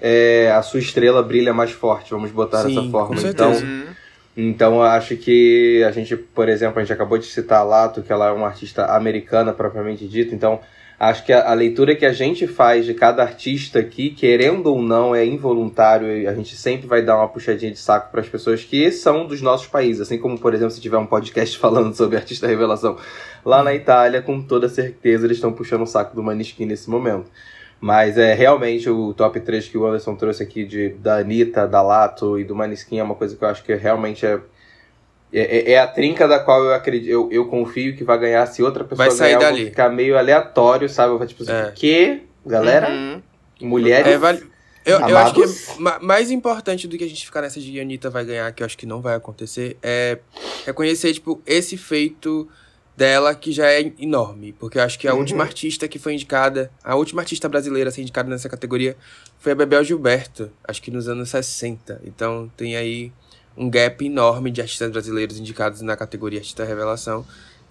é, 0.00 0.50
a 0.54 0.62
sua 0.62 0.80
estrela 0.80 1.22
brilha 1.22 1.52
mais 1.52 1.70
forte, 1.70 2.10
vamos 2.10 2.30
botar 2.30 2.62
Sim, 2.62 2.74
dessa 2.74 2.90
forma. 2.90 3.16
Então, 3.20 3.52
então 4.36 4.74
eu 4.76 4.82
acho 4.82 5.16
que 5.16 5.82
a 5.82 5.90
gente, 5.90 6.16
por 6.16 6.48
exemplo, 6.48 6.78
a 6.78 6.82
gente 6.82 6.92
acabou 6.92 7.18
de 7.18 7.26
citar 7.26 7.60
a 7.60 7.64
Lato, 7.64 8.02
que 8.02 8.12
ela 8.12 8.28
é 8.28 8.30
uma 8.30 8.46
artista 8.46 8.84
americana 8.86 9.52
propriamente 9.52 10.06
dita, 10.06 10.34
então 10.34 10.60
acho 10.98 11.24
que 11.24 11.32
a, 11.32 11.50
a 11.50 11.54
leitura 11.54 11.96
que 11.96 12.06
a 12.06 12.12
gente 12.12 12.46
faz 12.46 12.86
de 12.86 12.94
cada 12.94 13.22
artista 13.22 13.80
aqui, 13.80 14.10
querendo 14.10 14.66
ou 14.68 14.80
não, 14.80 15.14
é 15.14 15.24
involuntário, 15.24 16.16
e 16.16 16.26
a 16.26 16.34
gente 16.34 16.54
sempre 16.56 16.86
vai 16.86 17.02
dar 17.02 17.16
uma 17.16 17.28
puxadinha 17.28 17.72
de 17.72 17.78
saco 17.78 18.10
para 18.12 18.20
as 18.20 18.28
pessoas 18.28 18.62
que 18.62 18.90
são 18.92 19.26
dos 19.26 19.42
nossos 19.42 19.66
países, 19.66 20.02
assim 20.02 20.18
como, 20.18 20.38
por 20.38 20.54
exemplo, 20.54 20.70
se 20.70 20.80
tiver 20.80 20.98
um 20.98 21.06
podcast 21.06 21.58
falando 21.58 21.94
sobre 21.94 22.16
artista 22.16 22.46
revelação 22.46 22.96
lá 23.44 23.62
na 23.64 23.74
Itália, 23.74 24.22
com 24.22 24.40
toda 24.40 24.68
certeza 24.68 25.26
eles 25.26 25.38
estão 25.38 25.52
puxando 25.52 25.82
o 25.82 25.86
saco 25.86 26.14
do 26.14 26.22
Maniskin 26.22 26.66
nesse 26.66 26.88
momento. 26.88 27.28
Mas 27.80 28.18
é 28.18 28.34
realmente 28.34 28.90
o 28.90 29.14
top 29.14 29.38
3 29.40 29.68
que 29.68 29.78
o 29.78 29.86
Anderson 29.86 30.16
trouxe 30.16 30.42
aqui 30.42 30.64
de, 30.64 30.88
da 30.90 31.18
Anitta, 31.18 31.66
da 31.66 31.80
Lato 31.80 32.38
e 32.38 32.42
do 32.44 32.54
Maniskin 32.56 32.98
é 32.98 33.02
uma 33.04 33.14
coisa 33.14 33.36
que 33.36 33.44
eu 33.44 33.48
acho 33.48 33.62
que 33.62 33.74
realmente 33.74 34.26
é. 34.26 34.40
É, 35.30 35.72
é 35.72 35.78
a 35.78 35.86
trinca 35.86 36.26
da 36.26 36.40
qual 36.40 36.64
eu 36.64 36.72
acredito, 36.72 37.10
eu, 37.10 37.28
eu 37.30 37.46
confio 37.48 37.94
que 37.94 38.02
vai 38.02 38.18
ganhar. 38.18 38.46
Se 38.46 38.62
outra 38.62 38.82
pessoa 38.82 39.06
Vai 39.08 39.14
sair 39.16 39.36
ganhar, 39.36 39.50
dali. 39.50 39.64
ficar 39.66 39.90
meio 39.90 40.16
aleatório, 40.16 40.88
sabe? 40.88 41.12
Eu 41.12 41.18
vou 41.18 41.26
tipo 41.26 41.42
assim, 41.42 41.52
É. 41.52 41.70
que, 41.74 42.22
galera, 42.46 42.88
Uhum. 42.88 43.22
mulheres. 43.60 44.10
É, 44.12 44.16
vale- 44.18 44.42
Eu, 44.86 44.98
eu 45.00 45.18
acho 45.18 45.34
que 45.34 45.42
é 45.42 45.98
mais 46.00 46.30
importante 46.30 46.88
do 46.88 46.96
que 46.96 47.04
a 47.04 47.08
gente 47.08 47.26
ficar 47.26 47.42
nessa 47.42 47.60
de 47.60 47.78
Anitta 47.78 48.08
vai 48.08 48.24
ganhar, 48.24 48.50
que 48.52 48.62
eu 48.62 48.64
acho 48.64 48.78
que 48.78 48.86
não 48.86 49.02
vai 49.02 49.14
acontecer, 49.16 49.76
é 49.82 50.18
reconhecer, 50.64 51.12
tipo, 51.12 51.42
esse 51.46 51.76
feito 51.76 52.48
dela 52.98 53.32
que 53.32 53.52
já 53.52 53.70
é 53.70 53.92
enorme. 53.98 54.52
Porque 54.52 54.76
eu 54.76 54.82
acho 54.82 54.98
que 54.98 55.06
a 55.06 55.12
Uhum. 55.14 55.20
última 55.20 55.44
artista 55.44 55.86
que 55.86 56.00
foi 56.00 56.14
indicada, 56.14 56.68
a 56.82 56.96
última 56.96 57.22
artista 57.22 57.48
brasileira 57.48 57.90
a 57.90 57.92
ser 57.92 58.02
indicada 58.02 58.28
nessa 58.28 58.48
categoria 58.48 58.96
foi 59.38 59.52
a 59.52 59.54
Bebel 59.54 59.84
Gilberto, 59.84 60.50
acho 60.66 60.82
que 60.82 60.90
nos 60.90 61.08
anos 61.08 61.28
60. 61.30 62.00
Então 62.04 62.50
tem 62.56 62.74
aí 62.76 63.12
um 63.56 63.70
gap 63.70 64.04
enorme 64.04 64.50
de 64.50 64.60
artistas 64.60 64.90
brasileiros 64.90 65.38
indicados 65.38 65.80
na 65.80 65.96
categoria 65.96 66.40
Artista 66.40 66.64
Revelação. 66.64 67.24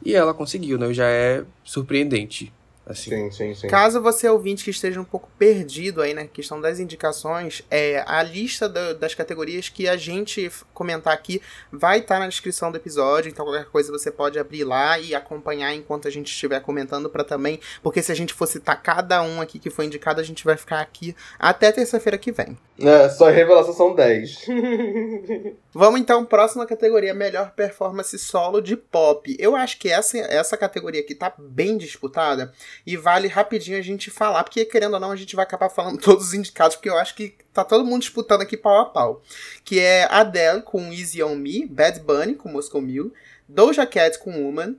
E 0.04 0.14
ela 0.16 0.34
conseguiu, 0.34 0.78
né? 0.78 0.94
Já 0.94 1.08
é 1.10 1.44
surpreendente. 1.64 2.54
Assim. 2.90 3.10
Sim, 3.10 3.32
sim, 3.32 3.54
sim. 3.54 3.68
Caso 3.68 4.02
você 4.02 4.30
ouvinte 4.30 4.64
que 4.64 4.70
esteja 4.70 5.00
um 5.02 5.04
pouco 5.04 5.30
perdido 5.38 6.02
aí 6.02 6.14
na 6.14 6.26
questão 6.26 6.62
das 6.62 6.80
indicações, 6.80 7.62
é 7.70 8.02
a 8.08 8.24
lista 8.24 8.70
da- 8.70 8.94
das 8.94 9.14
categorias 9.14 9.68
que 9.68 9.88
a 9.90 9.98
gente 9.98 10.50
comentar 10.74 11.14
aqui 11.14 11.42
vai 11.72 12.00
estar 12.00 12.18
na 12.20 12.28
descrição 12.28 12.72
do 12.72 12.78
episódio, 12.78 13.30
então 13.30 13.46
qualquer 13.46 13.66
coisa 13.66 13.92
você 13.92 14.10
pode 14.10 14.40
abrir 14.40 14.64
lá 14.64 14.98
e 15.00 15.14
acompanhar 15.14 15.74
enquanto 15.74 16.08
a 16.08 16.12
gente 16.12 16.28
estiver 16.28 16.62
comentando 16.62 17.10
para 17.10 17.24
também, 17.26 17.60
porque 17.84 18.02
se 18.02 18.12
a 18.12 18.16
gente 18.16 18.34
for 18.34 18.48
citar 18.48 18.82
cada 18.82 19.22
um 19.22 19.42
aqui 19.42 19.60
que 19.60 19.70
foi 19.70 19.86
indicado, 19.86 20.22
a 20.22 20.24
gente 20.24 20.46
vai 20.46 20.56
ficar 20.56 20.80
aqui 20.80 21.14
até 21.38 21.72
terça-feira 21.72 22.18
que 22.18 22.32
vem. 22.32 22.58
É, 22.80 23.10
só 23.10 23.26
revelação 23.30 23.74
são 23.74 23.94
10. 23.96 24.46
Vamos 25.74 26.00
então, 26.00 26.24
próxima 26.26 26.66
categoria, 26.66 27.14
melhor 27.14 27.52
performance 27.52 28.18
solo 28.18 28.62
de 28.62 28.76
pop. 28.78 29.36
Eu 29.40 29.56
acho 29.56 29.78
que 29.80 29.90
essa, 29.90 30.18
essa 30.18 30.56
categoria 30.58 31.02
aqui 31.02 31.14
tá 31.16 31.34
bem 31.38 31.78
disputada 31.78 32.52
e 32.86 32.96
vale 32.98 33.28
rapidinho 33.28 33.78
a 33.78 33.82
gente 33.82 34.10
falar, 34.10 34.44
porque 34.44 34.66
querendo 34.66 34.94
ou 34.94 35.00
não 35.00 35.12
a 35.12 35.16
gente 35.16 35.36
vai 35.36 35.44
acabar 35.44 35.70
falando 35.70 36.00
todos 36.02 36.28
os 36.28 36.34
indicados, 36.34 36.76
porque 36.76 36.90
eu 36.90 36.98
acho 36.98 37.16
que 37.16 37.36
tá 37.54 37.64
todo 37.64 37.86
mundo 37.86 38.02
disputando 38.02 38.42
aqui 38.42 38.56
pau 38.56 38.80
a 38.80 38.86
pau. 38.86 39.22
Que 39.64 39.80
é 39.80 40.08
Adele 40.10 40.62
com 40.62 40.92
Easy 40.92 41.24
On 41.24 41.36
Me, 41.36 41.66
Bad 41.66 42.00
Bunny 42.02 42.36
com 42.36 42.50
Moscow 42.50 42.82
Mule, 42.82 43.12
Doja 43.48 43.86
Cat 43.86 44.20
com 44.20 44.44
Woman, 44.44 44.76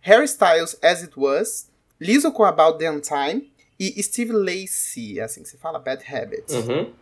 Harry 0.00 0.24
Styles 0.24 0.76
As 0.82 1.02
It 1.02 1.12
Was, 1.16 1.68
Lizzo 2.00 2.32
com 2.32 2.44
About 2.44 2.78
Damn 2.78 3.00
Time 3.00 3.52
e 3.78 4.02
Steve 4.02 4.32
Lacy, 4.32 5.18
é 5.18 5.22
assim 5.22 5.42
que 5.42 5.48
se 5.48 5.56
fala, 5.56 5.78
Bad 5.78 6.04
Habits. 6.08 6.54
Uhum. 6.54 6.92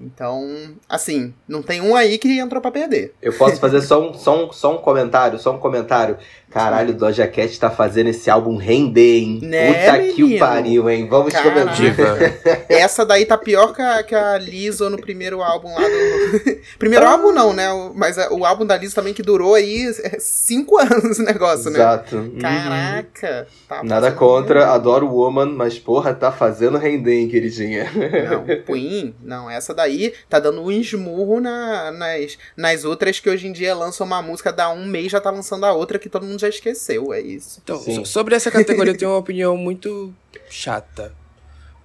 Então, 0.00 0.76
assim, 0.88 1.34
não 1.46 1.60
tem 1.62 1.80
um 1.80 1.96
aí 1.96 2.18
que 2.18 2.38
entrou 2.38 2.62
pra 2.62 2.70
perder. 2.70 3.14
Eu 3.20 3.32
posso 3.32 3.56
fazer 3.56 3.82
só 3.82 4.00
um, 4.00 4.14
só, 4.14 4.44
um, 4.44 4.52
só 4.52 4.76
um 4.76 4.78
comentário, 4.78 5.38
só 5.38 5.52
um 5.52 5.58
comentário. 5.58 6.16
Caralho, 6.50 6.90
o 6.90 6.94
Doja 6.96 7.26
Cat 7.28 7.60
tá 7.60 7.70
fazendo 7.70 8.08
esse 8.08 8.30
álbum 8.30 8.56
render, 8.56 9.18
hein? 9.18 9.38
Né, 9.42 9.72
Puta 9.90 9.98
que 10.14 10.22
o 10.22 10.26
menino? 10.26 10.38
pariu, 10.46 10.88
hein? 10.90 11.06
Vamos 11.08 11.32
Caraca. 11.32 11.50
comentar. 11.50 11.74
Diva. 11.76 12.16
Essa 12.68 13.04
daí 13.04 13.26
tá 13.26 13.36
pior 13.36 13.74
que 13.74 13.82
a, 13.82 14.02
que 14.02 14.14
a 14.14 14.38
Lizzo 14.38 14.88
no 14.88 14.98
primeiro 14.98 15.42
álbum 15.42 15.68
lá 15.74 15.80
do. 15.82 16.58
primeiro 16.78 17.06
álbum 17.06 17.32
não, 17.32 17.52
né? 17.52 17.66
Mas 17.94 18.16
é, 18.16 18.28
o 18.30 18.46
álbum 18.46 18.64
da 18.64 18.76
Lizzo 18.78 18.94
também 18.94 19.12
que 19.12 19.22
durou 19.22 19.54
aí 19.54 19.84
é, 20.04 20.16
cinco 20.18 20.78
anos 20.80 21.18
o 21.18 21.22
negócio, 21.22 21.70
né? 21.70 21.78
Exato. 21.78 22.16
Uhum. 22.16 22.38
Caraca. 22.40 23.46
Tá 23.68 23.84
Nada 23.84 24.10
contra, 24.12 24.72
adoro 24.72 25.06
Woman, 25.06 25.52
mas 25.54 25.78
porra, 25.78 26.14
tá 26.14 26.32
fazendo 26.32 26.78
render, 26.78 27.12
hein, 27.20 27.28
queridinha? 27.28 27.86
Não, 28.30 28.44
Queen, 28.64 29.14
não, 29.22 29.50
essa 29.50 29.74
daí 29.74 30.14
tá 30.28 30.38
dando 30.38 30.62
um 30.62 30.70
esmurro 30.70 31.40
na- 31.40 31.90
nas, 31.92 32.38
nas 32.56 32.84
outras 32.84 33.20
que 33.20 33.28
hoje 33.28 33.46
em 33.46 33.52
dia 33.52 33.74
lançam 33.74 34.06
uma 34.06 34.22
música, 34.22 34.52
dá 34.52 34.70
um 34.70 34.86
mês 34.86 35.12
já 35.12 35.20
tá 35.20 35.30
lançando 35.30 35.64
a 35.66 35.72
outra 35.72 35.98
que 35.98 36.08
todo 36.08 36.24
mundo 36.24 36.37
já 36.38 36.48
esqueceu, 36.48 37.12
é 37.12 37.20
isso. 37.20 37.60
Então, 37.62 37.78
so- 37.80 38.04
sobre 38.06 38.34
essa 38.34 38.50
categoria 38.50 38.92
eu 38.92 38.96
tenho 38.96 39.10
uma 39.10 39.18
opinião 39.18 39.56
muito 39.56 40.14
chata. 40.48 41.12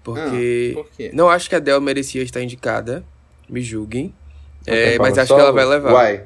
Porque 0.04 0.72
Por 0.76 0.90
quê? 0.92 1.12
não 1.14 1.30
acho 1.30 1.48
que 1.50 1.56
a 1.56 1.58
Adele 1.60 1.80
merecia 1.80 2.22
estar 2.22 2.42
indicada. 2.42 3.04
Me 3.50 3.62
julguem. 3.62 4.14
É, 4.66 4.98
mas 4.98 5.18
acho 5.18 5.28
solo? 5.30 5.40
que 5.40 5.44
ela 5.44 5.52
vai 5.54 5.66
levar. 5.66 5.94
Uai. 5.94 6.24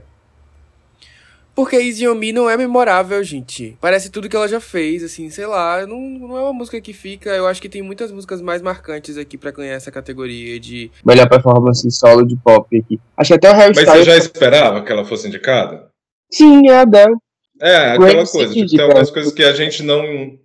Porque 1.56 1.76
Easy 1.76 2.08
On 2.08 2.14
Me 2.14 2.32
não 2.32 2.48
é 2.48 2.56
memorável, 2.56 3.24
gente. 3.24 3.76
Parece 3.82 4.12
tudo 4.12 4.30
que 4.30 4.36
ela 4.36 4.48
já 4.48 4.60
fez, 4.60 5.04
assim, 5.04 5.28
sei 5.32 5.48
lá. 5.48 5.88
Não, 5.88 6.00
não 6.00 6.38
é 6.38 6.42
uma 6.42 6.54
música 6.54 6.80
que 6.80 6.94
fica. 6.94 7.32
Eu 7.32 7.48
acho 7.48 7.60
que 7.60 7.68
tem 7.68 7.82
muitas 7.82 8.12
músicas 8.12 8.42
mais 8.44 8.62
marcantes 8.62 9.18
aqui 9.18 9.40
pra 9.40 9.50
ganhar 9.50 9.74
essa 9.74 9.92
categoria 9.92 10.60
de. 10.60 10.92
Melhor 11.04 11.28
performance 11.28 11.90
solo 11.90 12.28
de 12.28 12.36
pop 12.36 12.78
aqui. 12.78 13.00
Acho 13.18 13.30
que 13.30 13.34
até 13.34 13.50
o 13.50 13.56
Harry 13.56 13.74
Mas 13.76 13.90
você 13.90 14.04
já 14.04 14.16
esperava 14.18 14.84
que 14.84 14.92
ela 14.92 15.04
fosse 15.04 15.28
indicada? 15.28 15.88
Sim, 16.32 16.70
é 16.70 16.76
a 16.78 16.82
Adele. 16.82 17.16
É, 17.62 17.76
aquela 17.92 17.98
Grammy 18.10 18.28
coisa. 18.28 18.54
City, 18.54 18.66
Tipo, 18.66 18.78
tem 18.78 18.86
algumas 18.86 19.12
coisas 19.12 19.34
que 19.34 19.44
a 19.44 19.54
gente 19.54 19.84
não 19.84 20.38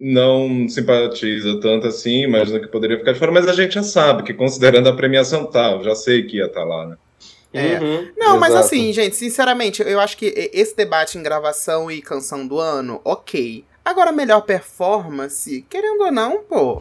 não 0.00 0.68
simpatiza 0.68 1.60
tanto 1.60 1.86
assim, 1.86 2.22
imagina 2.24 2.58
que 2.58 2.66
poderia 2.66 2.98
ficar 2.98 3.12
de 3.12 3.18
fora, 3.18 3.30
mas 3.30 3.46
a 3.46 3.52
gente 3.52 3.74
já 3.74 3.82
sabe 3.82 4.24
que 4.24 4.34
considerando 4.34 4.88
a 4.88 4.92
premiação 4.96 5.46
tal, 5.46 5.84
já 5.84 5.94
sei 5.94 6.24
que 6.24 6.38
ia 6.38 6.46
estar 6.46 6.64
lá, 6.64 6.86
né? 6.86 6.96
É. 7.52 7.78
Uhum, 7.80 8.08
Não, 8.16 8.38
mas 8.38 8.50
exato. 8.50 8.66
assim, 8.66 8.92
gente, 8.92 9.14
sinceramente, 9.14 9.80
eu 9.86 10.00
acho 10.00 10.16
que 10.16 10.50
esse 10.52 10.76
debate 10.76 11.16
em 11.16 11.22
gravação 11.22 11.88
e 11.90 12.02
canção 12.02 12.44
do 12.46 12.58
ano, 12.58 13.00
ok. 13.04 13.64
Agora, 13.84 14.10
melhor 14.10 14.40
performance, 14.40 15.64
querendo 15.70 16.02
ou 16.02 16.10
não, 16.10 16.42
pô. 16.42 16.80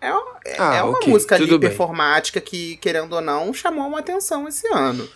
É, 0.00 0.10
uma- 0.10 0.36
é- 0.46 0.56
Ah, 0.58 0.76
é 0.76 0.82
uma 0.82 0.92
ok, 0.98 1.12
música 1.12 1.34
ali 1.34 1.46
bem. 1.46 1.58
performática 1.58 2.40
que, 2.40 2.76
querendo 2.78 3.12
ou 3.12 3.20
não, 3.20 3.52
chamou 3.52 3.86
uma 3.86 3.98
atenção 3.98 4.48
esse 4.48 4.66
ano. 4.68 5.06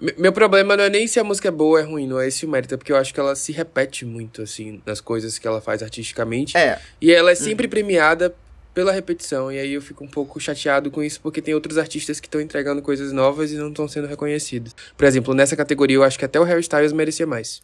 Me- 0.00 0.14
Meu 0.18 0.32
problema 0.32 0.76
não 0.76 0.84
é 0.84 0.90
nem 0.90 1.06
se 1.06 1.18
a 1.18 1.24
música 1.24 1.48
é 1.48 1.50
boa 1.50 1.70
ou 1.70 1.78
é 1.78 1.82
ruim, 1.82 2.06
não 2.06 2.20
é 2.20 2.28
esse 2.28 2.44
o 2.44 2.48
mérito, 2.48 2.74
é 2.74 2.76
porque 2.76 2.92
eu 2.92 2.96
acho 2.96 3.12
que 3.14 3.20
ela 3.20 3.34
se 3.34 3.52
repete 3.52 4.04
muito, 4.04 4.42
assim, 4.42 4.80
nas 4.84 5.00
coisas 5.00 5.38
que 5.38 5.46
ela 5.46 5.60
faz 5.60 5.82
artisticamente. 5.82 6.56
É, 6.56 6.78
E 7.00 7.12
ela 7.12 7.30
é 7.30 7.34
sempre 7.34 7.66
premiada 7.68 8.34
pela 8.74 8.92
repetição. 8.92 9.50
E 9.50 9.58
aí 9.58 9.72
eu 9.72 9.80
fico 9.80 10.04
um 10.04 10.08
pouco 10.08 10.38
chateado 10.38 10.90
com 10.90 11.02
isso, 11.02 11.18
porque 11.22 11.40
tem 11.40 11.54
outros 11.54 11.78
artistas 11.78 12.20
que 12.20 12.26
estão 12.26 12.40
entregando 12.40 12.82
coisas 12.82 13.10
novas 13.10 13.50
e 13.50 13.56
não 13.56 13.68
estão 13.70 13.88
sendo 13.88 14.06
reconhecidos. 14.06 14.74
Por 14.96 15.06
exemplo, 15.06 15.32
nessa 15.32 15.56
categoria 15.56 15.96
eu 15.96 16.04
acho 16.04 16.18
que 16.18 16.24
até 16.26 16.38
o 16.38 16.44
Harry 16.44 16.60
Styles 16.60 16.92
merecia 16.92 17.26
mais. 17.26 17.62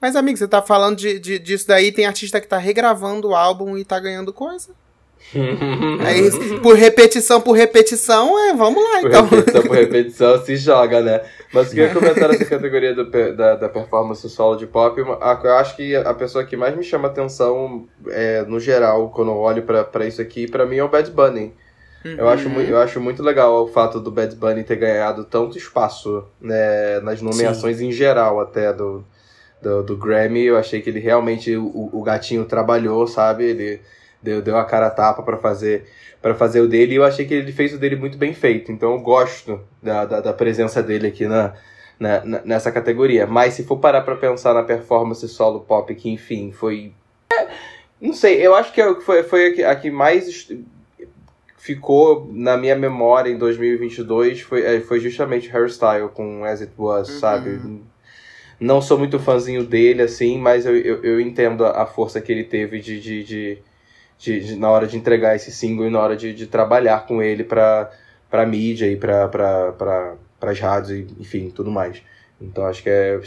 mas 0.00 0.16
amigo, 0.16 0.38
você 0.38 0.48
tá 0.48 0.62
falando 0.62 0.96
de, 0.96 1.18
de- 1.18 1.38
disso 1.38 1.68
daí, 1.68 1.92
tem 1.92 2.06
artista 2.06 2.40
que 2.40 2.48
tá 2.48 2.56
regravando 2.56 3.28
o 3.28 3.34
álbum 3.34 3.76
e 3.76 3.84
tá 3.84 4.00
ganhando 4.00 4.32
coisa? 4.32 4.70
Aí, 6.06 6.58
por 6.60 6.74
repetição, 6.74 7.40
por 7.40 7.52
repetição, 7.52 8.38
é, 8.38 8.54
vamos 8.54 8.82
lá, 8.82 9.00
por 9.00 9.08
então. 9.08 9.26
repetição, 9.26 9.62
por 9.62 9.76
repetição, 9.76 10.44
se 10.44 10.56
joga, 10.56 11.00
né? 11.00 11.20
Mas 11.52 11.68
o 11.68 11.74
que 11.74 11.80
eu 11.80 11.84
ia 11.84 11.94
comentar 11.94 12.28
nessa 12.28 12.44
categoria 12.46 12.94
do, 12.94 13.10
da, 13.34 13.56
da 13.56 13.68
performance 13.68 14.28
solo 14.28 14.56
de 14.56 14.66
pop, 14.66 14.98
eu 15.00 15.54
acho 15.56 15.76
que 15.76 15.94
a 15.94 16.14
pessoa 16.14 16.44
que 16.44 16.56
mais 16.56 16.76
me 16.76 16.82
chama 16.82 17.08
atenção, 17.08 17.86
é, 18.08 18.42
no 18.42 18.58
geral, 18.58 19.10
quando 19.10 19.30
eu 19.30 19.36
olho 19.36 19.62
pra, 19.62 19.84
pra 19.84 20.06
isso 20.06 20.20
aqui, 20.20 20.46
pra 20.46 20.64
mim 20.64 20.76
é 20.76 20.84
o 20.84 20.88
Bad 20.88 21.10
Bunny. 21.10 21.52
Uhum. 22.04 22.14
Eu, 22.16 22.28
acho, 22.28 22.48
eu 22.48 22.78
acho 22.78 23.00
muito 23.00 23.22
legal 23.22 23.64
o 23.64 23.68
fato 23.68 24.00
do 24.00 24.10
Bad 24.10 24.34
Bunny 24.36 24.62
ter 24.62 24.76
ganhado 24.76 25.24
tanto 25.24 25.58
espaço 25.58 26.24
né, 26.40 27.00
nas 27.00 27.20
nomeações 27.20 27.78
Sim. 27.78 27.88
em 27.88 27.92
geral 27.92 28.40
até 28.40 28.72
do, 28.72 29.04
do, 29.60 29.82
do, 29.82 29.96
Grammy. 29.96 30.44
Eu 30.44 30.56
achei 30.56 30.80
que 30.80 30.90
ele 30.90 31.00
realmente, 31.00 31.56
o, 31.56 31.90
o 31.92 32.02
gatinho 32.02 32.44
trabalhou, 32.44 33.06
sabe? 33.06 33.44
Ele 33.44 33.80
deu, 34.22 34.42
deu 34.42 34.56
a 34.56 34.64
cara 34.64 34.86
a 34.86 34.90
tapa 34.90 35.22
para 35.22 35.36
fazer 35.36 35.86
para 36.20 36.34
fazer 36.34 36.60
o 36.60 36.68
dele 36.68 36.94
e 36.94 36.96
eu 36.96 37.04
achei 37.04 37.24
que 37.24 37.32
ele 37.32 37.52
fez 37.52 37.72
o 37.72 37.78
dele 37.78 37.94
muito 37.96 38.18
bem 38.18 38.34
feito. 38.34 38.72
Então 38.72 38.92
eu 38.92 39.00
gosto 39.00 39.60
da, 39.82 40.04
da, 40.04 40.20
da 40.20 40.32
presença 40.32 40.82
dele 40.82 41.06
aqui 41.06 41.26
na, 41.26 41.54
na, 41.98 42.22
nessa 42.44 42.72
categoria. 42.72 43.26
Mas 43.26 43.54
se 43.54 43.64
for 43.64 43.78
parar 43.78 44.02
pra 44.02 44.16
pensar 44.16 44.54
na 44.54 44.62
performance 44.62 45.26
solo 45.28 45.60
pop, 45.60 45.94
que 45.94 46.10
enfim, 46.10 46.50
foi. 46.50 46.92
É, 47.32 47.48
não 48.00 48.12
sei, 48.12 48.44
eu 48.44 48.54
acho 48.54 48.72
que 48.72 48.80
é 48.80 48.94
foi, 49.00 49.22
foi 49.22 49.64
a 49.64 49.76
que 49.76 49.90
mais 49.90 50.48
ficou 51.56 52.30
na 52.32 52.56
minha 52.56 52.76
memória 52.76 53.30
em 53.30 53.36
2022 53.36 54.40
foi, 54.40 54.62
é, 54.64 54.80
foi 54.80 55.00
justamente 55.00 55.54
Hairstyle 55.54 56.08
com 56.08 56.44
As 56.44 56.62
It 56.62 56.72
Was, 56.78 57.08
uhum. 57.08 57.18
sabe? 57.18 57.80
Não 58.60 58.80
sou 58.80 58.98
muito 58.98 59.18
fãzinho 59.18 59.64
dele, 59.64 60.02
assim, 60.02 60.38
mas 60.38 60.66
eu, 60.66 60.76
eu, 60.76 61.04
eu 61.04 61.20
entendo 61.20 61.64
a 61.64 61.86
força 61.86 62.20
que 62.20 62.32
ele 62.32 62.42
teve 62.42 62.80
de, 62.80 63.00
de, 63.00 63.22
de 63.22 63.58
de, 64.18 64.40
de, 64.40 64.56
na 64.56 64.68
hora 64.68 64.86
de 64.86 64.96
entregar 64.96 65.36
esse 65.36 65.52
single 65.52 65.86
e 65.86 65.90
na 65.90 66.00
hora 66.00 66.16
de, 66.16 66.34
de 66.34 66.46
trabalhar 66.46 67.06
com 67.06 67.22
ele 67.22 67.44
para 67.44 67.90
para 68.28 68.44
mídia 68.44 68.86
e 68.86 68.96
para 68.96 69.28
para 69.28 70.16
as 70.42 70.60
rádios 70.60 70.90
e 70.90 71.06
enfim 71.20 71.50
tudo 71.50 71.70
mais. 71.70 72.02
Então 72.40 72.66
acho 72.66 72.82
que 72.82 72.90
é 72.90 73.18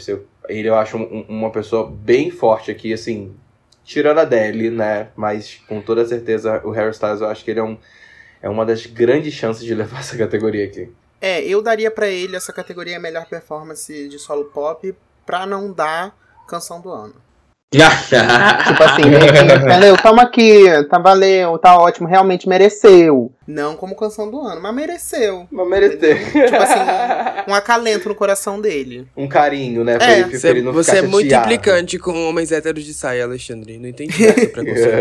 ele 0.48 0.68
eu 0.68 0.76
acho 0.76 0.96
um, 0.96 1.24
uma 1.28 1.50
pessoa 1.50 1.90
bem 1.90 2.30
forte 2.30 2.70
aqui 2.70 2.92
assim 2.92 3.34
tirando 3.82 4.18
a 4.18 4.24
Deli 4.24 4.70
né? 4.70 5.08
Mas 5.16 5.60
com 5.66 5.80
toda 5.80 6.06
certeza 6.06 6.60
o 6.64 6.70
Harry 6.70 6.90
Styles 6.90 7.20
eu 7.20 7.28
acho 7.28 7.44
que 7.44 7.50
ele 7.50 7.60
é 7.60 7.64
um 7.64 7.78
é 8.42 8.48
uma 8.48 8.66
das 8.66 8.86
grandes 8.86 9.32
chances 9.32 9.64
de 9.64 9.74
levar 9.74 10.00
essa 10.00 10.16
categoria 10.16 10.66
aqui. 10.66 10.92
É 11.20 11.42
eu 11.42 11.62
daria 11.62 11.90
para 11.90 12.08
ele 12.08 12.36
essa 12.36 12.52
categoria 12.52 13.00
melhor 13.00 13.26
performance 13.26 14.08
de 14.08 14.18
solo 14.18 14.44
pop 14.46 14.94
para 15.24 15.46
não 15.46 15.72
dar 15.72 16.14
canção 16.46 16.80
do 16.80 16.90
ano 16.90 17.31
tipo 18.66 18.82
assim, 18.82 19.02
valeu, 19.66 19.96
toma 19.96 20.22
aqui, 20.22 20.64
tá 20.90 20.98
valeu, 20.98 21.58
tá 21.58 21.78
ótimo, 21.78 22.06
realmente 22.06 22.48
mereceu. 22.48 23.32
Não 23.46 23.74
como 23.76 23.96
canção 23.96 24.30
do 24.30 24.40
ano, 24.40 24.60
mas 24.60 24.74
mereceu. 24.74 25.46
Mas 25.50 25.68
mereceu. 25.68 26.16
Tipo 26.16 26.56
assim, 26.56 27.50
um 27.50 27.54
acalento 27.54 28.08
no 28.08 28.14
coração 28.14 28.60
dele. 28.60 29.06
Um 29.16 29.26
carinho, 29.26 29.82
né? 29.84 29.96
É. 30.00 30.48
ele 30.48 30.62
não 30.62 30.72
você 30.72 30.98
é 30.98 31.02
muito 31.02 31.34
implicante 31.34 31.98
com 31.98 32.28
homens 32.28 32.52
héteros 32.52 32.84
de 32.84 32.92
saia, 32.92 33.24
Alexandre. 33.24 33.78
Não 33.78 33.88
entendi 33.88 34.22
esse 34.22 34.48
preconceito. 34.48 34.92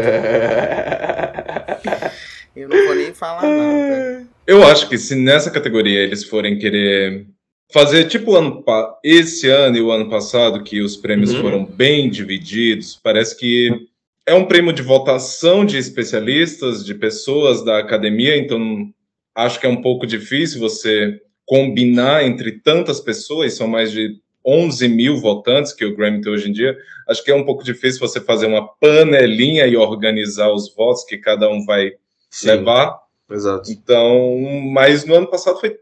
Eu 2.56 2.68
não 2.68 2.86
vou 2.86 2.96
nem 2.96 3.14
falar 3.14 3.44
nada. 3.44 4.24
Eu 4.46 4.66
acho 4.68 4.90
que 4.90 4.98
se 4.98 5.16
nessa 5.16 5.50
categoria 5.50 6.00
eles 6.00 6.24
forem 6.24 6.58
querer 6.58 7.26
fazer 7.72 8.06
tipo 8.06 8.36
ano, 8.36 8.64
esse 9.04 9.50
ano 9.50 9.78
e 9.78 9.82
o 9.82 9.92
ano 9.92 10.10
passado, 10.10 10.64
que 10.64 10.82
os 10.82 10.98
prêmios 10.98 11.34
uhum. 11.34 11.42
foram 11.42 11.66
bem 11.66 12.10
divididos, 12.10 13.00
parece 13.02 13.38
que 13.38 13.88
é 14.26 14.34
um 14.34 14.46
prêmio 14.46 14.74
de 14.74 14.82
votação 14.82 15.66
de 15.66 15.78
especialistas, 15.78 16.86
de 16.86 16.94
pessoas 16.94 17.64
da 17.64 17.80
academia, 17.80 18.38
então 18.38 18.90
acho 19.36 19.60
que 19.60 19.66
é 19.66 19.70
um 19.70 19.82
pouco 19.82 20.06
difícil 20.06 20.60
você 20.60 21.20
combinar 21.46 22.26
entre 22.26 22.60
tantas 22.60 23.00
pessoas, 23.00 23.54
são 23.54 23.68
mais 23.68 23.92
de 23.92 24.20
11 24.46 24.88
mil 24.88 25.18
votantes 25.18 25.74
que 25.74 25.86
o 25.86 25.96
Grammy 25.96 26.22
tem 26.22 26.32
hoje 26.32 26.50
em 26.50 26.54
dia, 26.54 26.78
acho 27.08 27.24
que 27.24 27.32
é 27.32 27.36
um 27.36 27.46
pouco 27.46 27.64
difícil 27.64 28.00
você 28.00 28.20
fazer 28.20 28.48
uma 28.48 28.68
panelinha 28.80 29.66
e 29.68 29.76
organizar 29.76 30.52
os 30.52 30.74
votos 30.74 31.04
que 31.04 31.18
cada 31.18 31.50
um 31.50 31.66
vai 31.66 31.94
Sim, 32.30 32.48
levar. 32.48 33.00
Exato. 33.30 33.72
Então, 33.72 34.38
mas 34.74 35.06
no 35.06 35.16
ano 35.16 35.28
passado 35.28 35.60
foi 35.60 35.78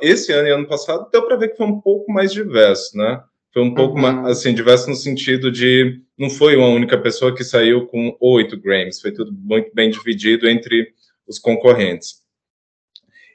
esse 0.00 0.32
ano 0.32 0.48
e 0.48 0.50
ano 0.50 0.66
passado 0.66 1.08
deu 1.10 1.24
para 1.24 1.36
ver 1.36 1.48
que 1.48 1.56
foi 1.56 1.66
um 1.66 1.80
pouco 1.80 2.12
mais 2.12 2.32
diverso, 2.32 2.96
né? 2.96 3.22
Foi 3.52 3.62
um 3.62 3.74
pouco 3.74 3.96
uhum. 3.96 4.02
mais, 4.02 4.38
assim, 4.38 4.54
diverso 4.54 4.88
no 4.88 4.94
sentido 4.94 5.50
de 5.50 6.00
não 6.16 6.30
foi 6.30 6.56
uma 6.56 6.68
única 6.68 6.96
pessoa 6.98 7.34
que 7.34 7.42
saiu 7.42 7.86
com 7.86 8.16
oito 8.20 8.60
Grammys, 8.60 9.00
foi 9.00 9.12
tudo 9.12 9.32
muito 9.32 9.70
bem 9.74 9.90
dividido 9.90 10.48
entre 10.48 10.92
os 11.26 11.38
concorrentes. 11.38 12.20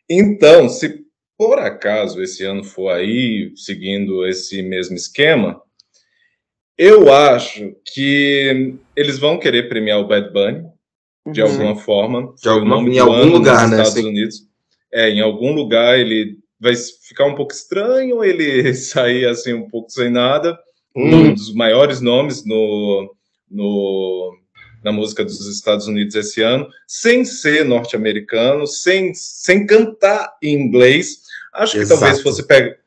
Então, 0.09 0.69
se 0.69 1.03
por 1.37 1.59
acaso 1.59 2.21
esse 2.21 2.43
ano 2.43 2.63
for 2.63 2.89
aí 2.89 3.51
seguindo 3.55 4.25
esse 4.25 4.61
mesmo 4.61 4.95
esquema, 4.95 5.61
eu 6.77 7.11
acho 7.13 7.75
que 7.85 8.75
eles 8.95 9.17
vão 9.17 9.37
querer 9.37 9.67
premiar 9.67 9.99
o 9.99 10.07
Bad 10.07 10.31
Bunny 10.31 10.65
de 11.31 11.41
uhum. 11.41 11.49
alguma 11.49 11.75
forma, 11.75 12.33
de 12.41 12.47
alguma, 12.47 12.77
em 12.89 12.99
algum 12.99 13.25
lugar, 13.25 13.63
nos 13.63 13.71
né? 13.71 13.83
Estados 13.83 14.03
Unidos 14.03 14.54
é, 14.95 15.09
em 15.09 15.19
algum 15.19 15.53
lugar 15.53 15.99
ele 15.99 16.37
vai 16.57 16.73
ficar 16.75 17.25
um 17.25 17.35
pouco 17.35 17.53
estranho, 17.53 18.23
ele 18.23 18.73
sair 18.73 19.27
assim 19.27 19.53
um 19.53 19.67
pouco 19.67 19.91
sem 19.91 20.09
nada. 20.09 20.57
Hum. 20.95 21.13
Um 21.13 21.33
dos 21.33 21.53
maiores 21.53 21.99
nomes 21.99 22.45
no, 22.45 23.13
no, 23.51 24.33
na 24.81 24.93
música 24.93 25.25
dos 25.25 25.45
Estados 25.47 25.87
Unidos 25.87 26.15
esse 26.15 26.41
ano, 26.41 26.69
sem 26.87 27.25
ser 27.25 27.65
norte-americano, 27.65 28.65
sem, 28.65 29.13
sem 29.13 29.65
cantar 29.65 30.31
em 30.41 30.55
inglês. 30.55 31.17
Acho 31.53 31.77
Exato. 31.77 31.99
que 31.99 32.05
talvez 32.05 32.23
fosse 32.23 32.47
pegar. 32.47 32.77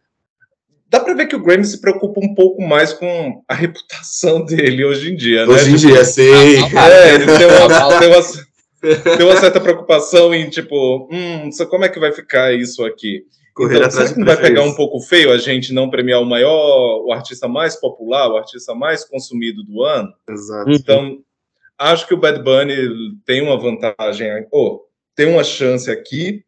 Dá 0.90 1.00
para 1.00 1.12
ver 1.12 1.26
que 1.26 1.36
o 1.36 1.42
Grammy 1.42 1.66
se 1.66 1.78
preocupa 1.82 2.18
um 2.24 2.34
pouco 2.34 2.62
mais 2.62 2.94
com 2.94 3.42
a 3.46 3.52
reputação 3.54 4.42
dele 4.46 4.82
hoje 4.86 5.12
em 5.12 5.16
dia, 5.16 5.44
né? 5.44 5.52
Hoje 5.52 5.72
em 5.72 5.76
dia, 5.76 6.02
sim. 6.06 6.22
É, 6.74 7.14
ele 7.14 7.26
tem 7.26 7.46
uma, 7.46 7.98
tem 7.98 8.08
uma, 8.08 8.47
tem 8.80 9.26
uma 9.26 9.36
certa 9.36 9.60
preocupação 9.60 10.34
em, 10.34 10.48
tipo, 10.48 11.08
hum, 11.10 11.50
como 11.68 11.84
é 11.84 11.88
que 11.88 11.98
vai 11.98 12.12
ficar 12.12 12.52
isso 12.52 12.84
aqui? 12.84 13.24
Correr 13.54 13.78
então, 13.78 13.90
será 13.90 14.14
que 14.14 14.24
vai 14.24 14.36
pegar 14.36 14.62
um 14.62 14.74
pouco 14.74 15.00
feio 15.00 15.32
a 15.32 15.38
gente 15.38 15.72
não 15.72 15.90
premiar 15.90 16.22
o 16.22 16.24
maior, 16.24 17.04
o 17.04 17.12
artista 17.12 17.48
mais 17.48 17.74
popular, 17.74 18.30
o 18.30 18.36
artista 18.36 18.72
mais 18.72 19.04
consumido 19.04 19.64
do 19.64 19.82
ano? 19.82 20.12
Exato. 20.28 20.70
Então, 20.70 21.18
acho 21.76 22.06
que 22.06 22.14
o 22.14 22.16
Bad 22.16 22.40
Bunny 22.40 22.76
tem 23.26 23.42
uma 23.42 23.58
vantagem, 23.58 24.28
ou 24.52 24.74
oh, 24.74 24.80
tem 25.16 25.26
uma 25.26 25.42
chance 25.42 25.90
aqui. 25.90 26.44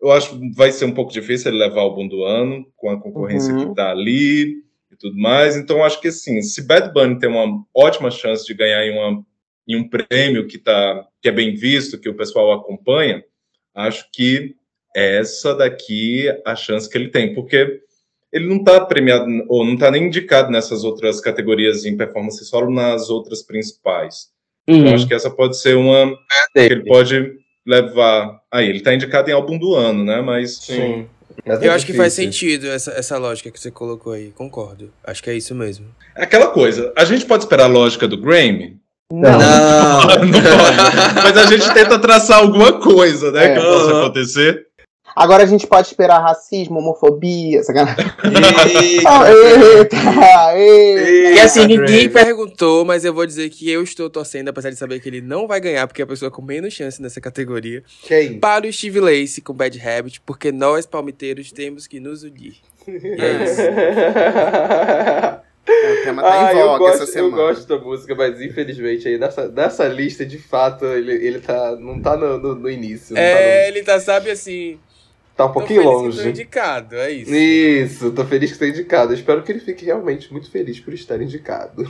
Eu 0.00 0.10
acho 0.10 0.30
que 0.30 0.50
vai 0.54 0.72
ser 0.72 0.86
um 0.86 0.94
pouco 0.94 1.12
difícil 1.12 1.50
ele 1.50 1.58
levar 1.58 1.82
o 1.82 1.94
bom 1.94 2.08
do 2.08 2.24
ano, 2.24 2.66
com 2.74 2.88
a 2.88 2.98
concorrência 2.98 3.52
uhum. 3.52 3.64
que 3.64 3.70
está 3.72 3.90
ali 3.90 4.62
e 4.90 4.96
tudo 4.98 5.18
mais. 5.18 5.56
Então, 5.56 5.84
acho 5.84 6.00
que 6.00 6.10
sim, 6.10 6.40
se 6.40 6.66
Bad 6.66 6.90
Bunny 6.94 7.18
tem 7.18 7.28
uma 7.28 7.62
ótima 7.74 8.10
chance 8.10 8.46
de 8.46 8.54
ganhar 8.54 8.82
em 8.82 8.96
uma 8.96 9.22
em 9.68 9.76
um 9.76 9.86
prêmio 9.86 10.46
que, 10.46 10.56
tá, 10.56 11.06
que 11.20 11.28
é 11.28 11.32
bem 11.32 11.54
visto, 11.54 11.98
que 11.98 12.08
o 12.08 12.16
pessoal 12.16 12.52
acompanha, 12.52 13.24
acho 13.74 14.08
que 14.12 14.54
essa 14.94 15.54
daqui 15.54 16.28
é 16.28 16.42
a 16.44 16.56
chance 16.56 16.88
que 16.88 16.96
ele 16.96 17.08
tem, 17.08 17.34
porque 17.34 17.80
ele 18.32 18.46
não 18.46 18.56
está 18.56 18.80
premiado, 18.84 19.26
ou 19.48 19.64
não 19.64 19.74
está 19.74 19.90
nem 19.90 20.06
indicado 20.06 20.50
nessas 20.50 20.84
outras 20.84 21.20
categorias 21.20 21.84
em 21.84 21.96
performance 21.96 22.44
solo, 22.44 22.70
nas 22.70 23.08
outras 23.08 23.42
principais. 23.42 24.28
Então, 24.66 24.80
uhum. 24.80 24.86
Então, 24.86 24.94
acho 24.94 25.08
que 25.08 25.14
essa 25.14 25.30
pode 25.30 25.58
ser 25.58 25.76
uma 25.76 26.12
é 26.54 26.66
que 26.66 26.72
ele 26.72 26.84
pode 26.84 27.36
levar. 27.66 28.40
Aí, 28.52 28.68
ele 28.68 28.78
está 28.78 28.92
indicado 28.92 29.30
em 29.30 29.32
álbum 29.32 29.58
do 29.58 29.74
ano, 29.74 30.04
né? 30.04 30.20
Mas. 30.20 30.56
Sim. 30.56 31.08
Eu 31.62 31.72
acho 31.72 31.86
que 31.86 31.92
faz 31.92 32.12
sentido 32.14 32.66
essa, 32.66 32.90
essa 32.90 33.16
lógica 33.16 33.50
que 33.50 33.60
você 33.60 33.70
colocou 33.70 34.12
aí, 34.12 34.32
concordo. 34.32 34.92
Acho 35.04 35.22
que 35.22 35.30
é 35.30 35.36
isso 35.36 35.54
mesmo. 35.54 35.86
É 36.16 36.24
aquela 36.24 36.48
coisa, 36.48 36.92
a 36.96 37.04
gente 37.04 37.24
pode 37.24 37.44
esperar 37.44 37.64
a 37.64 37.68
lógica 37.68 38.08
do 38.08 38.20
Grammy? 38.20 38.76
Não. 39.12 39.38
Não. 39.38 40.00
não 40.20 40.32
pode. 40.32 41.22
Mas 41.22 41.36
a 41.36 41.46
gente 41.46 41.72
tenta 41.72 41.98
traçar 41.98 42.38
alguma 42.38 42.74
coisa, 42.80 43.32
né? 43.32 43.52
É. 43.52 43.54
Que 43.54 43.60
possa 43.60 43.90
acontecer. 43.90 44.68
Agora 45.16 45.42
a 45.42 45.46
gente 45.46 45.66
pode 45.66 45.88
esperar 45.88 46.20
racismo, 46.20 46.78
homofobia, 46.78 47.60
sacanagem. 47.64 48.04
Eita, 48.24 49.32
eita, 49.32 49.96
e 51.34 51.40
assim, 51.40 51.66
ninguém 51.66 52.08
perguntou, 52.08 52.84
mas 52.84 53.04
eu 53.04 53.12
vou 53.12 53.26
dizer 53.26 53.50
que 53.50 53.68
eu 53.68 53.82
estou 53.82 54.08
torcendo, 54.08 54.48
apesar 54.48 54.70
de 54.70 54.76
saber 54.76 55.00
que 55.00 55.08
ele 55.08 55.20
não 55.20 55.48
vai 55.48 55.58
ganhar, 55.60 55.88
porque 55.88 56.02
é 56.02 56.04
a 56.04 56.06
pessoa 56.06 56.30
com 56.30 56.40
menos 56.40 56.72
chance 56.72 57.02
nessa 57.02 57.20
categoria. 57.20 57.82
Quem? 58.04 58.38
Para 58.38 58.64
o 58.64 58.72
Steve 58.72 59.00
Lacey 59.00 59.42
com 59.42 59.52
Bad 59.52 59.80
Habit, 59.80 60.20
porque 60.24 60.52
nós, 60.52 60.86
palmiteiros, 60.86 61.50
temos 61.50 61.88
que 61.88 61.98
nos 61.98 62.22
unir. 62.22 62.54
E 62.86 63.20
é 63.20 63.44
isso. 63.44 63.62
O 65.68 66.04
tema 66.04 66.22
tá 66.22 66.48
ah, 66.48 66.52
em 66.52 66.56
voga 66.56 66.78
gosto, 66.78 67.02
essa 67.02 67.12
semana. 67.12 67.36
Eu 67.36 67.46
gosto 67.48 67.66
da 67.66 67.78
música, 67.78 68.14
mas 68.14 68.40
infelizmente 68.40 69.06
aí 69.06 69.18
nessa, 69.18 69.48
nessa 69.48 69.86
lista, 69.86 70.24
de 70.24 70.38
fato, 70.38 70.84
ele, 70.86 71.12
ele 71.12 71.40
tá, 71.40 71.76
não 71.76 72.00
tá 72.00 72.16
no, 72.16 72.38
no, 72.38 72.54
no 72.54 72.70
início. 72.70 73.16
É, 73.16 73.34
tá 73.34 73.40
no... 73.40 73.68
ele 73.68 73.82
tá, 73.84 74.00
sabe 74.00 74.30
assim... 74.30 74.78
Tá 75.36 75.46
um 75.46 75.52
pouquinho 75.52 75.84
longe. 75.84 76.20
Que 76.20 76.28
indicado, 76.30 76.96
é 76.96 77.12
isso. 77.12 77.32
Isso, 77.32 78.10
tô 78.10 78.24
feliz 78.24 78.50
que 78.50 78.56
está 78.56 78.66
indicado. 78.66 79.12
Eu 79.12 79.16
espero 79.16 79.40
que 79.44 79.52
ele 79.52 79.60
fique 79.60 79.84
realmente 79.84 80.32
muito 80.32 80.50
feliz 80.50 80.80
por 80.80 80.92
estar 80.92 81.22
indicado. 81.22 81.84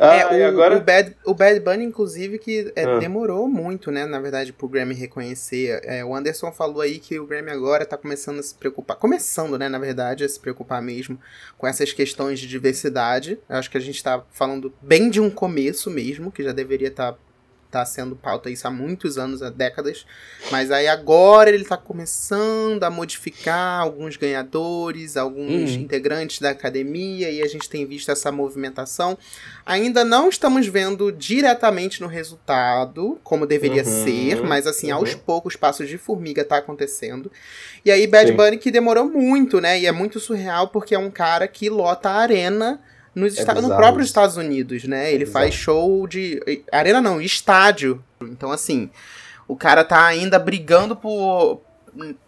Ah, 0.00 0.16
é, 0.16 0.44
o, 0.44 0.48
agora... 0.48 0.76
o, 0.76 0.80
Bad, 0.80 1.16
o 1.24 1.34
Bad 1.34 1.60
Bunny, 1.60 1.84
inclusive, 1.84 2.38
que 2.38 2.72
é, 2.74 2.84
ah. 2.84 2.98
demorou 2.98 3.48
muito, 3.48 3.90
né, 3.90 4.06
na 4.06 4.20
verdade, 4.20 4.52
pro 4.52 4.68
Grammy 4.68 4.94
reconhecer. 4.94 5.80
É, 5.84 6.04
o 6.04 6.14
Anderson 6.14 6.52
falou 6.52 6.80
aí 6.80 6.98
que 6.98 7.18
o 7.18 7.26
Grammy 7.26 7.50
agora 7.50 7.84
tá 7.84 7.96
começando 7.96 8.38
a 8.38 8.42
se 8.42 8.54
preocupar, 8.54 8.96
começando, 8.96 9.58
né, 9.58 9.68
na 9.68 9.78
verdade, 9.78 10.24
a 10.24 10.28
se 10.28 10.38
preocupar 10.38 10.82
mesmo 10.82 11.18
com 11.58 11.66
essas 11.66 11.92
questões 11.92 12.38
de 12.38 12.46
diversidade. 12.46 13.38
Eu 13.48 13.56
acho 13.56 13.70
que 13.70 13.78
a 13.78 13.80
gente 13.80 14.02
tá 14.02 14.22
falando 14.30 14.72
bem 14.80 15.10
de 15.10 15.20
um 15.20 15.30
começo 15.30 15.90
mesmo, 15.90 16.30
que 16.30 16.42
já 16.42 16.52
deveria 16.52 16.88
estar 16.88 17.12
tá 17.12 17.18
tá 17.70 17.84
sendo 17.84 18.16
pauta 18.16 18.50
isso 18.50 18.66
há 18.66 18.70
muitos 18.70 19.18
anos, 19.18 19.42
há 19.42 19.50
décadas. 19.50 20.06
Mas 20.50 20.70
aí 20.70 20.86
agora 20.88 21.50
ele 21.50 21.64
tá 21.64 21.76
começando 21.76 22.82
a 22.82 22.90
modificar 22.90 23.80
alguns 23.80 24.16
ganhadores, 24.16 25.16
alguns 25.16 25.72
uhum. 25.72 25.80
integrantes 25.82 26.40
da 26.40 26.50
academia, 26.50 27.30
e 27.30 27.42
a 27.42 27.46
gente 27.46 27.68
tem 27.68 27.86
visto 27.86 28.10
essa 28.10 28.30
movimentação. 28.32 29.18
Ainda 29.64 30.04
não 30.04 30.28
estamos 30.28 30.66
vendo 30.66 31.10
diretamente 31.10 32.00
no 32.00 32.06
resultado, 32.06 33.18
como 33.22 33.46
deveria 33.46 33.82
uhum. 33.82 34.04
ser, 34.04 34.42
mas 34.42 34.66
assim, 34.66 34.92
uhum. 34.92 34.98
aos 34.98 35.14
poucos, 35.14 35.56
passos 35.56 35.88
de 35.88 35.98
formiga 35.98 36.44
tá 36.44 36.58
acontecendo. 36.58 37.30
E 37.84 37.90
aí 37.90 38.06
Bad 38.06 38.30
Sim. 38.30 38.36
Bunny 38.36 38.58
que 38.58 38.70
demorou 38.70 39.08
muito, 39.08 39.60
né? 39.60 39.78
E 39.78 39.86
é 39.86 39.92
muito 39.92 40.20
surreal 40.20 40.68
porque 40.68 40.94
é 40.94 40.98
um 40.98 41.10
cara 41.10 41.46
que 41.46 41.68
lota 41.68 42.10
a 42.10 42.16
arena 42.16 42.80
nos 43.16 43.38
é 43.38 43.60
no 43.62 43.68
próprio 43.74 44.04
Estados 44.04 44.36
Unidos, 44.36 44.84
né? 44.84 45.10
Ele 45.10 45.24
faz 45.24 45.54
show 45.54 46.06
de. 46.06 46.38
Arena 46.70 47.00
não, 47.00 47.18
estádio. 47.18 48.04
Então, 48.20 48.52
assim, 48.52 48.90
o 49.48 49.56
cara 49.56 49.82
tá 49.82 50.04
ainda 50.04 50.38
brigando 50.38 50.94
por. 50.94 51.62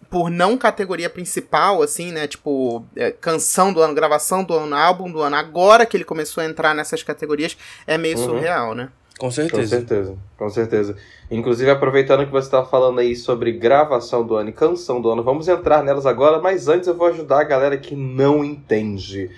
Por 0.09 0.31
não 0.31 0.57
categoria 0.57 1.07
principal, 1.07 1.83
assim, 1.83 2.11
né? 2.11 2.27
Tipo, 2.27 2.83
é, 2.95 3.11
canção 3.11 3.71
do 3.71 3.79
ano, 3.79 3.93
gravação 3.93 4.43
do 4.43 4.55
ano, 4.55 4.75
álbum 4.75 5.11
do 5.11 5.21
ano. 5.21 5.35
Agora 5.35 5.85
que 5.85 5.95
ele 5.95 6.03
começou 6.03 6.41
a 6.41 6.47
entrar 6.47 6.73
nessas 6.73 7.03
categorias, 7.03 7.55
é 7.85 7.95
meio 7.95 8.17
uhum. 8.17 8.25
surreal, 8.25 8.73
né? 8.73 8.89
Com 9.19 9.29
certeza. 9.29 9.61
Com 9.61 9.67
certeza, 9.67 10.17
com 10.35 10.49
certeza. 10.49 10.95
Inclusive, 11.29 11.69
aproveitando 11.69 12.25
que 12.25 12.31
você 12.31 12.47
estava 12.47 12.65
falando 12.65 12.97
aí 12.97 13.15
sobre 13.15 13.51
gravação 13.51 14.25
do 14.25 14.35
ano 14.35 14.49
e 14.49 14.53
canção 14.53 14.99
do 14.99 15.11
ano, 15.11 15.21
vamos 15.21 15.47
entrar 15.47 15.83
nelas 15.83 16.07
agora, 16.07 16.39
mas 16.39 16.67
antes 16.67 16.87
eu 16.87 16.95
vou 16.95 17.05
ajudar 17.05 17.41
a 17.41 17.43
galera 17.43 17.77
que 17.77 17.95
não 17.95 18.43
entende 18.43 19.29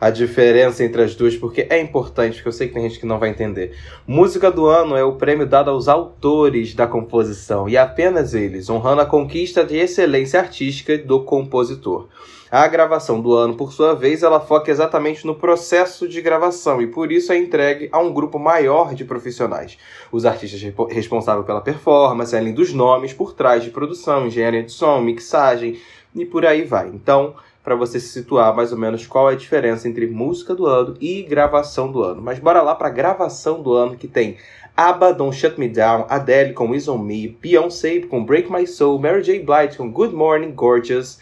a 0.00 0.10
diferença 0.10 0.84
entre 0.84 1.02
as 1.02 1.14
duas, 1.14 1.36
porque 1.36 1.66
é 1.68 1.80
importante, 1.80 2.36
porque 2.36 2.48
eu 2.48 2.52
sei 2.52 2.68
que 2.68 2.74
tem 2.74 2.82
gente 2.88 3.00
que 3.00 3.06
não 3.06 3.18
vai 3.18 3.30
entender. 3.30 3.76
Música 4.06 4.50
do 4.50 4.66
ano 4.66 4.96
é 4.96 5.02
o 5.02 5.16
prêmio 5.16 5.46
dado 5.46 5.70
aos 5.70 5.88
autores 5.88 6.74
da 6.74 6.86
composição, 6.86 7.68
e 7.68 7.76
apenas 7.76 8.34
eles, 8.34 8.70
honrando 8.70 9.02
a 9.02 9.06
conquista 9.06 9.64
de 9.64 9.76
excelência 9.76 10.40
artística 10.40 10.96
do 10.98 11.24
compositor. 11.24 12.08
A 12.50 12.66
gravação 12.66 13.20
do 13.20 13.34
ano, 13.34 13.54
por 13.56 13.74
sua 13.74 13.94
vez, 13.94 14.22
ela 14.22 14.40
foca 14.40 14.70
exatamente 14.70 15.26
no 15.26 15.34
processo 15.34 16.08
de 16.08 16.22
gravação 16.22 16.80
e 16.80 16.86
por 16.86 17.12
isso 17.12 17.30
é 17.30 17.36
entregue 17.36 17.90
a 17.92 17.98
um 17.98 18.10
grupo 18.10 18.38
maior 18.38 18.94
de 18.94 19.04
profissionais. 19.04 19.76
Os 20.10 20.24
artistas 20.24 20.62
responsáveis 20.88 21.44
pela 21.44 21.60
performance, 21.60 22.34
além 22.34 22.54
dos 22.54 22.72
nomes 22.72 23.12
por 23.12 23.34
trás 23.34 23.62
de 23.62 23.68
produção, 23.68 24.26
engenharia 24.26 24.62
de 24.62 24.72
som, 24.72 24.98
mixagem 24.98 25.78
e 26.14 26.24
por 26.24 26.46
aí 26.46 26.64
vai. 26.64 26.88
Então, 26.88 27.34
para 27.68 27.76
você 27.76 28.00
se 28.00 28.08
situar 28.08 28.56
mais 28.56 28.72
ou 28.72 28.78
menos 28.78 29.06
qual 29.06 29.28
é 29.28 29.34
a 29.34 29.36
diferença 29.36 29.86
entre 29.86 30.06
música 30.06 30.54
do 30.54 30.64
ano 30.64 30.94
e 31.02 31.22
gravação 31.22 31.92
do 31.92 32.02
ano. 32.02 32.22
Mas 32.22 32.38
bora 32.38 32.62
lá 32.62 32.74
para 32.74 32.88
gravação 32.88 33.60
do 33.60 33.74
ano 33.74 33.94
que 33.94 34.08
tem 34.08 34.38
ABBA, 34.74 35.12
Don't 35.12 35.36
Shut 35.36 35.60
Me 35.60 35.68
Down, 35.68 36.06
Adele 36.08 36.54
com 36.54 36.74
Is 36.74 36.88
On 36.88 36.96
Me, 36.96 37.28
Beyoncé 37.28 38.00
com 38.00 38.24
Break 38.24 38.50
My 38.50 38.66
Soul, 38.66 38.98
Mary 38.98 39.22
J. 39.22 39.40
Blige 39.40 39.76
com 39.76 39.92
Good 39.92 40.14
Morning 40.14 40.52
Gorgeous, 40.52 41.18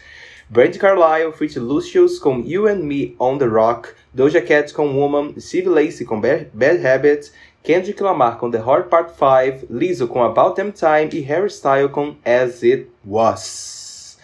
Brandy 0.49 0.79
Carlisle, 0.79 1.33
Fritz 1.33 1.57
Lucius 1.57 2.17
com 2.17 2.41
You 2.45 2.65
and 2.65 2.77
Me 2.77 3.13
on 3.19 3.37
the 3.37 3.45
Rock, 3.45 3.89
Doja 4.13 4.41
Cat 4.41 4.73
com 4.73 4.87
Woman, 4.95 5.33
Steve 5.37 5.67
Lacey 5.67 6.05
com 6.05 6.21
Bad, 6.21 6.87
Habits, 6.87 7.33
Kendrick 7.61 8.01
Lamar 8.01 8.37
com 8.37 8.49
The 8.49 8.59
Hard 8.59 8.87
Part 8.87 9.11
5, 9.11 9.67
Lizzo 9.69 10.07
com 10.07 10.23
About 10.23 10.55
Them 10.55 10.71
Time 10.71 11.09
e 11.11 11.19
Harry 11.23 11.47
Styles 11.47 11.91
com 11.91 12.15
As 12.23 12.63
It 12.63 12.89
Was. 13.05 14.17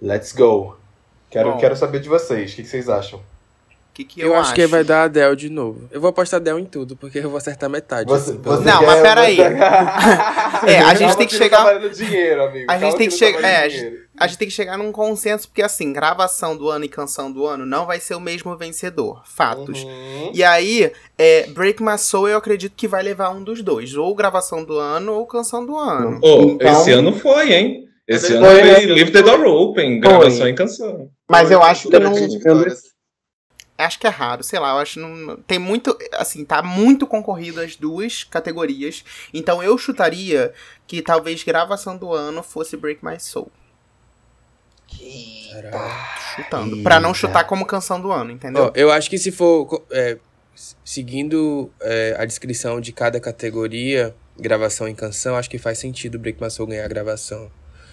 Let's 0.00 0.32
go! 0.32 0.81
Quero, 1.32 1.56
quero 1.56 1.74
saber 1.74 2.00
de 2.00 2.10
vocês. 2.10 2.52
O 2.52 2.56
que, 2.56 2.62
que 2.62 2.68
vocês 2.68 2.90
acham? 2.90 3.20
Que 3.94 4.04
que 4.04 4.20
eu, 4.20 4.28
eu 4.28 4.34
acho, 4.34 4.42
acho 4.42 4.54
que 4.54 4.66
vai 4.66 4.84
dar 4.84 5.04
Adele 5.04 5.36
de 5.36 5.50
novo. 5.50 5.86
Eu 5.90 6.00
vou 6.00 6.08
apostar 6.08 6.40
Adele 6.40 6.60
em 6.60 6.64
tudo, 6.64 6.96
porque 6.96 7.18
eu 7.18 7.28
vou 7.28 7.36
acertar 7.36 7.68
metade. 7.68 8.08
Você, 8.08 8.32
assim, 8.32 8.40
você 8.40 8.64
não, 8.64 8.86
mas 8.86 9.00
peraí. 9.02 9.38
é, 10.66 10.80
a 10.80 10.94
gente 10.94 11.16
tem 11.16 11.26
que 11.26 11.34
chegar. 11.34 11.78
Dinheiro, 11.90 12.44
amigo. 12.44 12.70
A 12.70 12.78
gente 12.78 12.96
tem 12.96 13.08
que 13.08 13.14
chegar. 13.14 13.42
É, 13.42 13.66
a 14.18 14.26
gente 14.26 14.38
tem 14.38 14.48
que 14.48 14.54
chegar 14.54 14.78
num 14.78 14.92
consenso, 14.92 15.48
porque 15.48 15.62
assim, 15.62 15.92
gravação 15.92 16.56
do 16.56 16.70
ano 16.70 16.86
e 16.86 16.88
canção 16.88 17.30
do 17.30 17.46
ano 17.46 17.66
não 17.66 17.84
vai 17.86 18.00
ser 18.00 18.14
o 18.14 18.20
mesmo 18.20 18.56
vencedor. 18.56 19.22
Fatos. 19.26 19.82
Uhum. 19.82 20.30
E 20.32 20.42
aí, 20.42 20.90
é, 21.18 21.46
Break 21.48 21.82
My 21.82 21.98
Soul 21.98 22.28
eu 22.28 22.38
acredito 22.38 22.74
que 22.74 22.88
vai 22.88 23.02
levar 23.02 23.30
um 23.30 23.42
dos 23.42 23.62
dois. 23.62 23.94
Ou 23.94 24.14
gravação 24.14 24.64
do 24.64 24.78
ano 24.78 25.12
ou 25.12 25.26
canção 25.26 25.66
do 25.66 25.76
ano. 25.76 26.18
Oh, 26.22 26.42
então... 26.42 26.80
Esse 26.80 26.92
ano 26.92 27.12
foi, 27.12 27.52
hein? 27.52 27.91
Esse 28.06 28.34
ano 28.34 28.46
foi, 28.46 28.74
foi 28.74 28.86
Live 28.86 29.12
the 29.12 29.22
Door 29.22 29.44
Open, 29.46 30.00
gravação 30.00 30.40
foi. 30.40 30.50
em 30.50 30.54
canção. 30.54 31.10
Mas 31.30 31.50
eu 31.50 31.62
acho 31.62 31.88
que 31.88 31.98
não. 31.98 32.12
Acho 33.78 33.98
que 33.98 34.06
é 34.06 34.10
raro, 34.10 34.42
sei 34.42 34.58
lá, 34.58 34.72
eu 34.72 34.78
acho 34.78 34.94
que 34.94 35.00
não. 35.00 35.36
Tem 35.38 35.58
muito. 35.58 35.96
Assim, 36.14 36.44
tá 36.44 36.62
muito 36.62 37.06
concorrido 37.06 37.60
as 37.60 37.76
duas 37.76 38.24
categorias. 38.24 39.04
Então 39.32 39.62
eu 39.62 39.78
chutaria 39.78 40.52
que 40.86 41.00
talvez 41.00 41.42
gravação 41.42 41.96
do 41.96 42.12
ano 42.12 42.42
fosse 42.42 42.76
Break 42.76 43.04
My 43.04 43.18
Soul. 43.18 43.50
Caraca. 45.52 46.18
Chutando. 46.36 46.82
Pra 46.82 47.00
não 47.00 47.14
chutar 47.14 47.44
como 47.44 47.64
canção 47.64 48.00
do 48.00 48.12
ano, 48.12 48.30
entendeu? 48.30 48.66
Oh, 48.66 48.78
eu 48.78 48.90
acho 48.90 49.08
que 49.08 49.18
se 49.18 49.30
for. 49.30 49.82
É, 49.90 50.18
seguindo 50.84 51.70
é, 51.80 52.14
a 52.18 52.24
descrição 52.24 52.80
de 52.80 52.92
cada 52.92 53.18
categoria, 53.18 54.14
gravação 54.38 54.88
e 54.88 54.94
canção, 54.94 55.34
acho 55.36 55.48
que 55.48 55.58
faz 55.58 55.78
sentido 55.78 56.18
Break 56.18 56.42
My 56.42 56.50
Soul 56.50 56.68
ganhar 56.68 56.84
a 56.84 56.88
gravação. 56.88 57.50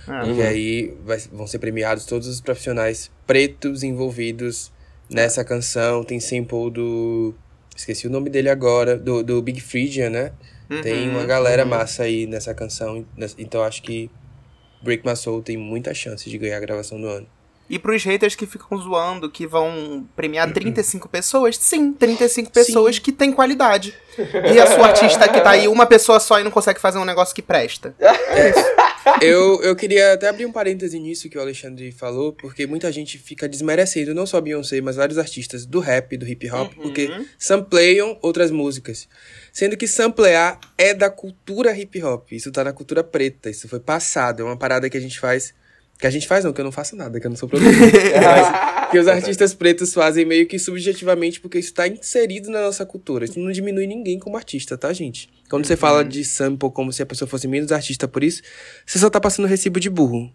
Uhum. 0.09 0.35
E 0.35 0.41
aí 0.41 0.97
vai, 1.05 1.17
vão 1.31 1.45
ser 1.45 1.59
premiados 1.59 2.05
todos 2.05 2.27
os 2.27 2.41
profissionais 2.41 3.11
pretos 3.27 3.83
envolvidos 3.83 4.71
nessa 5.09 5.43
canção. 5.45 6.03
Tem 6.03 6.19
sample 6.19 6.71
do. 6.71 7.35
Esqueci 7.75 8.07
o 8.07 8.09
nome 8.09 8.29
dele 8.29 8.49
agora, 8.49 8.97
do, 8.97 9.23
do 9.23 9.41
Big 9.41 9.61
Freedia, 9.61 10.09
né? 10.09 10.33
Uhum. 10.69 10.81
Tem 10.81 11.09
uma 11.09 11.25
galera 11.25 11.63
uhum. 11.63 11.69
massa 11.69 12.03
aí 12.03 12.25
nessa 12.25 12.53
canção. 12.53 13.05
Então 13.37 13.63
acho 13.63 13.81
que 13.81 14.09
Break 14.81 15.07
My 15.07 15.15
Soul 15.15 15.41
tem 15.41 15.57
muita 15.57 15.93
chance 15.93 16.29
de 16.29 16.37
ganhar 16.37 16.57
a 16.57 16.59
gravação 16.59 16.99
do 16.99 17.07
ano. 17.07 17.27
E 17.69 17.77
pros 17.77 18.03
haters 18.03 18.33
que 18.33 18.47
ficam 18.47 18.75
zoando 18.79 19.29
que 19.29 19.45
vão 19.45 20.03
premiar 20.15 20.51
35 20.51 21.07
pessoas, 21.07 21.55
sim, 21.55 21.93
35 21.93 22.51
pessoas 22.51 22.95
sim. 22.95 23.01
que 23.01 23.11
têm 23.11 23.31
qualidade. 23.31 23.93
E 24.17 24.59
a 24.59 24.65
sua 24.65 24.87
artista 24.87 25.29
que 25.29 25.39
tá 25.39 25.51
aí 25.51 25.67
uma 25.67 25.85
pessoa 25.85 26.19
só 26.19 26.39
e 26.39 26.43
não 26.43 26.49
consegue 26.49 26.81
fazer 26.81 26.97
um 26.97 27.05
negócio 27.05 27.33
que 27.35 27.43
presta. 27.43 27.93
É 28.29 28.49
isso. 28.49 28.88
Eu, 29.21 29.61
eu 29.61 29.75
queria 29.75 30.13
até 30.13 30.27
abrir 30.27 30.45
um 30.45 30.51
parêntese 30.51 30.99
nisso 30.99 31.29
que 31.29 31.37
o 31.37 31.41
Alexandre 31.41 31.91
falou, 31.91 32.33
porque 32.33 32.65
muita 32.67 32.91
gente 32.91 33.17
fica 33.17 33.47
desmerecendo, 33.47 34.13
não 34.13 34.25
só 34.25 34.39
Beyoncé, 34.39 34.81
mas 34.81 34.95
vários 34.95 35.17
artistas 35.17 35.65
do 35.65 35.79
rap, 35.79 36.15
do 36.17 36.27
hip 36.27 36.49
hop, 36.49 36.75
uhum. 36.75 36.83
porque 36.83 37.09
sampleiam 37.37 38.17
outras 38.21 38.51
músicas. 38.51 39.07
Sendo 39.51 39.75
que 39.75 39.87
samplear 39.87 40.59
é 40.77 40.93
da 40.93 41.09
cultura 41.09 41.77
hip 41.77 42.01
hop. 42.03 42.31
Isso 42.31 42.51
tá 42.51 42.63
na 42.63 42.71
cultura 42.71 43.03
preta. 43.03 43.49
Isso 43.49 43.67
foi 43.67 43.79
passado. 43.79 44.41
É 44.41 44.45
uma 44.45 44.57
parada 44.57 44.89
que 44.89 44.97
a 44.97 45.01
gente 45.01 45.19
faz 45.19 45.53
que 45.99 46.07
a 46.07 46.09
gente 46.09 46.25
faz 46.25 46.45
não, 46.45 46.53
que 46.53 46.61
eu 46.61 46.65
não 46.65 46.71
faço 46.71 46.95
nada, 46.95 47.19
que 47.19 47.27
eu 47.27 47.29
não 47.29 47.35
sou 47.35 47.49
produtor. 47.49 47.73
mas 48.23 48.89
que 48.89 48.97
os 48.97 49.05
artistas 49.05 49.53
pretos 49.53 49.93
fazem 49.93 50.23
meio 50.25 50.47
que 50.47 50.57
subjetivamente, 50.57 51.41
porque 51.41 51.59
isso 51.59 51.67
está 51.67 51.89
inserido 51.89 52.49
na 52.49 52.61
nossa 52.61 52.85
cultura. 52.85 53.25
Isso 53.25 53.37
não 53.37 53.51
diminui 53.51 53.85
ninguém 53.85 54.17
como 54.17 54.37
artista, 54.37 54.77
tá, 54.77 54.93
gente? 54.93 55.29
Quando 55.49 55.65
você 55.65 55.75
fala 55.75 56.01
uhum. 56.03 56.07
de 56.07 56.23
sample 56.23 56.71
como 56.71 56.93
se 56.93 57.03
a 57.03 57.05
pessoa 57.05 57.27
fosse 57.27 57.49
menos 57.49 57.73
artista 57.73 58.07
por 58.07 58.23
isso, 58.23 58.41
você 58.85 58.97
só 58.97 59.09
tá 59.09 59.19
passando 59.19 59.45
recibo 59.45 59.77
de 59.77 59.89
burro. 59.89 60.31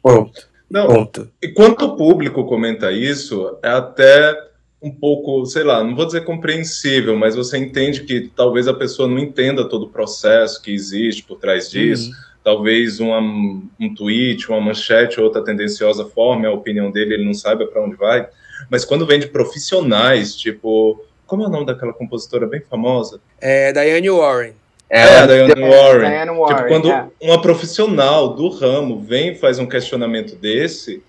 Ponto. 0.00 0.48
Não, 0.70 0.86
Ponto. 0.86 1.28
E 1.42 1.48
quanto 1.48 1.86
o 1.86 1.96
público 1.96 2.44
comenta 2.44 2.92
isso, 2.92 3.58
é 3.64 3.70
até 3.70 4.36
um 4.80 4.92
pouco, 4.92 5.44
sei 5.46 5.64
lá, 5.64 5.82
não 5.82 5.96
vou 5.96 6.06
dizer 6.06 6.24
compreensível, 6.24 7.16
mas 7.16 7.34
você 7.34 7.58
entende 7.58 8.04
que 8.04 8.30
talvez 8.36 8.68
a 8.68 8.72
pessoa 8.72 9.08
não 9.08 9.18
entenda 9.18 9.68
todo 9.68 9.86
o 9.86 9.90
processo 9.90 10.62
que 10.62 10.70
existe 10.70 11.24
por 11.24 11.38
trás 11.40 11.68
disso. 11.68 12.10
Uhum 12.10 12.29
talvez 12.42 13.00
uma, 13.00 13.18
um 13.20 13.94
tweet, 13.94 14.48
uma 14.48 14.60
manchete 14.60 15.20
ou 15.20 15.26
outra 15.26 15.44
tendenciosa 15.44 16.04
forme 16.06 16.46
a 16.46 16.52
opinião 16.52 16.90
dele, 16.90 17.14
ele 17.14 17.24
não 17.24 17.34
saiba 17.34 17.66
para 17.66 17.82
onde 17.82 17.96
vai. 17.96 18.28
Mas 18.68 18.84
quando 18.84 19.06
vem 19.06 19.20
de 19.20 19.28
profissionais, 19.28 20.36
tipo, 20.36 21.04
como 21.26 21.42
é 21.42 21.46
o 21.46 21.50
nome 21.50 21.66
daquela 21.66 21.92
compositora 21.92 22.46
bem 22.46 22.60
famosa? 22.60 23.20
É 23.40 23.72
Diane 23.72 24.10
Warren. 24.10 24.52
É, 24.88 25.02
é 25.02 25.26
Diane 25.26 25.60
Warren. 25.60 26.10
Diane 26.10 26.30
Warren. 26.38 26.56
Tipo, 26.56 26.68
quando 26.68 26.90
é. 26.90 27.08
uma 27.20 27.40
profissional 27.40 28.34
do 28.34 28.48
ramo 28.48 29.00
vem 29.00 29.32
e 29.32 29.34
faz 29.34 29.58
um 29.58 29.66
questionamento 29.66 30.34
desse, 30.34 31.02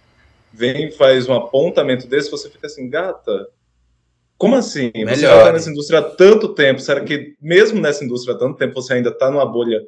vem 0.54 0.88
e 0.88 0.92
faz 0.92 1.28
um 1.28 1.34
apontamento 1.34 2.08
desse, 2.08 2.30
você 2.30 2.50
fica 2.50 2.68
assim, 2.68 2.90
gata, 2.90 3.48
como 4.38 4.56
assim? 4.56 4.92
Melhor. 4.96 5.16
Você 5.16 5.22
já 5.22 5.38
está 5.38 5.54
nessa 5.54 5.70
indústria 5.70 6.00
há 6.00 6.04
tanto 6.04 6.50
tempo, 6.50 6.80
será 6.82 7.02
que 7.02 7.36
mesmo 7.40 7.80
nessa 7.80 8.04
indústria 8.04 8.36
há 8.36 8.40
tanto 8.40 8.58
tempo 8.58 8.74
você 8.74 8.94
ainda 8.94 9.10
está 9.10 9.30
numa 9.30 9.46
bolha 9.46 9.82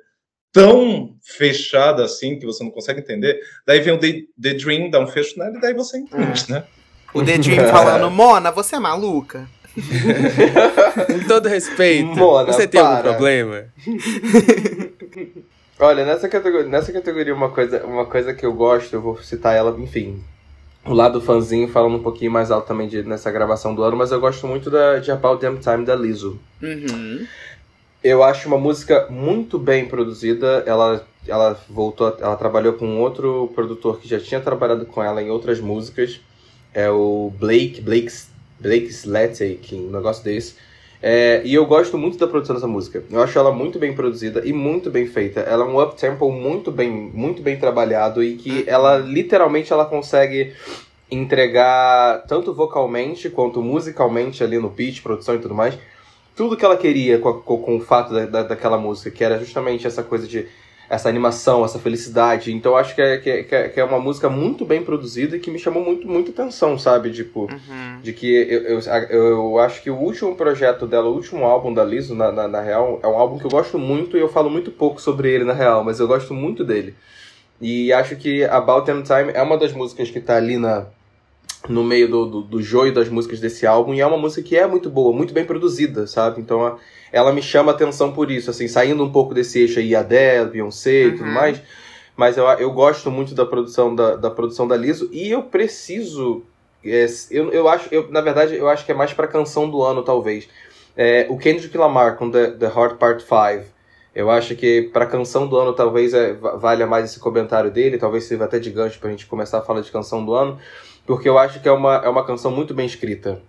tão 0.54 1.16
fechada 1.22 2.06
assim 2.06 2.38
que 2.40 2.46
você 2.46 2.64
não 2.64 2.72
consegue 2.72 3.00
entender. 3.02 3.40
Daí 3.66 3.82
vem 3.82 3.94
o 3.94 3.98
The, 3.98 4.22
The 4.42 4.54
Dream, 4.54 4.90
dá 4.92 5.00
um 5.00 5.08
fecho 5.08 5.38
nela 5.38 5.58
e 5.58 5.60
daí 5.60 5.74
você 5.74 5.98
entende, 5.98 6.46
é. 6.48 6.54
né? 6.54 6.64
O 7.14 7.24
The 7.24 7.38
Dream 7.40 7.68
falando, 7.68 8.10
Mona, 8.12 8.52
você 8.52 8.76
é 8.76 8.80
maluca? 8.80 9.48
Com 11.08 11.28
todo 11.28 11.50
respeito, 11.50 12.06
Mona, 12.16 12.46
você 12.46 12.68
tem 12.68 12.80
algum 12.80 13.02
para. 13.02 13.10
problema? 13.12 13.66
Olha, 15.80 16.06
nessa 16.06 16.30
categoria, 16.30 16.70
nessa 16.70 16.94
categoria 16.94 17.34
uma 17.34 17.50
coisa, 17.50 17.84
uma 17.84 18.06
coisa 18.06 18.34
que 18.34 18.46
eu 18.46 18.54
gosto, 18.54 18.94
eu 18.94 19.02
vou 19.02 19.18
citar 19.22 19.56
ela, 19.56 19.76
enfim. 19.80 20.24
O 20.86 20.94
lado 20.94 21.20
fãzinho 21.20 21.68
falando 21.70 21.96
um 21.96 22.04
pouquinho 22.04 22.32
mais 22.32 22.52
alto 22.52 22.68
também 22.68 22.88
de- 22.88 23.04
nessa 23.04 23.32
gravação 23.32 23.74
do 23.74 23.82
ano, 23.84 23.98
mas 23.98 24.12
eu 24.12 24.20
gosto 24.20 24.46
muito 24.46 24.70
da, 24.70 25.00
de 25.00 25.12
About 25.12 25.42
Damn 25.42 25.58
Time 25.58 25.86
da 25.86 25.96
Lizzo. 25.96 26.40
Uhum. 26.62 27.26
Eu 28.04 28.22
acho 28.22 28.50
uma 28.50 28.58
música 28.58 29.08
muito 29.10 29.58
bem 29.58 29.86
produzida. 29.86 30.62
Ela, 30.66 31.08
ela 31.26 31.58
voltou, 31.70 32.14
ela 32.20 32.36
trabalhou 32.36 32.74
com 32.74 33.00
outro 33.00 33.50
produtor 33.56 33.98
que 33.98 34.10
já 34.10 34.20
tinha 34.20 34.42
trabalhado 34.42 34.86
com 34.86 35.02
ela 35.02 35.22
em 35.22 35.30
outras 35.30 35.62
músicas. 35.62 36.20
É 36.74 36.90
o 36.90 37.32
Blake, 37.40 37.80
Blake, 37.80 38.12
Blake 38.60 38.90
que 39.62 39.76
um 39.76 39.90
negócio 39.90 40.22
desse. 40.22 40.56
É, 41.02 41.42
e 41.46 41.54
eu 41.54 41.66
gosto 41.66 41.98
muito 41.98 42.18
da 42.18 42.28
produção 42.28 42.56
dessa 42.56 42.68
música. 42.68 43.02
Eu 43.10 43.22
acho 43.22 43.40
ela 43.40 43.54
muito 43.54 43.80
bem 43.80 43.94
produzida 43.94 44.42
e 44.44 44.52
muito 44.52 44.92
bem 44.92 45.08
feita. 45.08 45.40
Ela 45.40 45.64
é 45.64 45.68
um 45.68 45.82
up-tempo 45.82 46.30
muito 46.30 46.72
bem, 46.72 46.92
muito 46.92 47.42
bem 47.42 47.58
trabalhado 47.58 48.22
e 48.22 48.36
que 48.36 48.66
ela 48.68 48.98
literalmente 48.98 49.72
ela 49.72 49.86
consegue 49.86 50.54
entregar 51.10 52.24
tanto 52.28 52.54
vocalmente 52.54 53.30
quanto 53.30 53.62
musicalmente 53.62 54.44
ali 54.44 54.58
no 54.58 54.70
pitch, 54.70 55.02
produção 55.02 55.36
e 55.36 55.40
tudo 55.40 55.56
mais 55.56 55.78
tudo 56.36 56.58
que 56.58 56.66
ela 56.66 56.78
queria 56.78 57.20
com, 57.20 57.30
a- 57.30 57.42
com- 57.42 57.78
o 57.78 57.82
fato 57.82 58.14
da, 58.14 58.26
da- 58.26 58.44
daquela 58.44 58.78
música, 58.78 59.12
que 59.12 59.24
era 59.24 59.38
justamente 59.40 59.86
essa 59.88 60.02
coisa 60.04 60.28
de 60.28 60.48
essa 60.90 61.10
animação, 61.10 61.66
essa 61.66 61.80
felicidade. 61.80 62.54
Então 62.54 62.74
eu 62.74 62.78
acho 62.78 62.94
que 62.94 63.02
é, 63.02 63.18
que, 63.18 63.30
é, 63.30 63.44
que 63.44 63.56
é- 63.56 63.70
que 63.70 63.80
é 63.80 63.84
uma 63.84 64.00
música 64.00 64.30
muito 64.30 64.64
bem 64.66 64.84
produzida 64.84 65.36
e 65.36 65.40
que 65.40 65.50
me 65.50 65.58
chamou 65.58 65.84
muito, 65.84 66.08
muita 66.08 66.30
atenção, 66.30 66.78
sabe? 66.78 67.10
Tipo, 67.12 67.44
Uhum. 67.52 68.00
de 68.04 68.14
que 68.14 68.28
eu, 68.32 68.80
eu, 68.80 69.10
eu 69.10 69.60
acho 69.60 69.82
que 69.82 69.90
o 69.90 69.96
último 69.96 70.36
projeto 70.36 70.86
dela, 70.86 71.08
o 71.08 71.14
último 71.16 71.46
álbum 71.46 71.74
da 71.74 71.84
Lizzo, 71.84 72.14
na, 72.14 72.32
na, 72.32 72.48
na 72.48 72.62
real, 72.62 73.00
é 73.02 73.08
um 73.08 73.18
álbum 73.18 73.40
que 73.40 73.46
eu 73.46 73.50
gosto 73.50 73.80
muito 73.80 74.18
e 74.18 74.20
eu 74.20 74.30
falo 74.30 74.50
muito 74.52 74.70
pouco 74.72 75.02
sobre 75.02 75.32
ele, 75.32 75.44
na 75.46 75.54
real, 75.54 75.84
mas 75.84 76.00
eu 76.00 76.08
gosto 76.08 76.34
muito 76.34 76.64
dele. 76.64 76.94
E 77.62 77.92
acho 77.94 78.16
que 78.16 78.44
About 78.44 78.86
Damn 78.86 79.02
Time 79.04 79.32
é 79.34 79.42
uma 79.42 79.58
das 79.58 79.72
músicas 79.72 80.12
que 80.12 80.20
tá 80.20 80.36
ali 80.36 80.58
na, 80.58 80.86
no 81.70 81.84
meio 81.84 82.10
do, 82.10 82.26
do, 82.26 82.42
do 82.42 82.62
joio 82.62 82.94
das 82.94 83.08
músicas 83.10 83.40
desse 83.40 83.66
álbum, 83.66 83.94
e 83.94 84.02
é 84.02 84.06
uma 84.06 84.18
música 84.18 84.42
que 84.48 84.56
é 84.58 84.68
muito 84.68 84.90
boa, 84.90 85.16
muito 85.16 85.34
bem 85.34 85.46
produzida, 85.46 86.06
sabe? 86.08 86.42
Então 86.42 86.78
ela 87.12 87.32
me 87.32 87.42
chama 87.42 87.72
a 87.72 87.76
atenção 87.76 88.12
por 88.12 88.30
isso, 88.32 88.50
assim, 88.50 88.68
saindo 88.68 89.04
um 89.04 89.12
pouco 89.12 89.34
desse 89.34 89.60
eixo 89.60 89.80
aí, 89.80 89.96
Adele, 89.96 90.50
Beyoncé 90.50 91.06
e 91.06 91.12
tudo 91.12 91.24
Uhum. 91.28 91.32
mais. 91.34 91.62
Mas 92.16 92.38
eu, 92.38 92.46
eu 92.46 92.72
gosto 92.72 93.10
muito 93.10 93.34
da 93.34 93.46
produção 93.46 93.96
da, 93.96 94.16
da 94.16 94.30
produção 94.30 94.68
da 94.68 94.76
Lizzo, 94.76 95.10
e 95.12 95.30
eu 95.32 95.44
preciso. 95.44 96.44
é, 96.86 97.06
eu, 97.32 97.52
eu 97.52 97.68
acho, 97.70 97.88
eu, 97.92 98.10
na 98.12 98.22
verdade, 98.22 98.56
eu 98.56 98.68
acho 98.70 98.86
que 98.86 98.92
é 98.92 98.96
mais 98.96 99.14
pra 99.14 99.26
canção 99.28 99.70
do 99.70 99.82
ano, 99.82 100.04
talvez. 100.04 100.48
É, 100.98 101.26
o 101.30 101.38
Kendrick 101.38 101.76
Lamar 101.78 102.18
com 102.18 102.30
The, 102.30 102.52
The 102.52 102.66
Heart 102.68 102.98
Part 102.98 103.24
5. 103.24 103.72
Eu 104.14 104.30
acho 104.30 104.56
que 104.56 104.84
pra 104.94 105.08
canção 105.08 105.48
do 105.48 105.58
ano 105.58 105.74
talvez 105.74 106.14
é, 106.14 106.34
va- 106.34 106.56
valha 106.56 106.86
mais 106.86 107.06
esse 107.10 107.20
comentário 107.20 107.72
dele, 107.72 107.98
talvez 107.98 108.26
sirva 108.26 108.46
até 108.46 108.60
de 108.60 108.70
gancho 108.70 109.00
pra 109.00 109.10
gente 109.10 109.26
começar 109.26 109.58
a 109.58 109.62
falar 109.64 109.82
de 109.82 109.90
canção 109.92 110.24
do 110.24 110.36
ano, 110.36 110.60
porque 111.06 111.28
eu 111.28 111.38
acho 111.38 111.62
que 111.62 111.68
é 111.68 111.72
uma, 111.72 111.96
é 111.96 112.10
uma 112.10 112.26
canção 112.26 112.52
muito 112.52 112.74
bem 112.74 112.86
escrita. 112.86 113.42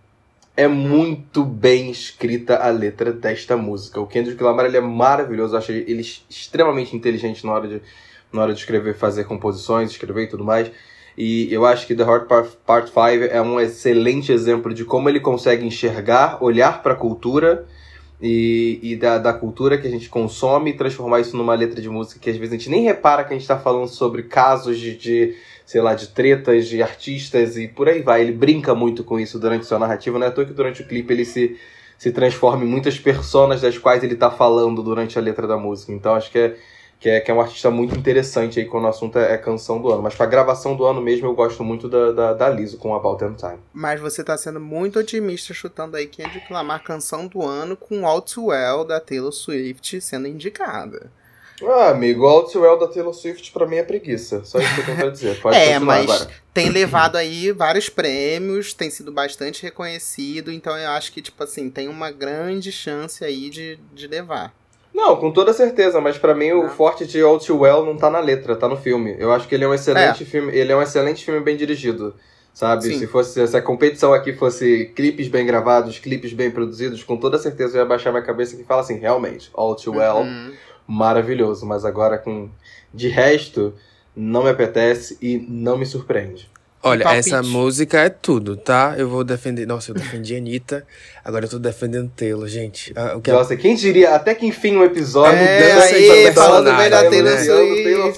É 0.57 0.69
muito 0.69 1.45
bem 1.45 1.91
escrita 1.91 2.57
a 2.57 2.69
letra 2.71 3.13
desta 3.13 3.57
música. 3.57 4.01
O 4.01 4.07
Kendrick 4.07 4.41
Lamar 4.43 4.67
ele 4.67 4.77
é 4.77 4.81
maravilhoso, 4.81 5.55
eu 5.55 5.59
acho 5.59 5.73
ele 5.73 6.03
extremamente 6.31 6.95
inteligente 6.95 7.45
na 7.45 7.53
hora 7.53 7.67
de, 7.67 7.83
na 8.33 8.43
hora 8.43 8.53
de 8.53 8.61
escrever, 8.61 8.95
fazer 8.95 9.25
composições, 9.25 9.91
escrever 9.91 10.25
e 10.25 10.29
tudo 10.29 10.45
mais. 10.45 10.71
E 11.17 11.53
eu 11.53 11.65
acho 11.65 11.87
que 11.87 11.95
The 11.95 12.05
Part, 12.05 12.57
Part 12.67 12.89
5 12.89 13.01
é 13.31 13.41
um 13.41 13.61
excelente 13.61 14.33
exemplo 14.33 14.75
de 14.75 14.85
como 14.85 15.09
ele 15.09 15.21
consegue 15.21 15.65
enxergar, 15.65 16.43
olhar 16.43 16.83
para 16.83 16.95
a 16.95 16.97
cultura 16.97 17.67
e, 18.21 18.81
e 18.83 18.97
da, 18.97 19.19
da 19.19 19.33
cultura 19.33 19.79
que 19.79 19.87
a 19.87 19.91
gente 19.91 20.09
consome 20.09 20.71
e 20.71 20.77
transformar 20.77 21.21
isso 21.21 21.37
numa 21.37 21.55
letra 21.55 21.81
de 21.81 21.89
música 21.89 22.19
que 22.19 22.31
às 22.31 22.37
vezes 22.37 22.53
a 22.53 22.57
gente 22.57 22.71
nem 22.71 22.83
repara 22.83 23.23
que 23.23 23.31
a 23.31 23.33
gente 23.35 23.43
está 23.43 23.59
falando 23.59 23.89
sobre 23.89 24.25
casos 24.25 24.79
de, 24.79 24.97
de, 24.97 25.37
sei 25.65 25.81
lá, 25.81 25.95
de 25.95 26.09
tretas 26.09 26.67
de 26.67 26.83
artistas 26.83 27.57
e 27.57 27.67
por 27.67 27.89
aí 27.89 28.03
vai. 28.03 28.21
Ele 28.21 28.33
brinca 28.33 28.75
muito 28.75 29.03
com 29.03 29.19
isso 29.19 29.39
durante 29.39 29.67
sua 29.67 29.79
narrativa, 29.79 30.19
não 30.19 30.27
é 30.27 30.29
à 30.29 30.33
toa 30.33 30.45
que 30.45 30.53
durante 30.53 30.83
o 30.83 30.87
clipe 30.87 31.13
ele 31.13 31.25
se, 31.25 31.59
se 31.99 32.13
transforma 32.13 32.65
em 32.65 32.69
muitas 32.69 32.99
personas 32.99 33.61
das 33.61 33.79
quais 33.79 34.03
ele 34.05 34.17
tá 34.17 34.31
falando 34.31 34.83
durante 34.83 35.19
a 35.19 35.23
letra 35.23 35.47
da 35.47 35.57
música. 35.57 35.93
Então 35.93 36.15
acho 36.15 36.31
que 36.31 36.39
é, 36.39 36.57
que 37.01 37.09
é, 37.09 37.21
que 37.21 37.31
é 37.31 37.35
um 37.35 37.41
artista 37.41 37.71
muito 37.71 37.97
interessante 37.97 38.61
aí 38.61 38.67
quando 38.67 38.85
o 38.85 38.89
assunto 38.89 39.19
é, 39.19 39.33
é 39.33 39.39
canção 39.39 39.81
do 39.81 39.91
ano. 39.91 40.03
Mas 40.03 40.15
pra 40.15 40.27
gravação 40.27 40.77
do 40.77 40.85
ano 40.85 41.01
mesmo 41.01 41.27
eu 41.27 41.35
gosto 41.35 41.65
muito 41.65 41.89
da, 41.89 42.13
da, 42.13 42.33
da 42.35 42.49
Lizzo 42.51 42.77
com 42.77 42.95
About 42.95 43.25
Damn 43.25 43.35
Time. 43.35 43.59
Mas 43.73 44.01
você 44.01 44.23
tá 44.23 44.37
sendo 44.37 44.61
muito 44.61 44.99
otimista 44.99 45.55
chutando 45.55 45.97
aí 45.97 46.07
Kendrick 46.07 46.53
Lamar 46.53 46.83
canção 46.83 47.27
do 47.27 47.43
ano 47.43 47.77
com 47.77 48.07
All 48.07 48.21
Too 48.21 48.47
Well 48.47 48.85
da 48.85 49.01
Taylor 49.01 49.33
Swift 49.33 50.01
sendo 50.01 50.29
indicada. 50.29 51.11
Ah, 51.63 51.91
amigo, 51.91 52.43
Too 52.45 52.63
Well 52.63 52.79
da 52.79 52.89
Taylor 52.89 53.15
Swift 53.15 53.53
pra 53.53 53.67
mim 53.67 53.77
é 53.77 53.83
preguiça. 53.83 54.45
Só 54.45 54.59
isso 54.59 54.75
que 54.75 54.81
eu 54.81 54.85
tenho 54.87 54.99
pra 54.99 55.11
dizer. 55.11 55.41
Pode 55.41 55.57
é, 55.59 55.79
mas 55.79 56.11
agora. 56.11 56.31
tem 56.53 56.69
levado 56.69 57.17
aí 57.17 57.53
vários 57.53 57.89
prêmios, 57.89 58.73
tem 58.75 58.91
sido 58.91 59.13
bastante 59.13 59.63
reconhecido, 59.63 60.51
então 60.51 60.77
eu 60.77 60.91
acho 60.91 61.13
que, 61.13 61.23
tipo 61.23 61.43
assim, 61.45 61.71
tem 61.71 61.89
uma 61.89 62.11
grande 62.11 62.73
chance 62.73 63.25
aí 63.25 63.49
de, 63.51 63.79
de 63.93 64.07
levar. 64.09 64.53
Não, 64.93 65.17
com 65.17 65.33
toda 65.33 65.53
certeza, 65.53 66.01
mas 66.01 66.17
pra 66.19 66.35
mim 66.35 66.53
o 66.53 66.65
Não. 66.65 66.71
forte 66.71 67.05
de 67.05 67.21
All 67.21 67.39
Too 67.39 67.59
Well 67.61 67.85
não 67.85 67.97
tá 67.97 68.09
na 68.09 68.21
letra, 68.21 68.55
tá 68.55 68.69
no 68.69 68.77
filme. 68.77 69.15
Eu 69.19 69.33
acho 69.33 69.47
que 69.49 69.55
ele 69.55 69.65
é 69.65 69.69
um 69.69 69.75
excelente 69.75 70.25
filme, 70.25 70.53
ele 70.57 70.71
é 70.73 70.77
um 70.77 70.83
excelente 70.83 71.25
filme 71.25 71.41
bem 71.41 71.57
dirigido. 71.57 72.15
Sabe? 72.53 72.85
Sim. 72.85 72.99
Se 73.01 73.07
fosse 73.09 73.45
se 73.49 73.57
a 73.57 73.61
competição 73.61 74.15
aqui 74.15 74.33
fosse 74.33 74.93
clipes 74.95 75.27
bem 75.27 75.45
gravados, 75.45 75.99
clipes 75.99 76.33
bem 76.33 76.49
produzidos, 76.53 77.03
com 77.03 77.17
toda 77.17 77.37
certeza 77.37 77.77
eu 77.77 77.83
ia 77.83 77.85
baixar 77.89 78.13
minha 78.13 78.23
cabeça 78.23 78.55
e 78.55 78.63
falar 78.63 78.83
assim, 78.83 78.97
realmente, 78.97 79.51
All 79.53 79.75
Too 79.75 79.97
Well, 79.97 80.19
Uhum. 80.19 80.53
Maravilhoso, 80.87 81.67
mas 81.67 81.85
agora 81.85 82.19
com 82.19 82.49
de 82.93 83.09
resto 83.09 83.75
não 84.17 84.45
me 84.45 84.51
apetece 84.51 85.19
e 85.21 85.39
não 85.49 85.77
me 85.77 85.85
surpreende. 85.87 86.49
Olha, 86.87 87.03
palpite. 87.03 87.29
essa 87.31 87.43
música 87.43 87.99
é 88.03 88.11
tudo, 88.11 88.59
tá? 88.59 88.95
Eu 88.99 89.09
vou 89.09 89.25
defender. 89.25 89.67
Nossa, 89.67 89.91
eu 89.91 89.95
defendi 89.95 90.35
a 90.35 90.39
Anitta, 90.39 90.87
agora 91.25 91.47
eu 91.47 91.49
tô 91.49 91.59
defendendo 91.59 92.11
Taylor, 92.15 92.47
gente. 92.47 92.93
Ah, 92.95 93.17
O 93.17 93.23
que 93.23 93.31
ela- 93.31 93.39
Nossa, 93.41 93.57
quem 93.57 93.75
diria 93.75 94.15
até 94.15 94.35
que 94.35 94.45
enfim 94.47 94.77
um 94.77 94.85
episódio 94.85 95.39
É, 95.39 95.73
mudança 95.73 95.95
aí, 95.97 96.33
falando 96.35 96.77
bem 96.77 96.91
da 96.91 97.09
Taylor 97.09 97.39
Swift. 97.39 97.83
Taylor 97.85 98.13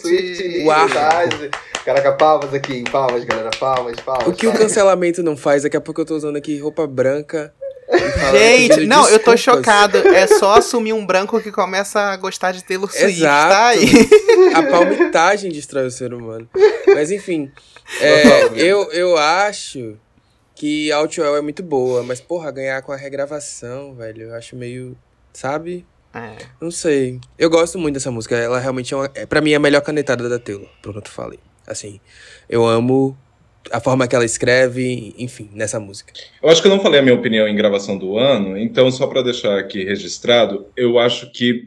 O. 0.66 1.84
Caraca, 1.84 2.12
palmas 2.14 2.52
aqui, 2.52 2.82
palmas, 2.90 3.24
galera, 3.24 3.50
palmas, 3.60 3.94
palmas. 4.00 4.26
O 4.26 4.32
que 4.32 4.48
o 4.48 4.50
palmas. 4.50 4.66
cancelamento 4.66 5.22
não 5.22 5.36
faz, 5.36 5.62
daqui 5.62 5.76
a 5.76 5.80
pouco 5.80 6.00
eu 6.00 6.04
tô 6.04 6.16
usando 6.16 6.34
aqui 6.34 6.58
roupa 6.58 6.84
branca. 6.88 7.54
Gente, 8.32 8.86
não, 8.86 9.08
eu 9.08 9.18
tô 9.18 9.36
chocado. 9.36 9.98
É 9.98 10.26
só 10.26 10.56
assumir 10.56 10.92
um 10.92 11.06
branco 11.06 11.40
que 11.40 11.52
começa 11.52 12.00
a 12.00 12.16
gostar 12.16 12.52
de 12.52 12.64
Taylor 12.64 12.90
Swift, 12.90 13.20
Exato. 13.20 13.52
tá 13.52 13.66
aí. 13.68 13.86
A 14.54 14.62
palmitagem 14.62 15.50
destrói 15.50 15.86
o 15.86 15.90
ser 15.90 16.12
humano. 16.12 16.48
Mas 16.86 17.10
enfim, 17.10 17.50
é, 18.00 18.46
eu, 18.56 18.90
eu 18.92 19.16
acho 19.16 19.96
que 20.54 20.90
Outwell 20.90 21.36
é 21.36 21.40
muito 21.40 21.62
boa, 21.62 22.02
mas 22.02 22.20
porra, 22.20 22.50
ganhar 22.50 22.82
com 22.82 22.90
a 22.90 22.96
regravação, 22.96 23.94
velho, 23.94 24.22
eu 24.22 24.34
acho 24.34 24.56
meio, 24.56 24.96
sabe? 25.32 25.86
É. 26.14 26.36
Não 26.60 26.70
sei. 26.70 27.20
Eu 27.38 27.50
gosto 27.50 27.78
muito 27.78 27.94
dessa 27.94 28.10
música, 28.10 28.36
ela 28.36 28.58
realmente 28.58 28.94
é, 28.94 28.96
uma, 28.96 29.10
é 29.14 29.26
pra 29.26 29.40
mim 29.40 29.52
é 29.52 29.56
a 29.56 29.60
melhor 29.60 29.82
canetada 29.82 30.28
da 30.28 30.38
Taylor, 30.38 30.68
pronto, 30.80 31.10
falei. 31.10 31.38
Assim, 31.66 32.00
eu 32.48 32.66
amo 32.66 33.16
a 33.70 33.80
forma 33.80 34.06
que 34.06 34.14
ela 34.14 34.24
escreve, 34.24 35.14
enfim, 35.18 35.50
nessa 35.52 35.78
música. 35.80 36.12
Eu 36.42 36.48
acho 36.48 36.60
que 36.60 36.68
eu 36.68 36.72
não 36.72 36.80
falei 36.80 37.00
a 37.00 37.02
minha 37.02 37.14
opinião 37.14 37.46
em 37.46 37.56
gravação 37.56 37.96
do 37.96 38.18
ano, 38.18 38.56
então 38.56 38.90
só 38.90 39.06
para 39.06 39.22
deixar 39.22 39.58
aqui 39.58 39.84
registrado, 39.84 40.66
eu 40.76 40.98
acho 40.98 41.30
que 41.32 41.64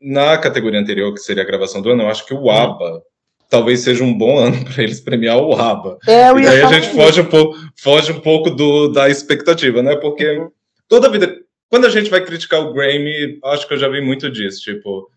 na 0.00 0.36
categoria 0.36 0.80
anterior, 0.80 1.12
que 1.14 1.20
seria 1.20 1.42
a 1.42 1.46
gravação 1.46 1.80
do 1.80 1.90
ano, 1.90 2.02
eu 2.02 2.08
acho 2.08 2.26
que 2.26 2.34
o 2.34 2.50
ABBA 2.50 3.02
talvez 3.48 3.80
seja 3.80 4.02
um 4.02 4.16
bom 4.16 4.38
ano 4.38 4.64
para 4.64 4.82
eles 4.82 5.00
premiar 5.00 5.36
o 5.38 5.52
ABBA. 5.54 5.98
É, 6.08 6.30
eu 6.30 6.38
E 6.38 6.42
daí 6.42 6.62
a 6.62 6.68
gente 6.68 6.86
isso. 6.88 6.96
foge 6.96 7.20
um 7.20 7.26
pouco, 7.26 7.58
foge 7.76 8.12
um 8.12 8.20
pouco 8.20 8.50
do, 8.50 8.88
da 8.88 9.08
expectativa, 9.08 9.82
né? 9.82 9.94
Porque 9.96 10.44
toda 10.88 11.10
vida, 11.10 11.36
quando 11.68 11.86
a 11.86 11.90
gente 11.90 12.10
vai 12.10 12.24
criticar 12.24 12.60
o 12.60 12.72
Grammy, 12.72 13.38
acho 13.44 13.68
que 13.68 13.74
eu 13.74 13.78
já 13.78 13.88
vi 13.88 14.00
muito 14.00 14.30
disso, 14.30 14.62
tipo, 14.62 15.08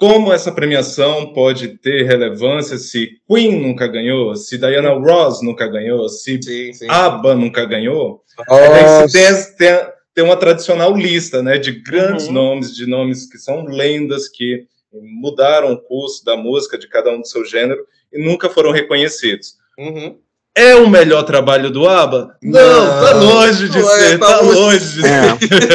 como 0.00 0.32
essa 0.32 0.50
premiação 0.50 1.32
pode 1.34 1.68
ter 1.78 2.04
relevância 2.06 2.78
se 2.78 3.10
Queen 3.28 3.60
nunca 3.60 3.86
ganhou, 3.86 4.34
se 4.34 4.56
Diana 4.56 4.92
Ross 4.94 5.42
nunca 5.42 5.66
ganhou, 5.68 6.08
se 6.08 6.40
Sim, 6.42 6.72
sim. 6.72 6.86
ABBA 6.88 7.34
nunca 7.34 7.66
ganhou? 7.66 8.22
Nossa. 8.48 9.06
você 9.08 9.54
tem, 9.58 9.68
tem, 9.76 9.86
tem 10.14 10.24
uma 10.24 10.36
tradicional 10.36 10.96
lista, 10.96 11.42
né, 11.42 11.58
de 11.58 11.72
grandes 11.82 12.26
Uhum. 12.28 12.32
nomes, 12.32 12.74
de 12.74 12.86
nomes 12.86 13.28
que 13.30 13.36
são 13.36 13.64
lendas, 13.66 14.26
que 14.28 14.64
mudaram 15.20 15.72
o 15.72 15.80
curso 15.82 16.24
da 16.24 16.34
música 16.36 16.78
de 16.78 16.88
cada 16.88 17.10
um 17.10 17.20
do 17.20 17.26
seu 17.28 17.44
gênero 17.44 17.84
e 18.10 18.24
nunca 18.24 18.48
foram 18.48 18.72
reconhecidos. 18.72 19.54
Uhum. 19.78 20.16
É 20.56 20.74
o 20.74 20.88
melhor 20.88 21.22
trabalho 21.22 21.70
do 21.70 21.86
ABBA? 21.88 22.36
Não, 22.42 22.60
Não, 22.86 23.04
tá 23.04 23.12
longe 23.12 23.68
de 23.68 23.78
não 23.78 23.88
é, 23.88 23.98
ser, 23.98 24.18
tá 24.18 24.26
tá 24.26 24.40
longe. 24.40 24.58
longe 24.58 24.78
de 24.78 25.02
ser. 25.02 25.70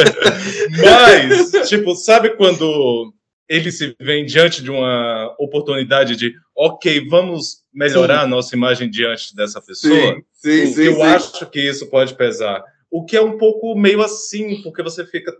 Mas, 0.84 1.68
tipo, 1.68 1.94
sabe 1.94 2.30
quando 2.36 3.12
ele 3.48 3.70
se 3.70 3.94
vê 4.00 4.24
diante 4.24 4.62
de 4.62 4.70
uma 4.70 5.34
oportunidade 5.38 6.16
de, 6.16 6.34
ok, 6.56 7.06
vamos 7.08 7.62
melhorar 7.72 8.22
a 8.22 8.26
nossa 8.26 8.54
imagem 8.56 8.90
diante 8.90 9.34
dessa 9.34 9.60
pessoa? 9.60 9.94
Sim, 9.94 10.22
sim, 10.32 10.66
sim. 10.66 10.82
eu 10.82 10.94
sim. 10.96 11.02
acho 11.02 11.46
que 11.46 11.60
isso 11.60 11.88
pode 11.88 12.14
pesar. 12.14 12.62
O 12.90 13.04
que 13.04 13.16
é 13.16 13.22
um 13.22 13.36
pouco 13.36 13.74
meio 13.76 14.02
assim, 14.02 14.62
porque 14.62 14.82
você 14.82 15.04
fica. 15.04 15.32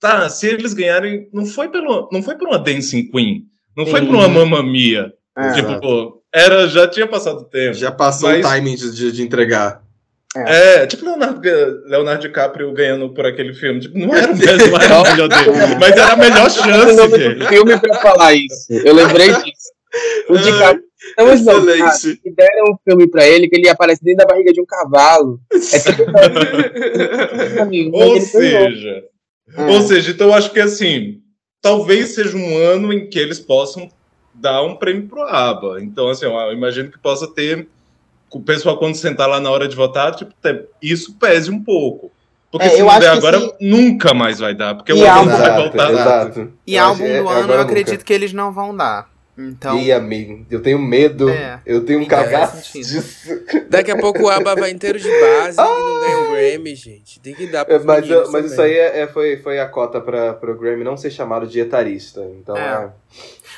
Tá, 0.00 0.28
se 0.28 0.46
eles 0.46 0.74
ganharem. 0.74 1.28
Não 1.32 1.46
foi, 1.46 1.68
pelo, 1.68 2.08
não 2.12 2.22
foi 2.22 2.36
por 2.36 2.48
uma 2.48 2.58
Dancing 2.58 3.10
Queen. 3.10 3.44
Não 3.76 3.86
foi 3.86 4.04
por 4.04 4.14
uma 4.14 4.28
Mamma 4.28 4.62
Mia. 4.62 5.12
É. 5.36 5.52
tipo, 5.52 5.78
pô, 5.80 6.22
era, 6.32 6.66
já 6.66 6.88
tinha 6.88 7.06
passado 7.06 7.40
o 7.40 7.44
tempo. 7.44 7.74
Já 7.74 7.92
passou 7.92 8.28
Mas- 8.28 8.44
o 8.44 8.48
timing 8.48 8.74
de, 8.74 9.12
de 9.12 9.22
entregar. 9.22 9.85
É, 10.46 10.86
tipo 10.86 11.04
Leonardo, 11.04 11.40
Leonardo 11.86 12.22
DiCaprio 12.22 12.72
ganhando 12.72 13.12
por 13.14 13.24
aquele 13.26 13.54
filme. 13.54 13.80
Tipo, 13.80 13.98
não 13.98 14.14
era 14.14 14.32
o 14.32 14.36
mesmo, 14.36 14.66
não 14.70 14.80
era 14.80 14.98
o 14.98 15.02
melhor 15.02 15.28
dele. 15.28 15.50
Mas 15.80 15.92
era 15.92 16.12
a 16.12 16.16
melhor 16.16 16.50
chance 16.50 16.96
do 16.96 17.08
dele. 17.08 17.46
filme 17.46 17.78
pra 17.80 17.94
falar 18.00 18.34
isso. 18.34 18.72
Eu 18.72 18.94
lembrei 18.94 19.28
disso. 19.42 19.72
O 20.28 20.36
DiCaprio. 20.36 20.84
Não, 21.16 21.26
mas 21.26 21.44
não, 21.44 21.64
cara, 21.64 21.92
que 22.00 22.30
deram 22.32 22.64
um 22.72 22.76
filme 22.82 23.08
pra 23.08 23.24
ele 23.28 23.48
que 23.48 23.54
ele 23.56 23.68
aparece 23.68 24.02
dentro 24.02 24.26
da 24.26 24.32
barriga 24.32 24.52
de 24.52 24.60
um 24.60 24.66
cavalo. 24.66 25.38
É 25.52 25.78
tudo 25.78 26.04
Ou 27.94 28.20
seja, 28.20 29.04
É. 29.56 29.62
ou 29.66 29.80
seja, 29.82 30.10
então 30.10 30.28
eu 30.28 30.34
acho 30.34 30.50
que 30.50 30.60
assim, 30.60 31.18
talvez 31.62 32.10
seja 32.10 32.36
um 32.36 32.56
ano 32.58 32.92
em 32.92 33.08
que 33.08 33.18
eles 33.18 33.38
possam 33.38 33.88
dar 34.34 34.62
um 34.62 34.76
prêmio 34.76 35.08
pro 35.08 35.22
ABBA. 35.22 35.80
Então, 35.82 36.08
assim, 36.08 36.26
eu 36.26 36.52
imagino 36.52 36.90
que 36.90 36.98
possa 36.98 37.26
ter 37.32 37.68
o 38.30 38.40
pessoal 38.40 38.76
quando 38.78 38.94
sentar 38.96 39.28
lá 39.28 39.40
na 39.40 39.50
hora 39.50 39.66
de 39.68 39.76
votar, 39.76 40.14
tipo, 40.14 40.32
isso 40.82 41.14
pese 41.18 41.50
um 41.50 41.62
pouco. 41.62 42.10
Porque 42.50 42.66
É, 42.66 42.70
se 42.70 42.78
eu 42.80 42.84
não 42.86 42.90
acho 42.92 43.00
der 43.00 43.10
agora, 43.10 43.38
se- 43.40 43.54
nunca 43.60 44.14
mais 44.14 44.38
vai 44.38 44.54
dar, 44.54 44.74
porque 44.74 44.92
E 44.92 44.94
o 45.02 45.10
álbum- 45.10 45.30
vai 45.30 45.56
voltar. 45.56 45.90
exato. 45.90 46.52
E 46.66 46.74
Eu 46.76 46.84
álbum 46.84 47.04
acho- 47.04 47.12
é- 47.12 47.22
do 47.22 47.28
é 47.28 47.32
ano 47.32 47.40
eu 47.40 47.46
nunca. 47.48 47.60
acredito 47.62 48.04
que 48.04 48.12
eles 48.12 48.32
não 48.32 48.52
vão 48.52 48.74
dar. 48.74 49.08
Então. 49.38 49.78
Ih, 49.78 49.92
amigo, 49.92 50.46
eu 50.50 50.62
tenho 50.62 50.78
medo. 50.78 51.28
É. 51.28 51.60
Eu 51.66 51.84
tenho 51.84 51.98
um 51.98 52.02
Então, 52.02 52.18
cagaço 52.22 52.72
disso. 52.72 53.28
Daqui 53.68 53.90
a 53.90 53.96
pouco 53.98 54.22
o 54.22 54.28
ABBA 54.30 54.54
vai 54.56 54.70
inteiro 54.70 54.98
de 54.98 55.08
base 55.20 55.60
e 55.60 55.62
não 55.62 56.00
ganha 56.00 56.18
o 56.18 56.30
Grammy, 56.32 56.74
gente. 56.74 57.20
Tem 57.20 57.34
que 57.34 57.46
dar 57.46 57.60
É, 57.68 57.78
pro 57.78 57.84
Mas, 57.86 58.08
mas 58.30 58.50
isso 58.52 58.62
aí 58.62 58.72
é, 58.72 59.00
é- 59.00 59.06
foi, 59.06 59.36
foi 59.36 59.58
a 59.60 59.66
cota 59.68 60.00
para 60.00 60.38
o 60.42 60.54
Grammy 60.58 60.82
não 60.84 60.96
ser 60.96 61.10
chamado 61.10 61.46
de 61.46 61.60
etarista. 61.60 62.22
Então, 62.40 62.56
É. 62.56 62.84
é. 62.84 62.88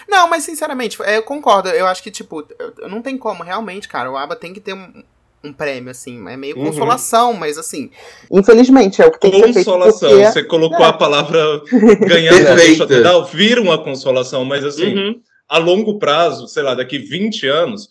Não, 0.09 0.29
mas 0.29 0.43
sinceramente, 0.43 0.99
é, 1.03 1.17
eu 1.17 1.23
concordo. 1.23 1.69
Eu 1.69 1.87
acho 1.87 2.03
que, 2.03 2.11
tipo, 2.11 2.45
não 2.89 3.01
tem 3.01 3.17
como, 3.17 3.45
realmente, 3.45 3.87
cara. 3.89 4.11
O 4.11 4.17
ABBA 4.17 4.35
tem 4.37 4.53
que 4.53 4.61
ter 4.61 4.73
um, 4.73 5.03
um 5.45 5.53
prêmio, 5.53 5.91
assim. 5.93 6.27
É 6.29 6.37
meio 6.37 6.57
Uhum. 6.59 6.65
consolação, 6.65 7.35
mas 7.35 7.57
assim. 7.57 7.91
Infelizmente, 8.33 9.01
é 9.01 9.07
o 9.07 9.13
que 9.13 9.21
tem 9.21 9.31
que 9.31 9.43
feito. 9.43 9.55
Consolação, 9.57 10.09
porque- 10.11 10.27
você 10.27 10.43
colocou 10.43 10.85
É. 10.85 10.89
a 10.89 10.93
palavra 10.93 11.63
ganhar 12.01 12.33
deixa 12.57 12.85
total, 12.87 13.25
vira 13.27 13.61
uma 13.61 13.79
consolação, 13.83 14.45
mas 14.45 14.65
assim, 14.65 14.95
Uhum. 14.97 15.21
A 15.49 15.59
longo 15.59 15.99
prazo, 15.99 16.47
sei 16.49 16.63
lá, 16.63 16.75
daqui 16.75 16.99
20 16.99 17.47
anos, 17.47 17.89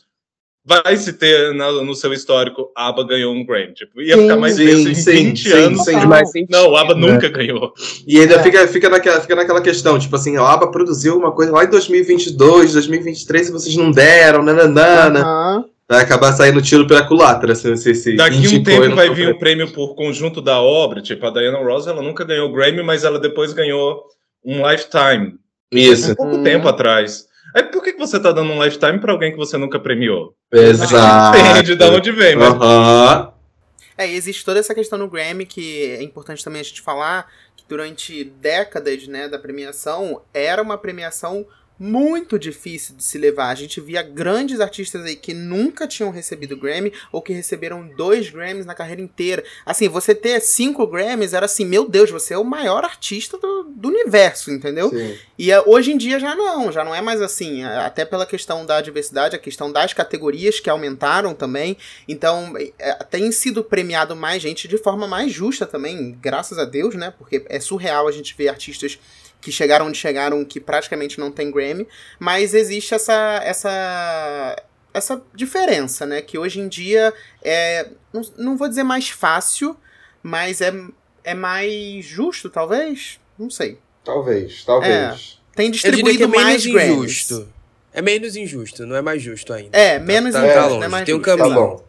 vai 0.64 0.98
se 0.98 1.14
ter 1.14 1.54
na- 1.54 1.72
no 1.72 1.96
seu 1.96 2.12
histórico, 2.12 2.70
a 2.76 2.90
ABBA 2.90 3.04
ganhou 3.08 3.34
um 3.34 3.46
Grammy. 3.46 3.74
Tipo, 3.74 4.02
ia 4.02 4.16
Sim. 4.16 4.22
ficar 4.24 4.36
mais 4.38 4.56
Sim, 4.56 4.64
em 4.64 4.96
sim, 4.96 5.12
20 5.12 5.44
sim, 5.50 5.52
anos. 5.54 5.86
sim. 5.86 5.94
Sentido. 5.94 6.48
Não, 6.52 6.76
a 6.76 6.82
ABBA 6.82 6.96
né? 6.96 7.08
nunca 7.14 7.30
ganhou. 7.30 7.74
E 8.06 8.20
ainda 8.20 8.36
É. 8.36 8.44
fica, 8.44 8.68
fica, 8.68 8.90
naquela, 8.90 9.22
fica 9.22 9.36
naquela 9.36 9.62
questão, 9.62 9.98
tipo 9.98 10.16
assim, 10.16 10.36
a 10.36 10.44
ABBA 10.44 10.70
produziu 10.72 11.18
uma 11.18 11.32
coisa 11.32 11.52
lá 11.54 11.64
em 11.64 11.70
2022, 11.70 12.74
2023 12.74 13.48
e 13.48 13.52
vocês 13.52 13.76
não 13.78 13.92
deram, 13.92 14.44
nananana. 14.44 15.22
Aham. 15.22 15.66
Vai 15.90 16.02
acabar 16.04 16.34
saindo 16.34 16.62
tiro 16.62 16.86
pela 16.86 17.08
culatra. 17.08 17.56
Se, 17.56 17.78
se, 17.78 17.96
se 17.96 18.16
Daqui 18.18 18.46
um 18.46 18.62
tempo 18.62 18.94
vai 18.94 19.10
vir 19.10 19.30
um 19.34 19.40
prêmio 19.40 19.72
por 19.72 19.96
conjunto 19.96 20.42
da 20.42 20.60
obra, 20.62 21.02
tipo, 21.02 21.26
a 21.26 21.30
Diana 21.30 21.60
Ross, 21.60 21.88
ela 21.88 22.02
nunca 22.02 22.26
ganhou 22.26 22.50
o 22.50 22.52
Grammy, 22.52 22.84
mas 22.84 23.06
ela 23.06 23.18
depois 23.18 23.54
ganhou 23.54 24.04
um 24.44 24.70
Lifetime, 24.70 25.36
Isso, 25.72 26.12
um 26.12 26.16
pouco 26.16 26.36
Hum. 26.36 26.44
tempo 26.44 26.68
atrás. 26.68 27.26
Aí 27.58 27.64
por 27.64 27.84
que, 27.84 27.94
que 27.94 27.98
você 27.98 28.20
tá 28.20 28.32
dando 28.32 28.52
um 28.52 28.64
Lifetime 28.64 29.00
pra 29.00 29.12
alguém 29.12 29.32
que 29.32 29.38
você 29.38 29.58
nunca 29.58 29.80
premiou? 29.80 30.36
exato. 30.54 31.36
Depende 31.36 31.76
de 31.76 31.84
onde 31.86 32.12
vem, 32.12 32.36
mas 32.36 32.54
Aham. 32.54 33.34
É, 33.98 34.08
e 34.08 34.16
existe 34.16 34.46
toda 34.46 34.60
essa 34.60 34.76
questão 34.76 35.00
no 35.00 35.10
Grammy 35.10 35.44
que 35.44 35.96
é 35.98 36.04
importante 36.04 36.44
também 36.44 36.62
a 36.62 36.64
gente 36.64 36.84
falar 36.84 37.26
que 37.56 37.66
durante 37.68 38.24
décadas, 38.24 39.08
né, 39.08 39.28
da 39.28 39.40
premiação, 39.40 40.22
era 40.32 40.62
uma 40.62 40.78
premiação 40.78 41.48
muito 41.80 42.40
difícil 42.40 42.96
de 42.96 43.04
se 43.04 43.18
levar. 43.18 43.50
A 43.50 43.56
gente 43.56 43.80
via 43.80 44.02
grandes 44.02 44.60
artistas 44.60 45.06
aí 45.06 45.16
que 45.16 45.34
nunca 45.34 45.88
tinham 45.88 46.10
recebido 46.10 46.58
Grammy 46.58 46.92
ou 47.12 47.22
que 47.22 47.34
receberam 47.34 47.88
dois 47.96 48.30
Grammys 48.30 48.66
na 48.66 48.74
carreira 48.74 49.02
inteira. 49.02 49.44
Assim, 49.66 49.88
você 49.88 50.16
ter 50.16 50.40
cinco 50.42 50.88
Grammys 50.88 51.34
era 51.34 51.46
assim, 51.46 51.66
meu 51.66 51.88
Deus, 51.88 52.10
você 52.10 52.34
é 52.34 52.38
o 52.38 52.44
maior 52.44 52.84
artista 52.84 53.38
do, 53.38 53.64
do 53.64 53.90
universo, 53.90 54.52
entendeu? 54.52 54.90
Sim. 54.90 55.18
E 55.38 55.52
eh, 55.52 55.64
hoje 55.66 55.92
em 55.92 55.98
dia 55.98 56.20
já 56.20 56.36
não, 56.36 56.72
já 56.72 56.84
não 56.84 56.96
é 56.96 57.02
mais 57.02 57.22
assim. 57.22 57.64
Até 57.64 58.06
pela 58.06 58.26
questão 58.26 58.66
da 58.66 58.82
diversidade, 58.82 59.36
a 59.36 59.40
questão 59.40 59.72
das 59.72 59.94
categorias 59.94 60.60
que 60.60 60.70
aumentaram 60.70 61.34
também. 61.34 61.78
Então, 62.08 62.54
eh, 62.80 62.94
tem 63.10 63.32
sido 63.32 63.64
premiado 63.64 64.16
mais 64.16 64.42
gente 64.42 64.68
de 64.68 64.78
forma 64.78 65.08
mais 65.08 65.32
justa 65.32 65.66
também, 65.66 66.18
graças 66.22 66.58
a 66.58 66.66
Deus, 66.66 66.96
né? 66.96 67.14
Porque 67.18 67.46
é 67.48 67.60
surreal 67.60 68.08
a 68.08 68.12
gente 68.12 68.36
ver 68.36 68.50
artistas 68.50 69.00
que 69.42 69.52
chegaram 69.52 69.88
onde 69.88 69.98
chegaram 69.98 70.44
que 70.44 70.60
praticamente 70.60 71.20
não 71.20 71.32
tem 71.32 71.52
Grammy. 71.52 71.88
Mas 72.20 72.54
existe 72.54 72.94
essa. 72.94 73.42
essa 73.44 74.56
essa 74.94 75.22
diferença, 75.36 76.06
né? 76.08 76.22
Que 76.22 76.38
hoje 76.40 76.60
em 76.60 76.68
dia 76.68 77.14
é. 77.44 77.88
Não, 78.12 78.22
não 78.38 78.58
vou 78.58 78.68
dizer 78.68 78.84
mais 78.84 79.10
fácil, 79.10 79.78
mas 80.24 80.60
é, 80.60 80.74
é 81.24 81.34
mais 81.36 82.04
justo, 82.04 82.50
talvez? 82.50 83.20
Não 83.38 83.50
sei. 83.50 83.78
Talvez, 84.04 84.64
talvez. 84.66 85.40
Tem 85.56 85.68
Eu 85.68 85.72
diria 85.72 85.92
que 85.92 86.02
distribuído 86.02 86.24
é 86.24 86.28
menos 86.28 86.44
mais 86.44 86.66
Grammys. 86.66 86.98
injusto. 86.98 87.48
É 87.94 88.02
menos 88.02 88.36
injusto, 88.36 88.86
não 88.86 88.96
é 88.96 89.02
mais 89.02 89.22
justo 89.22 89.54
ainda. 89.54 89.78
É, 89.78 90.00
menos 90.00 90.34
tá, 90.34 90.40
injusto, 90.40 90.56
tá 90.60 90.68
longe, 90.68 90.88
Mais 90.88 91.06
tem 91.06 91.16
um 91.16 91.18
justo, 91.18 91.32
Tá 91.32 91.38
caminho. 91.38 91.58
exato. 91.58 91.78
bom. 91.78 91.88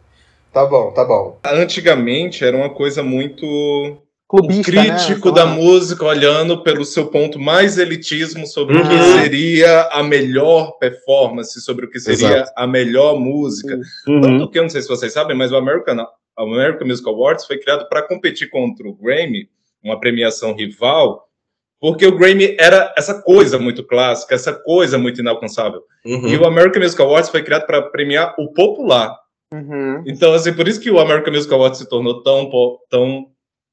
Tá 0.51 0.65
bom, 0.65 0.91
tá 0.91 1.05
bom. 1.05 1.39
antigamente 1.45 2.43
era 2.43 2.57
uma 2.57 2.69
coisa 2.71 3.01
muito 3.03 3.97
o 4.31 4.37
Clubista, 4.37 4.71
crítico 4.71 5.29
né? 5.29 5.35
da 5.35 5.45
música 5.47 6.05
olhando 6.05 6.61
pelo 6.61 6.85
seu 6.85 7.07
ponto 7.07 7.39
mais 7.39 7.77
elitismo 7.79 8.45
sobre 8.45 8.77
o 8.77 8.81
que 8.87 8.93
Uhum. 8.93 9.21
seria 9.21 9.89
a 9.91 10.03
melhor 10.03 10.77
performance, 10.77 11.59
sobre 11.61 11.85
o 11.85 11.89
que 11.89 11.99
seria 11.99 12.37
Exato. 12.37 12.51
a 12.55 12.67
melhor 12.67 13.19
música. 13.19 13.79
Uhum. 14.07 14.21
Tanto 14.21 14.49
que 14.51 14.59
eu 14.59 14.63
não 14.63 14.69
sei 14.69 14.81
se 14.83 14.87
vocês 14.87 15.11
sabem, 15.13 15.35
mas 15.35 15.51
o 15.51 15.55
American, 15.55 16.05
o 16.37 16.41
American 16.43 16.87
Music 16.87 17.09
Awards 17.09 17.45
foi 17.45 17.57
criado 17.57 17.89
para 17.89 18.03
competir 18.07 18.49
contra 18.51 18.87
o 18.87 18.93
Grammy, 18.93 19.49
uma 19.83 19.99
premiação 19.99 20.53
rival, 20.53 21.27
porque 21.81 22.05
o 22.05 22.15
Grammy 22.15 22.55
era 22.59 22.93
essa 22.95 23.19
coisa 23.21 23.57
muito 23.57 23.83
clássica, 23.83 24.35
essa 24.35 24.53
coisa 24.53 24.97
muito 24.99 25.21
inalcançável. 25.21 25.81
Uhum. 26.05 26.27
E 26.27 26.37
o 26.37 26.45
American 26.45 26.83
Music 26.83 27.01
Awards 27.01 27.29
foi 27.31 27.41
criado 27.41 27.65
para 27.65 27.81
premiar 27.81 28.35
o 28.37 28.53
popular. 28.53 29.17
Uhum. 29.51 30.03
Então, 30.05 30.33
assim, 30.33 30.53
por 30.53 30.67
isso 30.67 30.79
que 30.79 30.91
o 30.91 30.99
American 30.99 31.33
Music 31.33 31.51
Awards 31.51 31.79
se 31.79 31.89
tornou 31.89 32.21
tão, 32.21 32.47
tão 32.91 33.25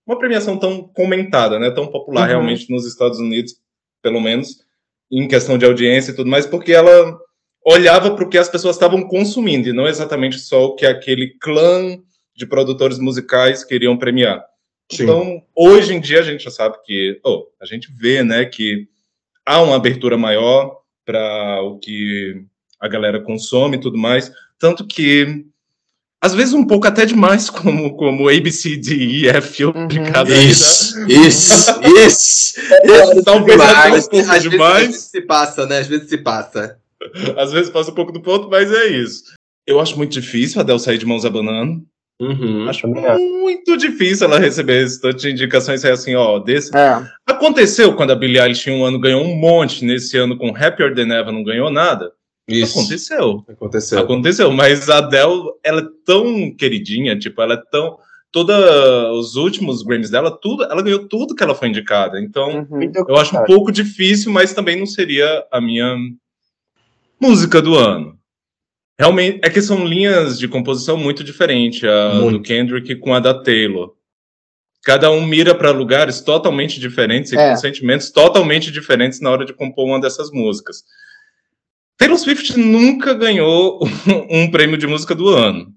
uma 0.07 0.19
premiação 0.19 0.57
tão 0.59 0.83
comentada, 0.83 1.59
né? 1.59 1.71
Tão 1.71 1.87
popular 1.89 2.23
Uhum. 2.23 2.29
realmente 2.29 2.71
nos 2.71 2.87
Estados 2.87 3.19
Unidos, 3.19 3.55
pelo 4.03 4.21
menos 4.21 4.65
em 5.11 5.27
questão 5.29 5.59
de 5.59 5.65
audiência 5.65 6.13
e 6.13 6.15
tudo 6.15 6.31
mais, 6.31 6.47
porque 6.47 6.73
ela 6.73 7.19
olhava 7.65 8.15
para 8.15 8.25
o 8.25 8.29
que 8.29 8.39
as 8.39 8.49
pessoas 8.49 8.77
estavam 8.77 9.03
consumindo 9.09 9.69
e 9.69 9.73
não 9.73 9.87
exatamente 9.87 10.39
só 10.39 10.67
o 10.67 10.75
que 10.77 10.87
aquele 10.87 11.37
clã 11.41 11.99
de 12.35 12.47
produtores 12.47 12.99
musicais 12.99 13.65
queriam 13.65 13.97
premiar. 13.97 14.45
Sim. 14.91 15.03
Então, 15.03 15.43
hoje 15.55 15.95
em 15.95 16.01
dia 16.01 16.21
a 16.21 16.23
gente 16.23 16.45
já 16.45 16.51
sabe 16.51 16.77
que, 16.85 17.21
oh, 17.25 17.47
a 17.61 17.67
gente 17.67 17.91
vê, 17.93 18.23
né, 18.23 18.45
que 18.45 18.87
há 19.45 19.61
uma 19.61 19.75
abertura 19.75 20.17
maior 20.17 20.77
para 21.05 21.61
o 21.63 21.79
que 21.79 22.45
a 22.79 22.87
galera 22.87 23.21
consome 23.21 23.77
e 23.77 23.81
tudo 23.81 23.99
mais, 23.99 24.31
tanto 24.59 24.87
que 24.87 25.45
às 26.23 26.35
vezes 26.35 26.55
um 26.55 26.64
pouco 26.67 26.87
até 26.87 27.05
demais, 27.05 27.49
como 27.51 27.97
como 27.97 28.29
A 28.29 28.41
B 28.41 28.51
C 28.51 28.77
D 28.77 28.95
E 28.95 29.29
F 29.29 29.64
aplicado 29.64 30.33
aí, 30.33 30.39
né? 30.39 30.45
Isso, 30.45 31.01
isso, 31.09 31.81
isso. 31.85 32.61
isso. 32.61 33.25
Talvez 33.25 33.61
até 33.61 33.89
um 33.89 33.93
Demais. 33.93 34.09
pouco 34.09 34.17
Às 34.25 34.29
vezes, 34.29 34.51
demais. 34.51 34.75
às 34.77 34.87
vezes 34.87 35.03
se 35.05 35.21
passa, 35.23 35.67
né? 35.67 35.79
Às 35.79 35.87
vezes 35.87 36.09
se 36.09 36.19
passa. 36.19 36.79
Às 37.37 37.53
vezes 37.53 37.71
passa 37.71 37.91
um 37.91 37.95
pouco 37.95 38.12
do 38.12 38.21
ponto, 38.21 38.49
mas 38.49 38.73
é 38.73 38.87
isso. 38.87 39.35
Eu 39.67 39.81
acho 39.81 39.97
muito 39.97 40.12
difícil 40.12 40.61
a 40.61 40.62
Adele 40.62 40.79
sair 40.79 40.99
de 40.99 41.07
mãos 41.07 41.25
abanando. 41.25 41.83
Uhum. 42.21 42.67
Acho 42.69 42.89
muito 42.89 43.77
difícil 43.77 44.27
ela 44.27 44.39
receber 44.39 44.83
esse 44.83 45.01
tanto 45.01 45.19
de 45.19 45.31
indicações 45.31 45.85
e 45.85 45.91
assim, 45.91 46.14
ó, 46.14 46.39
desse. 46.39 46.75
É. 46.75 47.07
Aconteceu 47.27 47.95
quando 47.95 48.12
a 48.12 48.17
Billie 48.17 48.41
Eilish 48.41 48.71
em 48.71 48.81
um 48.81 48.85
ano 48.85 48.99
ganhou 48.99 49.23
um 49.23 49.37
monte, 49.37 49.85
nesse 49.85 50.17
ano 50.17 50.39
com 50.39 50.49
Happier 50.57 50.95
Than 50.95 51.12
Ever 51.12 51.33
não 51.33 51.45
ganhou 51.45 51.71
nada. 51.71 52.11
Isso. 52.49 52.79
Aconteceu. 52.79 53.45
Aconteceu. 53.49 53.99
Aconteceu, 53.99 54.51
mas 54.53 54.89
a 54.89 54.99
Adele, 54.99 55.51
ela 55.65 55.81
é 55.81 55.87
tão 56.05 56.55
queridinha, 56.55 57.19
tipo, 57.19 57.41
ela 57.43 57.55
é 57.55 57.63
tão. 57.71 57.99
Todos 58.31 58.55
os 59.19 59.37
últimos 59.37 59.83
Grammys 59.83 60.11
dela, 60.11 60.31
tudo, 60.31 60.65
ela 60.65 60.83
ganhou 60.83 61.09
tudo 61.09 61.35
que 61.35 61.43
ela 61.43 61.55
foi 61.55 61.69
indicada. 61.69 62.21
Então, 62.21 62.67
Uhum. 62.71 62.93
Eu 63.09 63.17
acho 63.17 63.37
um 63.37 63.45
pouco 63.45 63.73
difícil, 63.73 64.31
mas 64.31 64.53
também 64.53 64.77
não 64.79 64.85
seria 64.87 65.45
a 65.51 65.61
minha 65.61 65.97
música 67.21 67.63
do 67.63 67.75
ano. 67.75 68.19
Realmente, 68.99 69.41
é 69.43 69.51
que 69.51 69.61
são 69.63 69.85
linhas 69.87 70.39
de 70.39 70.49
composição 70.49 70.97
muito 70.97 71.23
diferentes, 71.25 71.85
a 71.85 72.15
Muito. 72.15 72.39
do 72.39 72.43
Kendrick 72.43 72.97
com 72.97 73.15
a 73.15 73.21
da 73.21 73.35
Taylor. 73.35 73.95
Cada 74.85 75.11
um 75.11 75.25
mira 75.27 75.55
para 75.55 75.71
lugares 75.71 76.21
totalmente 76.21 76.79
diferentes 76.79 77.33
e 77.33 77.37
É. 77.37 77.51
com 77.51 77.57
sentimentos 77.57 78.11
totalmente 78.11 78.71
diferentes 78.71 79.21
na 79.21 79.31
hora 79.31 79.45
de 79.45 79.53
compor 79.53 79.87
uma 79.87 80.01
dessas 80.01 80.31
músicas. 80.31 80.85
Taylor 81.97 82.19
Swift 82.19 82.59
nunca 82.59 83.15
ganhou 83.15 83.81
um 84.31 84.51
prêmio 84.51 84.77
de 84.77 84.87
música 84.87 85.15
do 85.15 85.29
ano. 85.29 85.73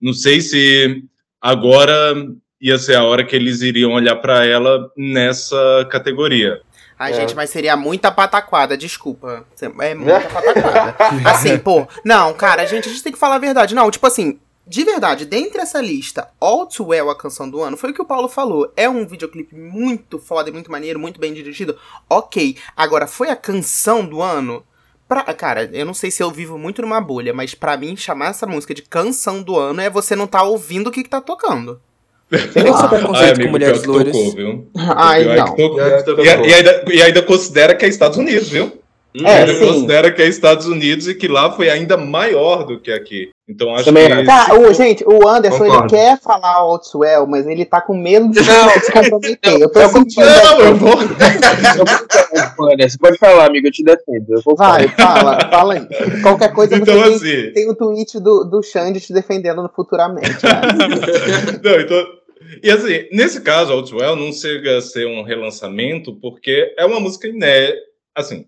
Não 0.00 0.12
sei 0.12 0.40
se 0.40 1.02
agora 1.40 2.14
ia 2.60 2.78
ser 2.78 2.96
a 2.96 3.04
hora 3.04 3.24
que 3.24 3.36
eles 3.36 3.60
iriam 3.60 3.92
olhar 3.92 4.16
para 4.16 4.44
ela 4.44 4.90
nessa 4.96 5.86
categoria. 5.90 6.60
Ai, 6.98 7.12
é. 7.12 7.14
gente, 7.14 7.34
mas 7.34 7.50
seria 7.50 7.76
muita 7.76 8.10
pataquada, 8.10 8.76
desculpa. 8.76 9.44
É 9.80 9.94
muita 9.94 10.20
pataquada. 10.20 10.96
assim, 11.30 11.58
pô. 11.58 11.86
Não, 12.04 12.32
cara, 12.34 12.66
gente, 12.66 12.88
a 12.88 12.92
gente 12.92 13.02
tem 13.02 13.12
que 13.12 13.18
falar 13.18 13.36
a 13.36 13.40
verdade. 13.40 13.74
Não, 13.74 13.90
tipo 13.90 14.06
assim, 14.06 14.38
de 14.66 14.82
verdade, 14.84 15.26
dentre 15.26 15.60
essa 15.60 15.80
lista, 15.80 16.30
All 16.40 16.66
Too 16.66 16.88
Well, 16.88 17.10
a 17.10 17.16
canção 17.16 17.50
do 17.50 17.62
ano, 17.62 17.76
foi 17.76 17.90
o 17.90 17.94
que 17.94 18.00
o 18.02 18.06
Paulo 18.06 18.28
falou. 18.28 18.72
É 18.76 18.88
um 18.88 19.06
videoclipe 19.06 19.54
muito 19.54 20.18
foda, 20.18 20.50
muito 20.50 20.70
maneiro, 20.70 20.98
muito 20.98 21.20
bem 21.20 21.34
dirigido. 21.34 21.78
Ok. 22.08 22.56
Agora, 22.76 23.06
foi 23.06 23.28
a 23.28 23.36
canção 23.36 24.06
do 24.06 24.22
ano? 24.22 24.64
Pra, 25.08 25.22
cara, 25.34 25.68
eu 25.72 25.84
não 25.84 25.94
sei 25.94 26.10
se 26.10 26.22
eu 26.22 26.30
vivo 26.30 26.58
muito 26.58 26.80
numa 26.80 27.00
bolha, 27.00 27.34
mas 27.34 27.54
para 27.54 27.76
mim, 27.76 27.96
chamar 27.96 28.30
essa 28.30 28.46
música 28.46 28.72
de 28.74 28.82
canção 28.82 29.42
do 29.42 29.58
ano 29.58 29.80
é 29.80 29.90
você 29.90 30.16
não 30.16 30.26
tá 30.26 30.42
ouvindo 30.42 30.88
o 30.88 30.90
que, 30.90 31.02
que 31.02 31.10
tá 31.10 31.20
tocando. 31.20 31.80
Tem 32.30 32.68
esse 32.68 32.88
preconceito 32.88 33.42
com 33.42 33.48
mulheres 33.48 33.84
loiras. 33.84 34.16
Tocou, 34.16 34.66
Ai, 34.74 35.24
não. 35.24 35.56
E, 35.56 36.48
e, 36.48 36.54
ainda, 36.54 36.84
e 36.90 37.02
ainda 37.02 37.22
considera 37.22 37.74
que 37.74 37.84
é 37.84 37.88
Estados 37.88 38.16
Unidos, 38.16 38.48
viu? 38.48 38.72
É, 39.22 39.40
ainda 39.40 39.54
sim. 39.54 39.66
considera 39.66 40.10
que 40.10 40.22
é 40.22 40.26
Estados 40.26 40.66
Unidos 40.66 41.06
e 41.06 41.14
que 41.14 41.28
lá 41.28 41.52
foi 41.52 41.68
ainda 41.68 41.96
maior 41.96 42.64
do 42.64 42.80
que 42.80 42.90
aqui. 42.90 43.30
Então 43.46 43.74
acho 43.74 43.84
Também. 43.84 44.08
que. 44.08 44.24
Tá, 44.24 44.54
o, 44.58 44.72
gente, 44.72 45.04
o 45.04 45.28
Anderson 45.28 45.58
Concordo. 45.58 45.82
ele 45.82 45.88
quer 45.90 46.18
falar 46.18 46.60
Outswell, 46.60 47.26
mas 47.26 47.46
ele 47.46 47.66
tá 47.66 47.80
com 47.80 47.94
medo 47.94 48.30
de 48.30 48.40
se 48.42 48.90
comprometer. 48.92 49.60
Eu 49.60 49.70
tô 49.70 49.86
sentindo. 49.90 50.24
Não, 50.24 50.60
eu 50.60 50.76
vou. 50.76 50.96
Você 52.78 52.98
pode 52.98 53.18
falar, 53.18 53.46
amigo, 53.46 53.66
eu 53.68 53.72
te 53.72 53.84
defendo. 53.84 54.26
Eu 54.30 54.40
vou 54.42 54.56
Vai, 54.56 54.88
fala, 54.88 55.38
fala 55.50 55.74
aí. 55.74 56.22
Qualquer 56.22 56.52
coisa 56.52 56.76
então, 56.76 56.98
você 56.98 57.14
assim... 57.14 57.42
tem, 57.42 57.52
tem 57.52 57.70
o 57.70 57.74
tweet 57.74 58.18
do, 58.18 58.44
do 58.44 58.62
Xande 58.62 59.00
te 59.00 59.12
defendendo 59.12 59.70
futuramente. 59.74 60.42
Né? 60.42 61.60
não, 61.62 61.80
então. 61.80 62.06
E 62.62 62.70
assim, 62.70 63.08
nesse 63.12 63.40
caso, 63.42 63.72
Outwell 63.72 64.16
não 64.16 64.32
chega 64.32 64.78
a 64.78 64.82
ser 64.82 65.06
um 65.06 65.22
relançamento, 65.22 66.18
porque 66.20 66.74
é 66.78 66.84
uma 66.84 67.00
música 67.00 67.28
inédita. 67.28 67.78
Assim, 68.16 68.46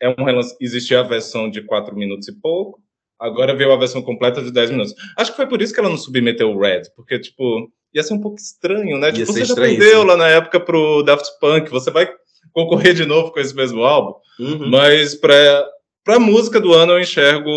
é 0.00 0.08
um 0.08 0.24
relançamento. 0.24 0.58
Existia 0.60 1.00
a 1.00 1.04
versão 1.04 1.48
de 1.48 1.62
4 1.62 1.94
minutos 1.94 2.28
e 2.28 2.32
pouco, 2.40 2.80
agora 3.20 3.54
veio 3.54 3.72
a 3.72 3.76
versão 3.76 4.02
completa 4.02 4.42
de 4.42 4.50
10 4.50 4.70
minutos. 4.70 4.94
Acho 5.16 5.30
que 5.30 5.36
foi 5.36 5.46
por 5.46 5.60
isso 5.62 5.72
que 5.72 5.80
ela 5.80 5.88
não 5.88 5.96
submeteu 5.96 6.50
o 6.50 6.60
Red, 6.60 6.82
porque, 6.96 7.18
tipo, 7.18 7.70
ia 7.92 8.02
ser 8.02 8.14
um 8.14 8.20
pouco 8.20 8.38
estranho, 8.38 8.98
né? 8.98 9.12
Tipo, 9.12 9.32
você 9.32 9.44
já 9.44 9.54
perdeu 9.54 10.02
lá 10.04 10.16
na 10.16 10.28
época 10.28 10.60
pro 10.60 11.02
Daft 11.02 11.28
Punk, 11.40 11.70
você 11.70 11.90
vai 11.90 12.10
concorrer 12.52 12.94
de 12.94 13.06
novo 13.06 13.32
com 13.32 13.40
esse 13.40 13.54
mesmo 13.54 13.82
álbum. 13.82 14.14
Uhum. 14.38 14.68
Mas 14.70 15.14
para 15.14 15.66
a 16.08 16.20
música 16.20 16.60
do 16.60 16.72
ano 16.72 16.92
eu 16.92 17.00
enxergo 17.00 17.50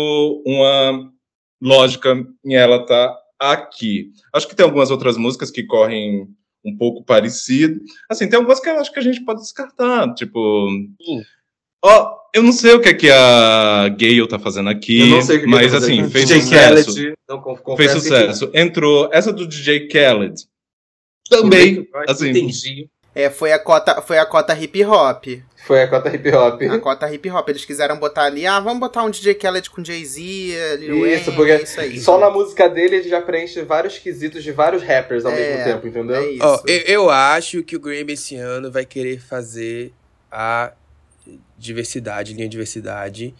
uma 0.46 1.10
lógica 1.60 2.14
em 2.44 2.54
ela 2.54 2.86
tá 2.86 3.16
aqui. 3.38 4.10
Acho 4.32 4.48
que 4.48 4.56
tem 4.56 4.64
algumas 4.64 4.90
outras 4.90 5.16
músicas 5.16 5.50
que 5.50 5.64
correm 5.64 6.28
um 6.64 6.76
pouco 6.76 7.04
parecido. 7.04 7.80
Assim, 8.10 8.28
tem 8.28 8.36
algumas 8.36 8.60
que 8.60 8.68
eu 8.68 8.78
acho 8.78 8.92
que 8.92 8.98
a 8.98 9.02
gente 9.02 9.24
pode 9.24 9.40
descartar, 9.40 10.12
tipo. 10.14 10.68
Ó, 11.82 12.02
oh, 12.02 12.18
eu 12.34 12.42
não 12.42 12.52
sei 12.52 12.74
o 12.74 12.80
que 12.80 12.88
é 12.88 12.94
que 12.94 13.10
a 13.10 13.88
Gale 13.88 14.28
tá 14.28 14.38
fazendo 14.38 14.68
aqui, 14.68 15.10
mas 15.46 15.70
tá 15.70 15.78
assim, 15.78 16.08
fez 16.08 16.26
DJ 16.26 16.40
sucesso. 16.42 16.94
Khaled, 16.94 17.14
não, 17.28 17.76
fez 17.76 17.90
sucesso. 17.92 18.48
Que... 18.48 18.58
Entrou 18.58 19.08
essa 19.12 19.32
do 19.32 19.46
DJ 19.46 19.88
Khaled. 19.88 20.34
Também, 21.28 21.88
assim. 22.08 22.30
Entendi. 22.30 22.88
É, 23.14 23.30
foi 23.30 23.52
a 23.52 23.58
cota, 23.58 24.00
foi 24.00 24.18
a 24.18 24.24
cota 24.24 24.54
hip 24.54 24.84
hop. 24.84 25.24
Foi 25.66 25.82
a 25.82 25.88
cota 25.88 26.14
hip 26.14 26.30
hop. 26.30 26.62
A 26.62 26.78
cota 26.78 27.12
hip 27.12 27.28
hop. 27.30 27.48
Eles 27.48 27.64
quiseram 27.64 27.98
botar 27.98 28.24
ali, 28.24 28.46
ah, 28.46 28.60
vamos 28.60 28.78
botar 28.78 29.02
um 29.02 29.10
DJ 29.10 29.34
Khaled 29.34 29.68
com 29.70 29.84
Jay-Z, 29.84 30.20
Isso, 30.22 31.32
porque 31.32 31.56
isso 31.56 31.80
aí, 31.80 31.98
só 31.98 32.18
na 32.18 32.30
música 32.30 32.68
dele 32.68 32.96
ele 32.96 33.08
já 33.08 33.20
preenche 33.20 33.62
vários 33.62 33.98
quesitos 33.98 34.44
de 34.44 34.52
vários 34.52 34.82
rappers 34.82 35.24
ao 35.24 35.32
é, 35.32 35.36
mesmo 35.36 35.64
tempo, 35.64 35.86
entendeu? 35.88 36.16
É 36.16 36.30
isso. 36.30 36.46
Oh, 36.46 36.62
eu, 36.68 36.80
eu 36.86 37.10
acho 37.10 37.62
que 37.64 37.74
o 37.74 37.80
Grammy 37.80 38.12
esse 38.12 38.36
ano 38.36 38.70
vai 38.70 38.84
querer 38.84 39.20
fazer 39.20 39.92
a 40.30 40.72
diversidade, 41.58 42.34
linha 42.34 42.48
diversidade. 42.48 43.34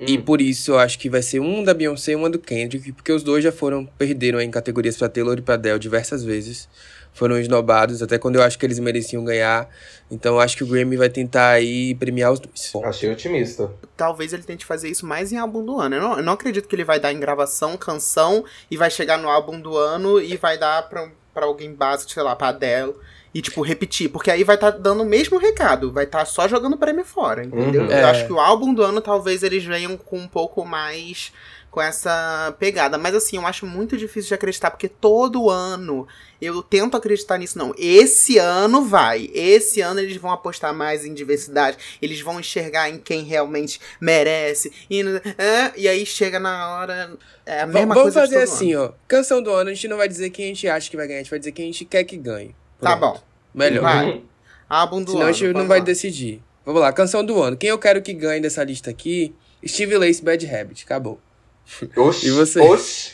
Hum. 0.00 0.04
E 0.08 0.18
por 0.18 0.40
isso 0.40 0.72
eu 0.72 0.78
acho 0.78 0.98
que 0.98 1.08
vai 1.08 1.22
ser 1.22 1.40
um 1.40 1.62
da 1.62 1.74
Beyoncé 1.74 2.12
e 2.12 2.16
uma 2.16 2.30
do 2.30 2.38
Kendrick, 2.38 2.92
porque 2.92 3.12
os 3.12 3.22
dois 3.22 3.44
já 3.44 3.52
foram, 3.52 3.86
perderam 3.98 4.40
em 4.40 4.50
categorias 4.50 4.96
pra 4.96 5.08
Taylor 5.08 5.38
e 5.38 5.42
pra 5.42 5.54
Adele 5.54 5.78
diversas 5.78 6.24
vezes 6.24 6.68
foram 7.14 7.38
esnobados, 7.38 8.02
até 8.02 8.18
quando 8.18 8.36
eu 8.36 8.42
acho 8.42 8.58
que 8.58 8.66
eles 8.66 8.78
mereciam 8.80 9.24
ganhar. 9.24 9.68
Então 10.10 10.38
acho 10.38 10.56
que 10.56 10.64
o 10.64 10.66
Grammy 10.66 10.96
vai 10.96 11.08
tentar 11.08 11.50
aí 11.50 11.94
premiar 11.94 12.32
os 12.32 12.40
dois. 12.40 12.70
Bom, 12.74 12.84
Achei 12.84 13.10
otimista. 13.10 13.70
Talvez 13.96 14.32
ele 14.32 14.42
tente 14.42 14.66
fazer 14.66 14.88
isso 14.88 15.06
mais 15.06 15.32
em 15.32 15.38
álbum 15.38 15.64
do 15.64 15.80
ano. 15.80 15.94
Eu 15.94 16.02
não, 16.02 16.16
eu 16.18 16.22
não 16.22 16.32
acredito 16.32 16.68
que 16.68 16.74
ele 16.74 16.84
vai 16.84 16.98
dar 16.98 17.12
em 17.12 17.20
gravação, 17.20 17.76
canção, 17.76 18.44
e 18.68 18.76
vai 18.76 18.90
chegar 18.90 19.16
no 19.16 19.28
álbum 19.28 19.60
do 19.60 19.76
ano 19.76 20.20
e 20.20 20.36
vai 20.36 20.58
dar 20.58 20.82
pra, 20.88 21.08
pra 21.32 21.46
alguém 21.46 21.72
básico, 21.72 22.10
sei 22.10 22.22
lá, 22.22 22.34
pra 22.34 22.48
Adele. 22.48 22.94
E, 23.34 23.42
tipo, 23.42 23.60
repetir. 23.62 24.08
Porque 24.08 24.30
aí 24.30 24.44
vai 24.44 24.54
estar 24.54 24.72
tá 24.72 24.78
dando 24.78 25.02
o 25.02 25.06
mesmo 25.06 25.38
recado. 25.38 25.92
Vai 25.92 26.04
estar 26.04 26.20
tá 26.20 26.24
só 26.24 26.46
jogando 26.46 26.78
prêmio 26.78 27.04
fora, 27.04 27.44
entendeu? 27.44 27.82
Uhum. 27.82 27.90
Eu 27.90 27.96
é. 27.98 28.04
acho 28.04 28.26
que 28.26 28.32
o 28.32 28.38
álbum 28.38 28.72
do 28.72 28.82
ano 28.82 29.00
talvez 29.00 29.42
eles 29.42 29.64
venham 29.64 29.96
com 29.96 30.18
um 30.18 30.28
pouco 30.28 30.64
mais 30.64 31.32
com 31.74 31.82
essa 31.82 32.54
pegada. 32.56 32.96
Mas 32.96 33.16
assim, 33.16 33.36
eu 33.36 33.44
acho 33.44 33.66
muito 33.66 33.96
difícil 33.96 34.28
de 34.28 34.34
acreditar, 34.34 34.70
porque 34.70 34.88
todo 34.88 35.50
ano 35.50 36.06
eu 36.40 36.62
tento 36.62 36.96
acreditar 36.96 37.36
nisso, 37.36 37.58
não. 37.58 37.74
Esse 37.76 38.38
ano 38.38 38.84
vai. 38.84 39.28
Esse 39.34 39.80
ano 39.80 39.98
eles 39.98 40.16
vão 40.16 40.30
apostar 40.30 40.72
mais 40.72 41.04
em 41.04 41.12
diversidade. 41.12 41.76
Eles 42.00 42.20
vão 42.20 42.38
enxergar 42.38 42.88
em 42.88 42.98
quem 42.98 43.24
realmente 43.24 43.80
merece. 44.00 44.72
E, 44.88 45.00
é, 45.36 45.72
e 45.76 45.88
aí 45.88 46.06
chega 46.06 46.38
na 46.38 46.76
hora. 46.76 47.18
É 47.44 47.62
a 47.62 47.66
mesma 47.66 47.92
Vamos 47.92 48.14
coisa 48.14 48.20
fazer 48.20 48.44
assim, 48.44 48.74
ano. 48.74 48.94
ó. 48.94 49.06
Canção 49.08 49.42
do 49.42 49.50
ano, 49.50 49.70
a 49.70 49.74
gente 49.74 49.88
não 49.88 49.96
vai 49.96 50.06
dizer 50.06 50.30
quem 50.30 50.44
a 50.44 50.48
gente 50.48 50.68
acha 50.68 50.88
que 50.88 50.96
vai 50.96 51.08
ganhar, 51.08 51.18
a 51.18 51.22
gente 51.24 51.30
vai 51.30 51.40
dizer 51.40 51.50
quem 51.50 51.64
a 51.64 51.72
gente 51.72 51.84
quer 51.84 52.04
que 52.04 52.16
ganhe. 52.16 52.54
Tá 52.80 52.96
Pronto. 52.96 53.14
Tá 53.14 53.18
bom. 53.20 53.22
Melhor. 53.54 53.82
Vai. 53.82 54.22
Álbum 54.68 55.02
do 55.02 55.12
Senão 55.12 55.22
ano. 55.22 55.30
a 55.30 55.32
gente 55.32 55.54
não 55.54 55.68
vai 55.68 55.80
decidir. 55.80 56.42
Vamos 56.64 56.80
lá, 56.80 56.92
canção 56.92 57.24
do 57.24 57.40
ano. 57.42 57.56
Quem 57.56 57.70
eu 57.70 57.78
quero 57.78 58.00
que 58.02 58.12
ganhe 58.12 58.40
dessa 58.40 58.64
lista 58.64 58.90
aqui? 58.90 59.34
Steve 59.66 59.96
Lace 59.96 60.22
Bad 60.22 60.46
Habit. 60.46 60.84
Acabou. 60.84 61.18
Oxi, 61.96 62.28
e 62.28 62.30
você? 62.30 62.60
Oxi. 62.60 63.12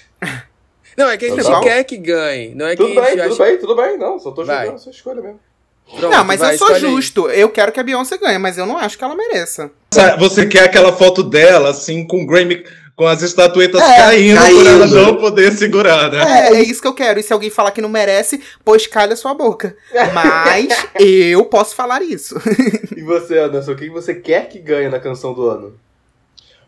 Não, 0.97 1.09
é 1.09 1.17
que 1.17 1.27
a 1.27 1.29
gente 1.29 1.45
não 1.45 1.61
quer 1.61 1.85
que 1.85 1.97
ganhe. 1.97 2.55
Não 2.55 2.67
é 2.67 2.77
tudo 2.77 2.89
que 2.89 3.01
bem, 3.01 3.11
tudo 3.11 3.23
acha... 3.23 3.45
bem, 3.45 3.59
tudo 3.59 3.77
bem. 3.77 3.99
Não, 3.99 4.19
só 4.19 4.31
tô 4.33 4.45
jogando 4.45 4.75
a 4.75 4.79
sua 4.79 4.91
escolha 4.91 5.23
mesmo. 5.23 5.41
Pronto, 5.89 6.15
não, 6.15 6.25
mas 6.25 6.39
vai, 6.39 6.55
eu 6.55 6.59
sou 6.59 6.75
justo. 6.77 7.27
Aí. 7.27 7.41
Eu 7.41 7.49
quero 7.49 7.73
que 7.73 7.81
a 7.81 7.83
Beyoncé 7.83 8.17
ganhe, 8.17 8.39
mas 8.39 8.57
eu 8.57 8.67
não 8.67 8.79
acho 8.79 8.97
que 8.97 9.03
ela 9.03 9.15
mereça. 9.15 9.71
Você 10.19 10.47
quer 10.47 10.65
aquela 10.65 10.93
foto 10.93 11.23
dela, 11.23 11.71
assim, 11.71 12.07
com 12.07 12.25
Grammy, 12.25 12.65
com 13.01 13.07
as 13.07 13.23
estatuetas 13.23 13.81
é, 13.81 13.97
caindo, 13.97 14.37
caindo, 14.37 14.69
ela 14.69 14.87
não 14.87 15.17
poder 15.17 15.53
segurar, 15.53 16.13
né? 16.13 16.51
É, 16.51 16.57
é 16.57 16.63
isso 16.63 16.83
que 16.83 16.87
eu 16.87 16.93
quero. 16.93 17.19
E 17.19 17.23
se 17.23 17.33
alguém 17.33 17.49
falar 17.49 17.71
que 17.71 17.81
não 17.81 17.89
merece, 17.89 18.43
pois 18.63 18.87
calha 18.87 19.17
sua 19.17 19.33
boca. 19.33 19.75
Mas 20.13 20.69
eu 21.01 21.43
posso 21.47 21.75
falar 21.75 22.03
isso. 22.03 22.35
e 22.95 23.01
você, 23.01 23.39
Anderson, 23.39 23.73
o 23.73 23.77
que 23.77 23.89
você 23.89 24.15
quer 24.15 24.51
que 24.51 24.59
ganhe 24.59 24.91
na 24.91 25.01
canção 25.01 25.33
do 25.33 25.49
ano? 25.49 25.81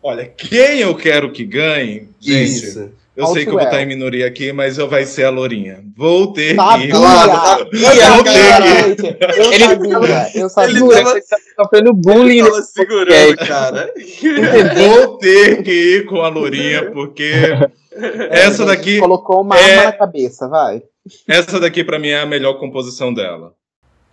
Olha, 0.01 0.25
quem 0.25 0.79
eu 0.79 0.95
quero 0.95 1.31
que 1.31 1.45
ganhe, 1.45 2.09
gente. 2.19 2.65
Isso. 2.65 2.91
Eu 3.15 3.27
sei 3.27 3.43
que 3.43 3.49
eu 3.49 3.53
vou 3.53 3.61
estar 3.61 3.81
em 3.81 3.85
minoria 3.85 4.25
aqui, 4.25 4.51
mas 4.51 4.79
eu 4.79 4.89
vai 4.89 5.05
ser 5.05 5.25
a 5.25 5.29
Lourinha. 5.29 5.83
Vou 5.95 6.33
ter 6.33 6.55
sabia, 6.55 6.87
que. 6.87 6.93
Sabia, 6.97 8.09
vou 8.09 8.23
ter 8.23 8.95
que. 8.95 9.07
Eu 9.39 9.51
ele, 9.51 9.65
sabia, 9.65 10.31
eu 10.41 10.49
sabia. 10.49 10.77
Ele 10.79 11.21
tava, 11.21 11.41
sofrendo 11.55 11.93
bullying. 11.93 12.39
Ele 12.39 12.49
tava 12.49 12.61
segurando, 12.63 13.37
cara. 13.37 13.93
vou 14.75 15.17
ter 15.19 15.61
que 15.61 15.71
ir 15.71 16.05
com 16.05 16.21
a 16.21 16.27
Lourinha, 16.29 16.89
porque 16.91 17.31
é, 17.91 18.45
essa 18.45 18.65
daqui. 18.65 18.99
Colocou 18.99 19.41
uma 19.41 19.59
é... 19.59 19.75
arma 19.75 19.83
na 19.85 19.91
cabeça, 19.93 20.47
vai. 20.47 20.81
Essa 21.27 21.59
daqui, 21.59 21.83
para 21.83 21.99
mim, 21.99 22.09
é 22.09 22.21
a 22.21 22.25
melhor 22.25 22.55
composição 22.55 23.13
dela. 23.13 23.53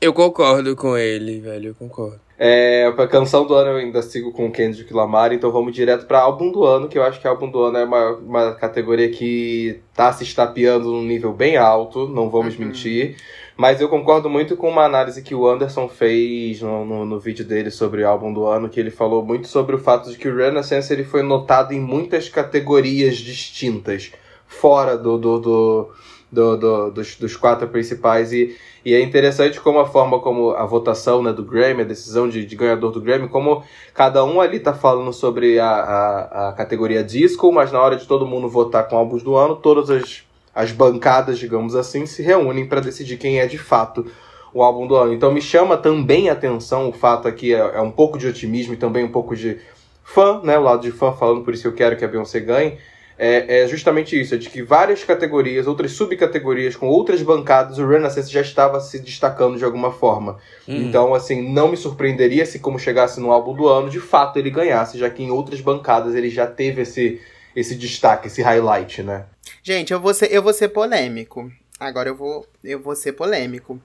Eu 0.00 0.12
concordo 0.12 0.76
com 0.76 0.96
ele, 0.96 1.40
velho, 1.40 1.68
eu 1.68 1.74
concordo. 1.74 2.20
É, 2.42 2.90
pra 2.92 3.06
canção 3.06 3.46
do 3.46 3.52
ano 3.52 3.72
eu 3.72 3.76
ainda 3.76 4.00
sigo 4.00 4.32
com 4.32 4.50
Kendrick 4.50 4.94
Lamar, 4.94 5.30
então 5.30 5.52
vamos 5.52 5.74
direto 5.74 6.06
para 6.06 6.20
álbum 6.20 6.50
do 6.50 6.64
ano, 6.64 6.88
que 6.88 6.96
eu 6.96 7.02
acho 7.02 7.20
que 7.20 7.28
álbum 7.28 7.50
do 7.50 7.62
ano 7.62 7.76
é 7.76 7.84
uma, 7.84 8.12
uma 8.12 8.54
categoria 8.54 9.10
que 9.10 9.78
tá 9.94 10.10
se 10.10 10.24
estapeando 10.24 10.90
num 10.90 11.02
nível 11.02 11.34
bem 11.34 11.58
alto, 11.58 12.08
não 12.08 12.30
vamos 12.30 12.58
uhum. 12.58 12.64
mentir. 12.64 13.16
Mas 13.58 13.78
eu 13.78 13.90
concordo 13.90 14.30
muito 14.30 14.56
com 14.56 14.70
uma 14.70 14.86
análise 14.86 15.20
que 15.20 15.34
o 15.34 15.46
Anderson 15.46 15.86
fez 15.86 16.62
no, 16.62 16.82
no, 16.82 17.04
no, 17.04 17.20
vídeo 17.20 17.44
dele 17.44 17.70
sobre 17.70 18.04
o 18.04 18.08
álbum 18.08 18.32
do 18.32 18.46
ano, 18.46 18.70
que 18.70 18.80
ele 18.80 18.90
falou 18.90 19.22
muito 19.22 19.46
sobre 19.46 19.76
o 19.76 19.78
fato 19.78 20.10
de 20.10 20.16
que 20.16 20.26
o 20.26 20.34
Renaissance 20.34 20.90
ele 20.90 21.04
foi 21.04 21.22
notado 21.22 21.74
em 21.74 21.80
muitas 21.80 22.30
categorias 22.30 23.18
distintas, 23.18 24.12
fora 24.46 24.96
do, 24.96 25.18
do, 25.18 25.38
do, 25.38 25.90
do, 26.32 26.56
do 26.56 26.90
dos, 26.90 27.16
dos 27.16 27.36
quatro 27.36 27.68
principais. 27.68 28.32
E 28.32 28.56
e 28.84 28.94
é 28.94 29.02
interessante 29.02 29.60
como 29.60 29.78
a 29.78 29.86
forma 29.86 30.18
como 30.20 30.50
a 30.50 30.64
votação 30.64 31.22
né, 31.22 31.32
do 31.32 31.44
Grammy, 31.44 31.82
a 31.82 31.84
decisão 31.84 32.28
de, 32.28 32.44
de 32.44 32.56
ganhador 32.56 32.90
do 32.90 33.00
Grammy, 33.00 33.28
como 33.28 33.62
cada 33.94 34.24
um 34.24 34.40
ali 34.40 34.58
tá 34.58 34.72
falando 34.72 35.12
sobre 35.12 35.58
a, 35.58 35.68
a, 35.68 36.48
a, 36.48 36.52
categoria 36.52 37.04
disco, 37.04 37.52
mas 37.52 37.70
na 37.70 37.80
hora 37.80 37.96
de 37.96 38.06
todo 38.06 38.26
mundo 38.26 38.48
votar 38.48 38.88
com 38.88 38.96
álbuns 38.96 39.22
do 39.22 39.36
ano, 39.36 39.56
todas 39.56 39.90
as, 39.90 40.22
as 40.54 40.72
bancadas, 40.72 41.38
digamos 41.38 41.76
assim, 41.76 42.06
se 42.06 42.22
reúnem 42.22 42.66
para 42.66 42.80
decidir 42.80 43.18
quem 43.18 43.38
é 43.38 43.46
de 43.46 43.58
fato 43.58 44.06
o 44.52 44.62
álbum 44.62 44.86
do 44.86 44.96
ano. 44.96 45.12
Então 45.12 45.30
me 45.30 45.42
chama 45.42 45.76
também 45.76 46.30
a 46.30 46.32
atenção 46.32 46.88
o 46.88 46.92
fato 46.92 47.28
aqui, 47.28 47.54
é, 47.54 47.58
é 47.58 47.80
um 47.80 47.90
pouco 47.90 48.18
de 48.18 48.26
otimismo 48.26 48.74
e 48.74 48.76
também 48.76 49.04
um 49.04 49.12
pouco 49.12 49.36
de 49.36 49.58
fã, 50.02 50.40
né? 50.42 50.58
O 50.58 50.62
lado 50.62 50.82
de 50.82 50.90
fã 50.90 51.12
falando, 51.12 51.44
por 51.44 51.54
isso 51.54 51.68
eu 51.68 51.72
quero 51.72 51.96
que 51.96 52.04
a 52.04 52.08
Beyoncé 52.08 52.40
ganhe 52.40 52.78
é, 53.22 53.64
é, 53.64 53.68
justamente 53.68 54.18
isso, 54.18 54.34
é 54.34 54.38
de 54.38 54.48
que 54.48 54.62
várias 54.62 55.04
categorias, 55.04 55.66
outras 55.66 55.92
subcategorias 55.92 56.74
com 56.74 56.88
outras 56.88 57.20
bancadas, 57.20 57.76
o 57.76 57.86
Renaissance 57.86 58.32
já 58.32 58.40
estava 58.40 58.80
se 58.80 58.98
destacando 58.98 59.58
de 59.58 59.64
alguma 59.64 59.92
forma. 59.92 60.38
Hum. 60.66 60.88
Então, 60.88 61.12
assim, 61.12 61.52
não 61.52 61.68
me 61.68 61.76
surpreenderia 61.76 62.46
se 62.46 62.58
como 62.58 62.78
chegasse 62.78 63.20
no 63.20 63.30
álbum 63.30 63.54
do 63.54 63.68
ano, 63.68 63.90
de 63.90 64.00
fato 64.00 64.38
ele 64.38 64.48
ganhasse, 64.48 64.96
já 64.96 65.10
que 65.10 65.22
em 65.22 65.30
outras 65.30 65.60
bancadas 65.60 66.14
ele 66.14 66.30
já 66.30 66.46
teve 66.46 66.80
esse, 66.80 67.20
esse 67.54 67.74
destaque, 67.74 68.28
esse 68.28 68.40
highlight, 68.40 69.02
né? 69.02 69.26
Gente, 69.62 69.92
eu 69.92 70.00
vou 70.00 70.14
ser, 70.14 70.32
eu 70.32 70.42
vou 70.42 70.54
ser 70.54 70.68
polêmico. 70.68 71.52
Agora 71.78 72.08
eu 72.08 72.16
vou, 72.16 72.46
eu 72.64 72.80
vou 72.80 72.96
ser 72.96 73.12
polêmico. 73.12 73.78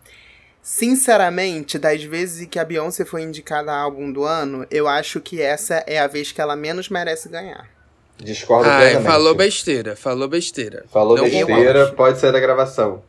Sinceramente, 0.62 1.78
das 1.78 2.02
vezes 2.02 2.48
que 2.48 2.58
a 2.58 2.64
Beyoncé 2.64 3.04
foi 3.04 3.24
indicada 3.24 3.74
a 3.74 3.82
álbum 3.82 4.10
do 4.14 4.24
ano, 4.24 4.66
eu 4.72 4.88
acho 4.88 5.20
que 5.20 5.42
essa 5.42 5.84
é 5.86 6.00
a 6.00 6.08
vez 6.08 6.32
que 6.32 6.40
ela 6.40 6.56
menos 6.56 6.88
merece 6.88 7.28
ganhar. 7.28 7.75
Discordo 8.18 8.70
Ai, 8.70 8.92
plenamente. 8.92 9.12
falou 9.12 9.36
besteira, 9.36 9.96
falou 9.96 10.28
besteira. 10.28 10.86
Falou 10.92 11.18
Não 11.18 11.26
besteira, 11.26 11.88
pode 11.92 12.20
sair 12.20 12.32
da 12.32 12.40
gravação. 12.40 13.02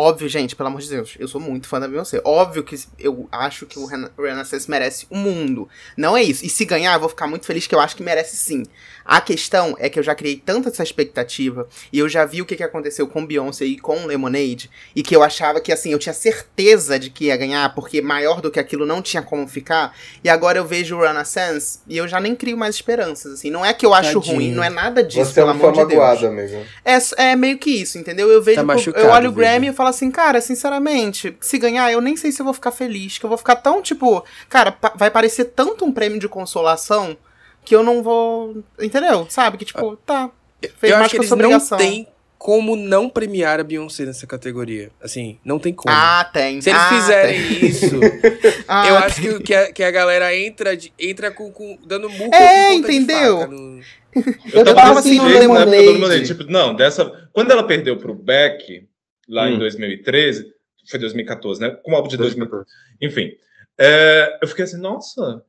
Óbvio, 0.00 0.28
gente, 0.28 0.54
pelo 0.54 0.68
amor 0.68 0.80
de 0.80 0.88
Deus, 0.88 1.16
eu 1.18 1.26
sou 1.26 1.40
muito 1.40 1.66
fã 1.66 1.80
da 1.80 1.88
Beyoncé. 1.88 2.20
Óbvio 2.24 2.62
que 2.62 2.76
eu 3.00 3.28
acho 3.32 3.66
que 3.66 3.80
o 3.80 3.84
Renaissance 3.84 4.70
merece 4.70 5.08
o 5.10 5.16
mundo. 5.16 5.68
Não 5.96 6.16
é 6.16 6.22
isso. 6.22 6.46
E 6.46 6.48
se 6.48 6.64
ganhar, 6.64 6.94
eu 6.94 7.00
vou 7.00 7.08
ficar 7.08 7.26
muito 7.26 7.44
feliz 7.44 7.66
que 7.66 7.74
eu 7.74 7.80
acho 7.80 7.96
que 7.96 8.02
merece 8.04 8.36
sim. 8.36 8.62
A 9.04 9.20
questão 9.20 9.74
é 9.76 9.88
que 9.88 9.98
eu 9.98 10.02
já 10.04 10.14
criei 10.14 10.36
tanta 10.36 10.68
essa 10.68 10.84
expectativa 10.84 11.66
e 11.92 11.98
eu 11.98 12.08
já 12.08 12.24
vi 12.24 12.40
o 12.40 12.46
que, 12.46 12.54
que 12.54 12.62
aconteceu 12.62 13.08
com 13.08 13.26
Beyoncé 13.26 13.64
e 13.64 13.76
com 13.76 14.06
Lemonade 14.06 14.70
e 14.94 15.02
que 15.02 15.16
eu 15.16 15.22
achava 15.22 15.60
que, 15.60 15.72
assim, 15.72 15.90
eu 15.90 15.98
tinha 15.98 16.12
certeza 16.12 16.96
de 16.96 17.10
que 17.10 17.24
ia 17.24 17.36
ganhar 17.36 17.74
porque 17.74 18.00
maior 18.00 18.40
do 18.40 18.52
que 18.52 18.60
aquilo 18.60 18.86
não 18.86 19.02
tinha 19.02 19.22
como 19.22 19.48
ficar. 19.48 19.96
E 20.22 20.28
agora 20.28 20.58
eu 20.58 20.64
vejo 20.64 20.96
o 20.96 21.00
Renaissance 21.00 21.80
e 21.88 21.96
eu 21.96 22.06
já 22.06 22.20
nem 22.20 22.36
crio 22.36 22.56
mais 22.56 22.76
esperanças, 22.76 23.32
assim. 23.32 23.50
Não 23.50 23.66
é 23.66 23.74
que 23.74 23.84
eu 23.84 23.92
acho 23.92 24.20
Tadinho. 24.20 24.36
ruim, 24.36 24.52
não 24.52 24.62
é 24.62 24.70
nada 24.70 25.02
disso, 25.02 25.24
Você 25.24 25.40
é 25.40 25.42
pelo 25.42 25.48
é 25.48 25.50
amor 25.54 25.72
de 25.72 25.84
Deus. 25.86 26.22
Amigo. 26.22 26.64
É, 26.84 27.30
é 27.30 27.34
meio 27.34 27.58
que 27.58 27.70
isso, 27.70 27.98
entendeu? 27.98 28.30
Eu 28.30 28.40
vejo, 28.40 28.64
tá 28.64 29.00
eu 29.00 29.08
olho 29.08 29.30
o 29.30 29.32
Grammy 29.32 29.68
e 29.68 29.72
falo 29.72 29.87
assim, 29.88 30.10
cara, 30.10 30.40
sinceramente, 30.40 31.36
se 31.40 31.58
ganhar, 31.58 31.90
eu 31.92 32.00
nem 32.00 32.16
sei 32.16 32.30
se 32.30 32.40
eu 32.40 32.44
vou 32.44 32.54
ficar 32.54 32.70
feliz, 32.70 33.18
que 33.18 33.24
eu 33.24 33.28
vou 33.28 33.38
ficar 33.38 33.56
tão, 33.56 33.82
tipo, 33.82 34.24
cara, 34.48 34.76
vai 34.94 35.10
parecer 35.10 35.46
tanto 35.46 35.84
um 35.84 35.92
prêmio 35.92 36.20
de 36.20 36.28
consolação 36.28 37.16
que 37.64 37.74
eu 37.74 37.82
não 37.82 38.02
vou. 38.02 38.62
Entendeu? 38.80 39.26
Sabe? 39.28 39.58
Que 39.58 39.64
tipo, 39.64 39.96
tá. 39.96 40.30
Fez 40.60 40.92
eu 40.92 40.98
mais 40.98 41.06
acho 41.06 41.10
que 41.10 41.16
eles 41.18 41.30
não 41.30 41.76
tem 41.76 42.08
como 42.38 42.76
não 42.76 43.10
premiar 43.10 43.58
a 43.58 43.64
Beyoncé 43.64 44.06
nessa 44.06 44.26
categoria. 44.26 44.90
Assim, 45.02 45.38
não 45.44 45.58
tem 45.58 45.72
como. 45.72 45.94
Ah, 45.94 46.28
tem. 46.32 46.60
Se 46.60 46.70
eles 46.70 46.80
ah, 46.80 46.88
fizerem 46.88 47.48
tem. 47.48 47.66
isso, 47.66 48.00
ah, 48.68 48.88
eu 48.88 48.94
tem. 48.94 49.04
acho 49.04 49.20
que, 49.20 49.40
que, 49.40 49.54
a, 49.54 49.72
que 49.72 49.82
a 49.82 49.90
galera 49.90 50.34
entra, 50.34 50.76
de, 50.76 50.92
entra 50.98 51.30
com, 51.30 51.50
com 51.50 51.76
dando 51.84 52.08
murro 52.08 52.32
É, 52.32 52.72
entendeu? 52.74 53.46
No... 53.48 53.80
Eu, 54.52 54.64
eu 54.64 54.74
tava 54.74 54.98
assim, 54.98 55.18
época 55.18 55.66
do 55.66 55.70
Lemonade. 55.70 56.26
Tipo, 56.26 56.44
não, 56.44 56.74
dessa. 56.74 57.28
Quando 57.32 57.52
ela 57.52 57.62
perdeu 57.62 57.98
pro 57.98 58.14
Beck, 58.14 58.88
lá 59.28 59.44
hum. 59.44 59.54
em 59.54 59.58
2013, 59.58 60.46
foi 60.88 60.98
2014, 60.98 61.60
né? 61.60 61.70
Com 61.70 61.92
o 61.92 61.96
álbum 61.96 62.08
de 62.08 62.16
2014. 62.16 62.66
Enfim. 63.00 63.32
É, 63.78 64.38
eu 64.42 64.48
fiquei 64.48 64.64
assim, 64.64 64.80
nossa, 64.80 65.42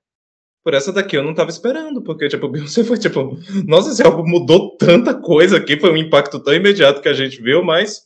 por 0.63 0.73
essa 0.73 0.91
daqui 0.91 1.15
eu 1.15 1.23
não 1.23 1.33
tava 1.33 1.49
esperando, 1.49 2.01
porque, 2.01 2.27
tipo, 2.27 2.47
Beyoncé 2.49 2.83
foi 2.83 2.97
tipo, 2.97 3.39
nossa, 3.65 3.89
esse 3.89 4.03
álbum 4.03 4.27
mudou 4.27 4.77
tanta 4.77 5.13
coisa 5.13 5.57
aqui, 5.57 5.79
foi 5.79 5.91
um 5.91 5.97
impacto 5.97 6.39
tão 6.39 6.53
imediato 6.53 7.01
que 7.01 7.09
a 7.09 7.13
gente 7.13 7.41
viu, 7.41 7.63
mas 7.63 8.03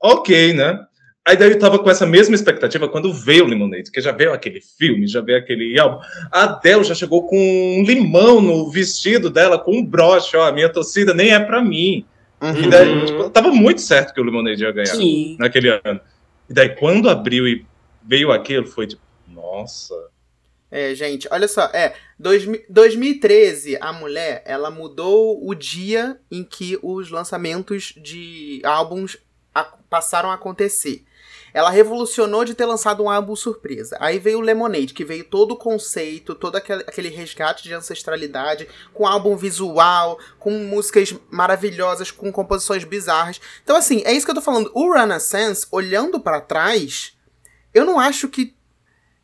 ok, 0.00 0.54
né? 0.54 0.78
Aí 1.26 1.36
daí 1.36 1.50
eu 1.50 1.58
tava 1.58 1.78
com 1.78 1.90
essa 1.90 2.06
mesma 2.06 2.34
expectativa 2.34 2.88
quando 2.88 3.12
veio 3.12 3.44
o 3.44 3.48
Lemonade, 3.48 3.90
que 3.90 4.00
já 4.00 4.12
veio 4.12 4.32
aquele 4.32 4.62
filme, 4.62 5.06
já 5.06 5.20
veio 5.20 5.36
aquele 5.36 5.78
álbum. 5.78 6.00
A 6.32 6.44
Adele 6.44 6.84
já 6.84 6.94
chegou 6.94 7.26
com 7.26 7.36
um 7.36 7.82
limão 7.82 8.40
no 8.40 8.70
vestido 8.70 9.28
dela, 9.28 9.58
com 9.58 9.76
um 9.76 9.84
broche, 9.84 10.34
ó, 10.38 10.48
a 10.48 10.52
minha 10.52 10.70
torcida 10.70 11.12
nem 11.12 11.34
é 11.34 11.38
para 11.38 11.62
mim. 11.62 12.06
Uhum. 12.40 12.62
E 12.62 12.70
daí, 12.70 13.06
tipo, 13.06 13.30
tava 13.30 13.50
muito 13.50 13.80
certo 13.80 14.14
que 14.14 14.20
o 14.20 14.24
Lemonade 14.24 14.62
ia 14.62 14.72
ganhar 14.72 14.94
Sim. 14.94 15.36
naquele 15.38 15.80
ano. 15.84 16.00
E 16.48 16.52
daí 16.52 16.68
quando 16.76 17.10
abriu 17.10 17.46
e 17.48 17.66
veio 18.02 18.30
aquilo, 18.30 18.66
foi 18.66 18.86
tipo, 18.86 19.02
nossa, 19.26 19.94
é, 20.70 20.94
gente, 20.94 21.26
olha 21.30 21.48
só, 21.48 21.64
é, 21.72 21.94
dois, 22.18 22.46
2013, 22.68 23.78
a 23.80 23.90
mulher, 23.92 24.42
ela 24.44 24.70
mudou 24.70 25.40
o 25.42 25.54
dia 25.54 26.20
em 26.30 26.44
que 26.44 26.78
os 26.82 27.10
lançamentos 27.10 27.94
de 27.96 28.60
álbuns 28.62 29.16
a, 29.54 29.64
passaram 29.64 30.30
a 30.30 30.34
acontecer. 30.34 31.04
Ela 31.52 31.70
revolucionou 31.70 32.44
de 32.44 32.54
ter 32.54 32.64
lançado 32.64 33.02
um 33.02 33.10
álbum 33.10 33.34
surpresa. 33.34 33.96
Aí 34.00 34.18
veio 34.18 34.38
o 34.38 34.42
Lemonade, 34.42 34.94
que 34.94 35.04
veio 35.04 35.24
todo 35.24 35.52
o 35.52 35.56
conceito, 35.56 36.34
todo 36.34 36.56
aquele, 36.56 36.82
aquele 36.82 37.08
resgate 37.08 37.64
de 37.64 37.74
ancestralidade, 37.74 38.68
com 38.92 39.06
álbum 39.06 39.36
visual, 39.36 40.18
com 40.38 40.50
músicas 40.50 41.14
maravilhosas, 41.30 42.10
com 42.10 42.30
composições 42.30 42.84
bizarras. 42.84 43.40
Então, 43.62 43.76
assim, 43.76 44.02
é 44.04 44.12
isso 44.12 44.26
que 44.26 44.30
eu 44.30 44.36
tô 44.36 44.42
falando. 44.42 44.70
O 44.74 44.92
Renaissance, 44.92 45.66
olhando 45.70 46.20
para 46.20 46.40
trás, 46.40 47.12
eu 47.72 47.84
não 47.84 47.98
acho 47.98 48.28
que. 48.28 48.56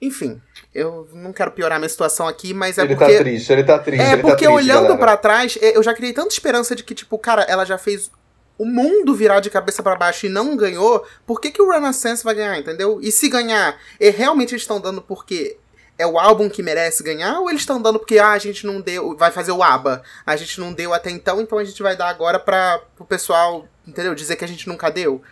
Enfim, 0.01 0.41
eu 0.75 1.09
não 1.13 1.33
quero 1.33 1.53
piorar 1.53 1.79
minha 1.79 1.89
situação 1.89 2.29
aqui, 2.29 2.53
mas 2.53 2.77
é 2.77 2.83
ele 2.83 2.95
porque... 2.95 3.11
Ele 3.11 3.17
tá 3.17 3.25
triste, 3.25 3.53
ele 3.53 3.65
tá 3.65 3.79
triste. 3.79 4.03
É, 4.03 4.17
tá 4.17 4.23
porque 4.23 4.45
tá 4.45 4.53
triste, 4.53 4.71
olhando 4.71 4.99
para 4.99 5.17
trás, 5.17 5.57
é, 5.63 5.77
eu 5.77 5.83
já 5.83 5.95
criei 5.95 6.13
tanta 6.13 6.29
esperança 6.29 6.75
de 6.77 6.85
que, 6.85 6.95
tipo, 6.95 7.17
cara, 7.17 7.43
ela 7.43 7.65
já 7.65 7.79
fez 7.79 8.11
o 8.57 8.65
mundo 8.65 9.15
virar 9.15 9.41
de 9.41 9.51
cabeça 9.51 9.83
para 9.83 9.97
baixo 9.97 10.27
e 10.27 10.29
não 10.29 10.57
ganhou, 10.57 11.05
por 11.27 11.41
que, 11.41 11.51
que 11.51 11.63
o 11.63 11.71
Renaissance 11.71 12.23
vai 12.23 12.35
ganhar, 12.35 12.59
entendeu? 12.59 13.01
E 13.03 13.11
se 13.11 13.29
ganhar, 13.29 13.79
é, 13.99 14.11
realmente 14.11 14.53
eles 14.53 14.63
estão 14.63 14.81
dando 14.81 15.03
porque 15.03 15.57
é 15.99 16.07
o 16.07 16.19
álbum 16.19 16.49
que 16.49 16.63
merece 16.63 17.03
ganhar, 17.03 17.41
ou 17.41 17.49
eles 17.49 17.63
estão 17.63 17.81
dando 17.81 17.99
porque 17.99 18.19
ah, 18.19 18.33
a 18.33 18.39
gente 18.39 18.67
não 18.67 18.81
deu, 18.81 19.17
vai 19.17 19.31
fazer 19.31 19.53
o 19.53 19.63
ABBA, 19.63 20.03
a 20.27 20.37
gente 20.37 20.61
não 20.61 20.73
deu 20.73 20.93
até 20.93 21.11
então, 21.11 21.41
então 21.41 21.59
a 21.59 21.65
gente 21.65 21.83
vai 21.83 21.97
dar 21.97 22.09
agora 22.09 22.39
para 22.39 22.81
o 22.99 23.05
pessoal, 23.05 23.67
entendeu? 23.87 24.15
Dizer 24.15 24.37
que 24.37 24.45
a 24.45 24.49
gente 24.49 24.69
nunca 24.69 24.91
deu 24.91 25.23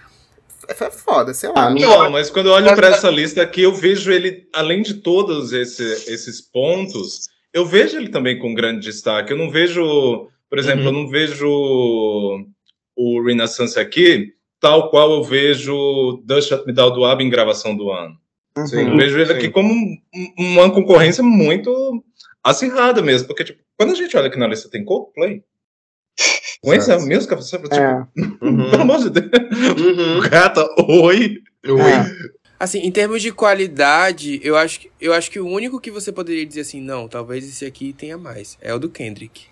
é 0.69 0.75
foda, 0.91 1.35
sei 1.35 1.51
lá. 1.51 1.71
Não, 1.71 2.11
mas 2.11 2.31
quando 2.31 2.47
eu 2.47 2.53
olho 2.53 2.75
para 2.75 2.89
essa 2.89 3.11
lista 3.11 3.43
aqui, 3.43 3.63
eu 3.63 3.75
vejo 3.75 4.11
ele, 4.13 4.49
além 4.53 4.83
de 4.83 4.95
todos 4.95 5.53
esse, 5.53 5.83
esses 5.83 6.41
pontos, 6.41 7.29
eu 7.53 7.67
vejo 7.67 7.97
ele 7.97 8.09
também 8.09 8.39
com 8.39 8.55
grande 8.55 8.81
destaque. 8.81 9.33
Eu 9.33 9.37
não 9.37 9.51
vejo, 9.51 10.29
por 10.49 10.59
exemplo, 10.59 10.83
uhum. 10.83 10.87
eu 10.87 10.93
não 10.93 11.09
vejo 11.09 12.47
o 12.97 13.23
Renaissance 13.23 13.79
aqui, 13.79 14.33
tal 14.61 14.91
qual 14.91 15.13
eu 15.13 15.23
vejo 15.23 16.23
The 16.27 16.41
Shut 16.41 16.67
Me 16.67 16.73
Down 16.73 16.93
do 16.93 17.05
ABBA 17.05 17.23
em 17.23 17.31
gravação 17.31 17.77
do 17.77 17.91
ano. 17.91 18.17
Uhum. 18.57 18.91
Eu 18.91 18.97
vejo 18.97 19.19
ele 19.19 19.27
sim. 19.27 19.33
aqui 19.33 19.51
como 19.51 19.73
uma 20.39 20.71
concorrência 20.71 21.23
muito 21.23 22.05
acirrada 22.45 23.01
mesmo, 23.01 23.27
porque 23.27 23.45
tipo, 23.45 23.63
quando 23.79 23.93
a 23.93 23.95
gente 23.95 24.17
olha 24.17 24.27
aqui 24.27 24.39
na 24.39 24.47
lista 24.47 24.71
tem 24.71 24.85
Coldplay, 24.85 25.43
com 26.63 26.73
esse 26.73 26.93
é 26.93 26.97
o 26.97 27.03
mesmo 27.03 27.29
café? 27.29 27.43
Tipo, 27.43 27.75
é. 27.75 28.07
uhum. 28.43 28.71
Pelo 28.71 28.83
amor 28.83 28.99
de 28.99 29.11
Deus. 29.11 29.31
Uhum. 29.81 30.21
Gata, 30.29 30.65
oi. 30.87 31.39
Oi. 31.67 31.81
É. 31.81 32.05
Assim, 32.61 32.79
em 32.79 32.93
termos 32.93 33.21
de 33.21 33.33
qualidade, 33.33 34.41
eu 34.45 34.57
acho, 34.57 34.81
que, 34.81 34.91
eu 35.01 35.13
acho 35.13 35.29
que 35.29 35.41
o 35.41 35.49
único 35.49 35.81
que 35.81 35.91
você 35.91 36.13
poderia 36.13 36.47
dizer 36.47 36.61
assim, 36.61 36.81
não, 36.81 37.09
talvez 37.09 37.45
esse 37.45 37.65
aqui 37.65 37.93
tenha 37.93 38.17
mais, 38.17 38.57
é 38.61 38.73
o 38.73 38.79
do 38.79 38.89
Kendrick. 38.89 39.47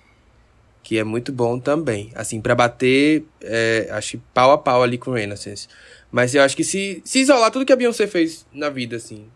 Que 0.90 0.98
é 0.98 1.04
muito 1.04 1.30
bom 1.30 1.56
também. 1.56 2.10
Assim, 2.16 2.40
para 2.40 2.52
bater, 2.52 3.22
é, 3.40 3.86
acho 3.92 4.16
que 4.16 4.22
pau 4.34 4.50
a 4.50 4.58
pau 4.58 4.82
ali 4.82 4.98
com 4.98 5.12
o 5.12 5.14
Renaissance. 5.14 5.68
Mas 6.10 6.34
eu 6.34 6.42
acho 6.42 6.56
que 6.56 6.64
se, 6.64 7.00
se 7.04 7.20
isolar 7.20 7.52
tudo 7.52 7.64
que 7.64 7.72
a 7.72 7.76
Beyoncé 7.76 8.08
fez 8.08 8.44
na 8.52 8.68
vida, 8.68 8.96
assim, 8.96 9.28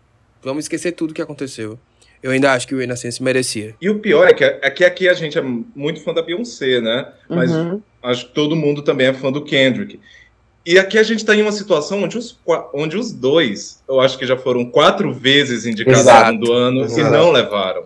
vamos 0.43 0.65
esquecer 0.65 0.91
tudo 0.91 1.13
que 1.13 1.21
aconteceu 1.21 1.79
eu 2.25 2.31
ainda 2.31 2.53
acho 2.53 2.67
que 2.67 2.73
o 2.73 2.79
Renaissance 2.79 3.21
merecia. 3.21 3.75
E 3.79 3.87
o 3.87 3.99
pior 3.99 4.27
é 4.27 4.33
que, 4.33 4.43
é 4.43 4.69
que 4.71 4.83
aqui 4.83 5.07
a 5.07 5.13
gente 5.13 5.37
é 5.37 5.41
muito 5.43 6.01
fã 6.03 6.11
da 6.11 6.23
Beyoncé, 6.23 6.81
né? 6.81 7.13
Mas 7.29 7.51
uhum. 7.51 7.79
acho 8.01 8.25
que 8.25 8.33
todo 8.33 8.55
mundo 8.55 8.81
também 8.81 9.05
é 9.05 9.13
fã 9.13 9.31
do 9.31 9.43
Kendrick. 9.43 9.99
E 10.65 10.79
aqui 10.79 10.97
a 10.97 11.03
gente 11.03 11.19
está 11.19 11.35
em 11.35 11.43
uma 11.43 11.51
situação 11.51 12.01
onde 12.01 12.17
os, 12.17 12.39
onde 12.73 12.97
os 12.97 13.11
dois, 13.11 13.83
eu 13.87 14.01
acho 14.01 14.17
que 14.17 14.25
já 14.25 14.35
foram 14.35 14.65
quatro 14.65 15.13
vezes 15.13 15.67
indicados 15.67 16.01
Exato. 16.01 16.39
do 16.39 16.51
ano 16.51 16.81
Exato. 16.81 16.99
e 16.99 17.11
não 17.11 17.31
levaram. 17.31 17.83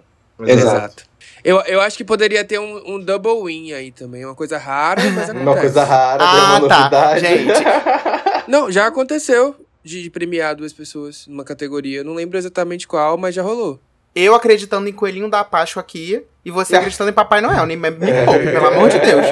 Exato. 0.47 1.08
Eu, 1.43 1.59
eu 1.61 1.81
acho 1.81 1.97
que 1.97 2.03
poderia 2.03 2.43
ter 2.43 2.59
um, 2.59 2.95
um 2.95 2.99
double 2.99 3.43
win 3.45 3.73
aí 3.73 3.91
também, 3.91 4.25
uma 4.25 4.35
coisa 4.35 4.57
rara, 4.57 5.01
mas 5.11 5.29
acontece. 5.29 5.41
Uma 5.41 5.57
coisa 5.57 5.83
rara, 5.83 6.23
ah, 6.23 6.59
uma 6.59 6.67
tá. 6.67 6.79
novidade. 6.79 7.19
Gente. 7.21 7.63
não, 8.47 8.71
já 8.71 8.87
aconteceu 8.87 9.55
de 9.83 10.09
premiar 10.09 10.55
duas 10.55 10.73
pessoas 10.73 11.25
numa 11.27 11.43
categoria. 11.43 12.03
Não 12.03 12.13
lembro 12.13 12.37
exatamente 12.37 12.87
qual, 12.87 13.17
mas 13.17 13.33
já 13.35 13.41
rolou. 13.41 13.79
Eu 14.15 14.35
acreditando 14.35 14.89
em 14.89 14.93
Coelhinho 14.93 15.29
da 15.29 15.43
Páscoa 15.43 15.81
aqui 15.81 16.23
e 16.49 16.51
você 16.51 16.75
acreditando 16.75 17.09
em 17.09 17.13
Papai 17.13 17.39
Noel. 17.39 17.65
Nem 17.65 17.77
me, 17.77 17.89
me 17.91 18.25
poupe, 18.25 18.45
pelo 18.45 18.67
amor 18.67 18.89
de 18.89 18.99
Deus. 18.99 19.25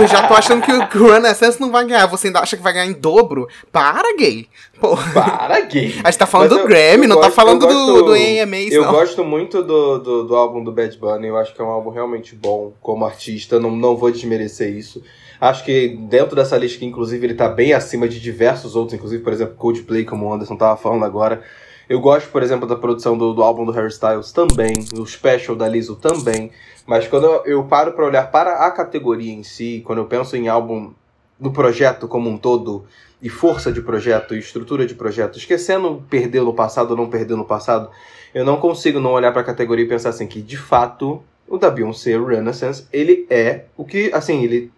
Eu 0.00 0.06
já 0.06 0.26
tô 0.26 0.34
achando 0.34 0.62
que 0.62 0.72
o, 0.72 1.04
o 1.04 1.12
Renaissance 1.12 1.60
não 1.60 1.70
vai 1.70 1.86
ganhar. 1.86 2.06
Você 2.06 2.26
ainda 2.26 2.40
acha 2.40 2.56
que 2.56 2.62
vai 2.62 2.72
ganhar 2.72 2.86
em 2.86 2.92
dobro? 2.92 3.48
Para, 3.72 4.14
gay. 4.16 4.48
Pô. 4.80 4.96
Para, 5.14 5.60
gay. 5.60 5.94
A 6.02 6.10
gente 6.10 6.18
tá 6.18 6.26
falando 6.26 6.50
Mas 6.50 6.58
do 6.58 6.64
eu, 6.64 6.68
Grammy, 6.68 7.04
eu 7.04 7.08
não 7.08 7.16
tá 7.16 7.22
gosto, 7.22 7.36
tá 7.36 7.42
falando 7.42 7.60
gosto, 7.60 7.86
do, 7.86 8.02
do 8.02 8.12
AMA. 8.12 8.56
Eu 8.70 8.82
não. 8.82 8.92
gosto 8.92 9.24
muito 9.24 9.62
do, 9.62 9.98
do, 9.98 10.24
do, 10.24 10.36
álbum 10.36 10.62
do 10.62 10.72
Bad 10.72 10.98
Bunny. 10.98 11.28
Eu 11.28 11.36
acho 11.36 11.54
que 11.54 11.60
é 11.60 11.64
um 11.64 11.70
álbum 11.70 11.90
realmente 11.90 12.34
bom 12.34 12.72
como 12.82 13.06
artista. 13.06 13.58
Não, 13.60 13.70
não 13.70 13.96
vou 13.96 14.10
desmerecer 14.10 14.70
isso. 14.76 15.02
Acho 15.40 15.64
que 15.64 15.96
dentro 16.08 16.34
dessa 16.34 16.56
lista, 16.56 16.78
que 16.78 16.86
inclusive 16.86 17.26
ele 17.26 17.34
tá 17.34 17.48
bem 17.48 17.72
acima 17.72 18.08
de 18.08 18.20
diversos 18.20 18.74
outros, 18.74 18.94
inclusive, 18.94 19.22
por 19.22 19.32
exemplo, 19.32 19.54
Coldplay, 19.56 20.04
como 20.04 20.26
o 20.26 20.32
Anderson 20.32 20.56
tava 20.56 20.76
falando 20.76 21.04
agora 21.04 21.42
Eu 21.88 22.00
gosto, 22.00 22.30
por 22.30 22.42
exemplo, 22.42 22.66
da 22.66 22.76
produção 22.76 23.16
do, 23.16 23.34
do 23.34 23.42
álbum 23.42 23.64
do 23.64 23.72
Harry 23.72 23.88
Styles 23.88 24.32
também, 24.32 24.84
o 24.98 25.06
special 25.06 25.56
da 25.56 25.68
Lizzo 25.68 25.96
também. 25.96 26.50
Mas 26.86 27.06
quando 27.06 27.24
eu, 27.24 27.42
eu 27.44 27.64
paro 27.64 27.92
para 27.92 28.06
olhar 28.06 28.30
para 28.30 28.66
a 28.66 28.70
categoria 28.70 29.32
em 29.32 29.42
si, 29.42 29.82
quando 29.84 29.98
eu 29.98 30.06
penso 30.06 30.36
em 30.36 30.48
álbum 30.48 30.92
do 31.38 31.50
projeto 31.50 32.08
como 32.08 32.30
um 32.30 32.38
todo, 32.38 32.84
e 33.20 33.28
força 33.28 33.72
de 33.72 33.80
projeto, 33.80 34.34
e 34.34 34.38
estrutura 34.38 34.86
de 34.86 34.94
projeto, 34.94 35.38
esquecendo 35.38 36.04
perder 36.10 36.42
no 36.42 36.52
passado 36.52 36.90
ou 36.90 36.96
não 36.96 37.08
perder 37.08 37.36
no 37.36 37.44
passado, 37.44 37.88
eu 38.34 38.44
não 38.44 38.58
consigo 38.58 39.00
não 39.00 39.12
olhar 39.12 39.32
para 39.32 39.40
a 39.40 39.44
categoria 39.44 39.84
e 39.84 39.88
pensar 39.88 40.10
assim 40.10 40.26
que, 40.26 40.42
de 40.42 40.56
fato, 40.56 41.22
o 41.48 41.56
da 41.56 41.70
Beyoncé, 41.70 42.18
Renaissance, 42.18 42.86
ele 42.92 43.26
é 43.30 43.64
o 43.76 43.84
que, 43.84 44.10
assim, 44.12 44.42
ele 44.42 44.70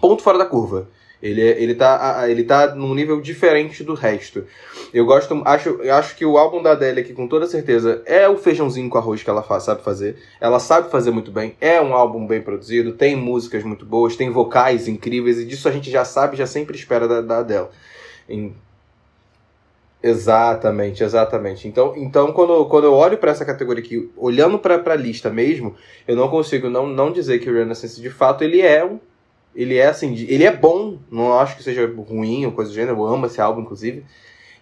ponto 0.00 0.22
fora 0.22 0.38
da 0.38 0.46
curva. 0.46 0.88
Ele, 1.22 1.40
é, 1.40 1.62
ele, 1.62 1.74
tá, 1.74 2.24
ele 2.28 2.42
tá 2.42 2.74
num 2.74 2.94
nível 2.94 3.20
diferente 3.20 3.84
do 3.84 3.94
resto. 3.94 4.44
Eu 4.92 5.06
gosto, 5.06 5.40
acho, 5.44 5.80
acho 5.88 6.16
que 6.16 6.26
o 6.26 6.36
álbum 6.36 6.60
da 6.60 6.72
Adele 6.72 7.00
aqui, 7.00 7.12
com 7.12 7.28
toda 7.28 7.46
certeza, 7.46 8.02
é 8.04 8.28
o 8.28 8.36
feijãozinho 8.36 8.90
com 8.90 8.98
arroz 8.98 9.22
que 9.22 9.30
ela 9.30 9.42
faz, 9.42 9.62
sabe 9.62 9.82
fazer. 9.82 10.16
Ela 10.40 10.58
sabe 10.58 10.90
fazer 10.90 11.12
muito 11.12 11.30
bem. 11.30 11.54
É 11.60 11.80
um 11.80 11.94
álbum 11.94 12.26
bem 12.26 12.42
produzido, 12.42 12.92
tem 12.92 13.14
músicas 13.14 13.62
muito 13.62 13.86
boas, 13.86 14.16
tem 14.16 14.30
vocais 14.30 14.88
incríveis, 14.88 15.38
e 15.38 15.44
disso 15.44 15.68
a 15.68 15.72
gente 15.72 15.90
já 15.90 16.04
sabe, 16.04 16.36
já 16.36 16.46
sempre 16.46 16.76
espera 16.76 17.06
da, 17.06 17.20
da 17.20 17.38
Adele. 17.38 17.68
Em... 18.28 18.52
Exatamente, 20.02 21.04
exatamente. 21.04 21.68
Então, 21.68 21.94
então 21.96 22.32
quando, 22.32 22.64
quando 22.66 22.84
eu 22.84 22.94
olho 22.94 23.16
para 23.16 23.30
essa 23.30 23.44
categoria 23.44 23.84
aqui, 23.84 24.10
olhando 24.16 24.58
para 24.58 24.82
a 24.92 24.96
lista 24.96 25.30
mesmo, 25.30 25.76
eu 26.08 26.16
não 26.16 26.28
consigo 26.28 26.68
não, 26.68 26.88
não 26.88 27.12
dizer 27.12 27.38
que 27.38 27.48
o 27.48 27.54
Renaissance 27.54 28.00
de 28.00 28.10
fato 28.10 28.42
ele 28.42 28.60
é 28.60 28.84
um 28.84 28.98
ele 29.54 29.76
é 29.76 29.86
assim, 29.86 30.14
ele 30.28 30.44
é 30.44 30.54
bom, 30.54 30.98
não 31.10 31.38
acho 31.38 31.56
que 31.56 31.62
seja 31.62 31.86
ruim 32.08 32.46
ou 32.46 32.52
coisa 32.52 32.70
do 32.70 32.74
gênero, 32.74 32.98
eu 32.98 33.06
amo 33.06 33.26
esse 33.26 33.40
álbum, 33.40 33.62
inclusive. 33.62 34.04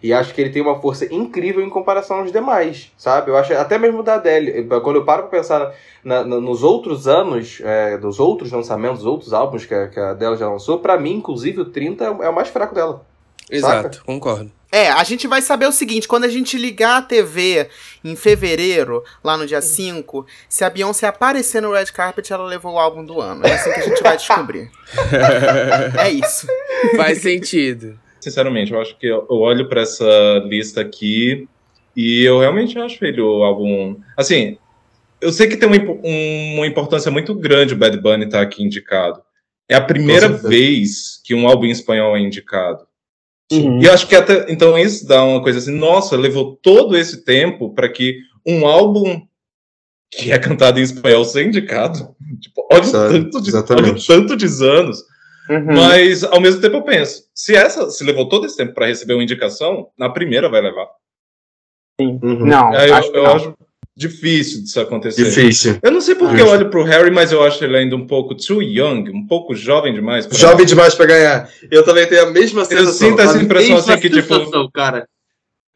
E 0.03 0.11
acho 0.11 0.33
que 0.33 0.41
ele 0.41 0.49
tem 0.49 0.63
uma 0.63 0.81
força 0.81 1.05
incrível 1.13 1.63
em 1.63 1.69
comparação 1.69 2.19
aos 2.19 2.31
demais, 2.31 2.91
sabe? 2.97 3.29
Eu 3.29 3.37
acho 3.37 3.53
até 3.53 3.77
mesmo 3.77 4.01
da 4.01 4.15
Adele. 4.15 4.67
Quando 4.81 4.95
eu 4.95 5.05
paro 5.05 5.23
pra 5.23 5.37
pensar 5.37 5.75
na, 6.03 6.23
na, 6.23 6.39
nos 6.41 6.63
outros 6.63 7.07
anos, 7.07 7.61
é, 7.63 7.99
dos 7.99 8.19
outros 8.19 8.51
lançamentos, 8.51 8.99
dos 8.99 9.05
outros 9.05 9.31
álbuns 9.31 9.63
que 9.63 9.75
a, 9.75 9.87
que 9.87 9.99
a 9.99 10.09
Adele 10.09 10.37
já 10.37 10.49
lançou, 10.49 10.79
para 10.79 10.97
mim, 10.99 11.13
inclusive, 11.17 11.61
o 11.61 11.65
30 11.65 12.03
é, 12.03 12.07
é 12.07 12.29
o 12.29 12.33
mais 12.33 12.47
fraco 12.47 12.73
dela. 12.73 13.05
Exato, 13.49 13.97
saca? 13.97 14.05
concordo. 14.05 14.51
É, 14.71 14.89
a 14.89 15.03
gente 15.03 15.27
vai 15.27 15.41
saber 15.41 15.65
o 15.65 15.71
seguinte: 15.71 16.07
quando 16.07 16.23
a 16.23 16.29
gente 16.29 16.57
ligar 16.57 16.97
a 16.97 17.01
TV 17.01 17.67
em 18.03 18.15
fevereiro, 18.15 19.03
lá 19.23 19.35
no 19.35 19.45
dia 19.45 19.61
5, 19.61 20.25
se 20.47 20.63
a 20.63 20.69
Beyoncé 20.69 21.07
aparecer 21.07 21.61
no 21.61 21.73
Red 21.73 21.87
Carpet, 21.87 22.31
ela 22.31 22.45
levou 22.45 22.73
o 22.73 22.79
álbum 22.79 23.03
do 23.03 23.19
ano. 23.19 23.45
É 23.45 23.53
assim 23.53 23.73
que 23.73 23.79
a 23.79 23.83
gente 23.83 24.01
vai 24.01 24.15
descobrir. 24.15 24.71
é 25.99 26.09
isso. 26.09 26.47
Faz 26.95 27.21
sentido. 27.21 27.99
Sinceramente, 28.21 28.71
eu 28.71 28.79
acho 28.79 28.97
que 28.97 29.07
eu 29.07 29.25
olho 29.29 29.67
para 29.67 29.81
essa 29.81 30.05
lista 30.45 30.79
aqui 30.79 31.47
e 31.95 32.23
eu 32.23 32.39
realmente 32.39 32.79
acho 32.79 33.03
ele 33.03 33.19
o 33.19 33.43
álbum. 33.43 33.99
Assim, 34.15 34.57
eu 35.19 35.33
sei 35.33 35.47
que 35.47 35.57
tem 35.57 35.67
uma, 35.67 35.77
uma 36.55 36.67
importância 36.67 37.11
muito 37.11 37.33
grande 37.35 37.73
o 37.73 37.77
Bad 37.77 37.97
Bunny 37.97 38.25
estar 38.25 38.37
tá 38.37 38.43
aqui 38.43 38.63
indicado. 38.63 39.21
É 39.67 39.75
a 39.75 39.81
primeira 39.81 40.27
vez 40.27 41.21
que 41.23 41.33
um 41.33 41.47
álbum 41.47 41.65
em 41.65 41.71
espanhol 41.71 42.15
é 42.15 42.19
indicado. 42.19 42.85
Uhum. 43.51 43.81
E 43.81 43.85
eu 43.85 43.93
acho 43.93 44.07
que 44.07 44.15
até 44.15 44.51
então 44.51 44.77
isso 44.77 45.05
dá 45.05 45.23
uma 45.23 45.41
coisa 45.41 45.59
assim, 45.59 45.77
nossa, 45.77 46.15
levou 46.15 46.55
todo 46.55 46.97
esse 46.97 47.25
tempo 47.25 47.73
para 47.73 47.89
que 47.89 48.19
um 48.47 48.65
álbum 48.65 49.21
que 50.09 50.31
é 50.31 50.39
cantado 50.39 50.79
em 50.79 50.83
espanhol 50.83 51.25
seja 51.25 51.47
indicado. 51.47 52.15
Tipo, 52.39 52.67
olha, 52.71 52.87
o 52.87 52.91
tanto 52.91 53.41
de, 53.41 53.55
olha 53.55 53.95
tanto 54.07 54.35
de 54.37 54.45
anos. 54.65 55.03
Uhum. 55.49 55.75
Mas 55.75 56.23
ao 56.23 56.39
mesmo 56.39 56.61
tempo 56.61 56.77
eu 56.77 56.83
penso, 56.83 57.25
se 57.35 57.53
essa 57.55 57.89
se 57.89 58.03
levou 58.03 58.29
todo 58.29 58.45
esse 58.45 58.55
tempo 58.55 58.73
para 58.73 58.87
receber 58.87 59.13
uma 59.13 59.23
indicação, 59.23 59.89
na 59.97 60.09
primeira 60.09 60.49
vai 60.49 60.61
levar. 60.61 60.87
Sim. 61.99 62.19
Uhum. 62.23 62.45
Não, 62.45 62.73
eu, 62.73 62.95
acho, 62.95 63.07
eu 63.09 63.23
não. 63.23 63.35
acho 63.35 63.57
difícil 64.01 64.63
disso 64.63 64.79
acontecer. 64.79 65.23
Difícil. 65.23 65.77
Eu 65.81 65.91
não 65.91 66.01
sei 66.01 66.15
porque 66.15 66.41
eu 66.41 66.47
olho 66.47 66.69
pro 66.69 66.83
Harry, 66.83 67.11
mas 67.11 67.31
eu 67.31 67.43
acho 67.43 67.63
ele 67.63 67.77
ainda 67.77 67.95
um 67.95 68.07
pouco 68.07 68.33
too 68.35 68.61
young, 68.61 69.09
um 69.13 69.27
pouco 69.27 69.55
jovem 69.55 69.93
demais. 69.93 70.27
Jovem 70.31 70.65
demais 70.65 70.95
para 70.95 71.05
ganhar. 71.05 71.49
Eu 71.69 71.83
também 71.83 72.07
tenho 72.07 72.23
a 72.23 72.31
mesma 72.31 72.65
sensação. 72.65 72.87
Eu 72.87 72.93
sinto 72.93 73.21
essa 73.21 73.41
impressão 73.41 73.77
assim 73.77 73.97
que, 73.99 74.09
tipo. 74.09 74.71
cara. 74.71 75.07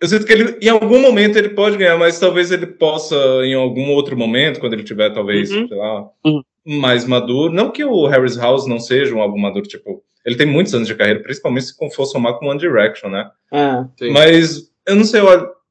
Eu 0.01 0.07
sinto 0.07 0.25
que 0.25 0.33
ele, 0.33 0.57
em 0.61 0.69
algum 0.69 0.99
momento 0.99 1.37
ele 1.37 1.49
pode 1.49 1.77
ganhar, 1.77 1.97
mas 1.97 2.19
talvez 2.19 2.51
ele 2.51 2.67
possa, 2.67 3.15
em 3.43 3.53
algum 3.53 3.91
outro 3.91 4.17
momento, 4.17 4.59
quando 4.59 4.73
ele 4.73 4.83
tiver, 4.83 5.09
talvez, 5.11 5.49
uhum. 5.51 5.67
sei 5.67 5.77
lá, 5.77 6.09
uhum. 6.25 6.41
mais 6.65 7.05
maduro. 7.05 7.53
Não 7.53 7.71
que 7.71 7.85
o 7.85 8.05
Harry's 8.07 8.35
House 8.35 8.67
não 8.67 8.79
seja 8.79 9.15
um 9.15 9.21
álbum 9.21 9.37
maduro, 9.37 9.65
tipo, 9.65 10.03
ele 10.25 10.35
tem 10.35 10.45
muitos 10.45 10.73
anos 10.73 10.87
de 10.87 10.95
carreira, 10.95 11.21
principalmente 11.21 11.67
se 11.67 11.95
for 11.95 12.05
somar 12.05 12.33
com 12.33 12.47
One 12.47 12.59
Direction, 12.59 13.09
né? 13.09 13.29
É, 13.53 14.09
mas 14.09 14.69
eu 14.85 14.95
não 14.95 15.05
sei, 15.05 15.21
eu, 15.21 15.27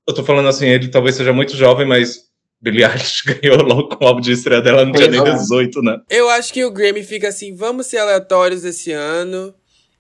eu 0.07 0.15
tô 0.15 0.25
falando 0.25 0.49
assim, 0.49 0.69
ele 0.69 0.89
talvez 0.89 1.17
seja 1.17 1.33
muito 1.33 1.55
jovem, 1.55 1.87
mas 1.87 2.25
Billie 2.65 2.83
Eilish 2.83 3.23
ganhou 3.43 3.63
logo 3.63 3.95
com 3.95 4.05
o 4.05 4.09
álbum 4.09 4.23
de 4.23 4.33
estreia 4.33 4.63
dela, 4.63 4.87
não 4.87 4.93
tinha 4.93 5.09
nem 5.09 5.23
18, 5.23 5.83
né? 5.83 6.01
Eu 6.09 6.31
acho 6.31 6.51
que 6.51 6.65
o 6.65 6.71
Grammy 6.71 7.05
fica 7.05 7.29
assim, 7.29 7.55
vamos 7.55 7.87
ser 7.87 7.99
aleatórios 7.99 8.65
esse 8.65 8.91
ano 8.91 9.55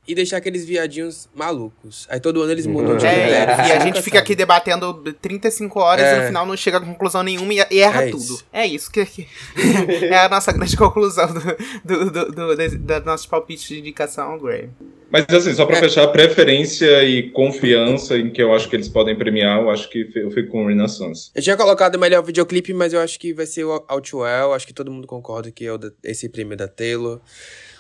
e 0.09 0.15
deixar 0.15 0.39
aqueles 0.39 0.65
viadinhos 0.65 1.29
malucos. 1.35 2.07
Aí 2.11 2.21
todo 2.21 2.41
ano 2.41 2.53
eles 2.53 2.67
mudam 2.67 2.97
de 2.97 3.07
é, 3.07 3.45
E 3.69 3.73
a 3.73 3.81
gente 3.81 4.01
fica 4.03 4.19
aqui 4.19 4.35
debatendo 4.35 4.95
35 5.21 5.79
horas 5.79 6.05
é. 6.05 6.15
e 6.15 6.21
no 6.21 6.27
final 6.27 6.47
não 6.47 6.57
chega 6.57 6.79
a 6.79 6.81
conclusão 6.81 7.23
nenhuma 7.23 7.53
e, 7.53 7.67
e 7.71 7.81
erra 7.81 8.05
é 8.05 8.11
tudo. 8.11 8.23
Isso. 8.23 8.47
É 8.53 8.67
isso 8.67 8.91
que, 8.91 9.05
que 9.05 9.27
é 10.09 10.19
a 10.19 10.29
nossa 10.29 10.53
grande 10.53 10.77
conclusão 10.77 11.27
do, 11.33 11.41
do, 11.85 12.11
do, 12.11 12.33
do, 12.33 12.57
do, 12.57 12.79
do 12.79 13.05
nosso 13.05 13.29
palpite 13.29 13.69
de 13.69 13.81
indicação 13.81 14.33
ao 14.33 14.41
Grammy. 14.41 14.71
Mas 15.15 15.27
assim, 15.33 15.55
só 15.55 15.65
para 15.65 15.77
é. 15.77 15.81
fechar, 15.81 16.09
preferência 16.09 17.05
e 17.05 17.31
confiança 17.31 18.19
em 18.19 18.33
que 18.33 18.43
eu 18.43 18.53
acho 18.53 18.69
que 18.69 18.75
eles 18.75 18.89
podem 18.89 19.15
premiar, 19.15 19.61
eu 19.61 19.71
acho 19.71 19.89
que 19.89 20.11
eu 20.13 20.29
fico 20.33 20.51
com 20.51 20.65
o 20.65 20.67
Renaissance. 20.67 21.31
Eu 21.33 21.41
tinha 21.41 21.57
colocado 21.57 21.95
o 21.95 22.01
melhor 22.01 22.21
videoclipe, 22.21 22.75
mas 22.75 22.93
eu 22.93 22.99
acho 22.99 23.17
que 23.21 23.33
vai 23.33 23.47
ser 23.47 23.63
o 23.63 23.85
Outwell. 23.87 24.53
Acho 24.53 24.67
que 24.67 24.75
todo 24.75 24.91
mundo 24.91 25.07
concorda 25.07 25.53
que 25.53 25.69
é 25.69 25.71
esse 26.03 26.29
prêmio 26.29 26.57
da 26.57 26.67
Taylor. 26.67 27.21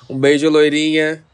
Um 0.09 0.16
beijo, 0.16 0.49
loirinha. 0.49 1.24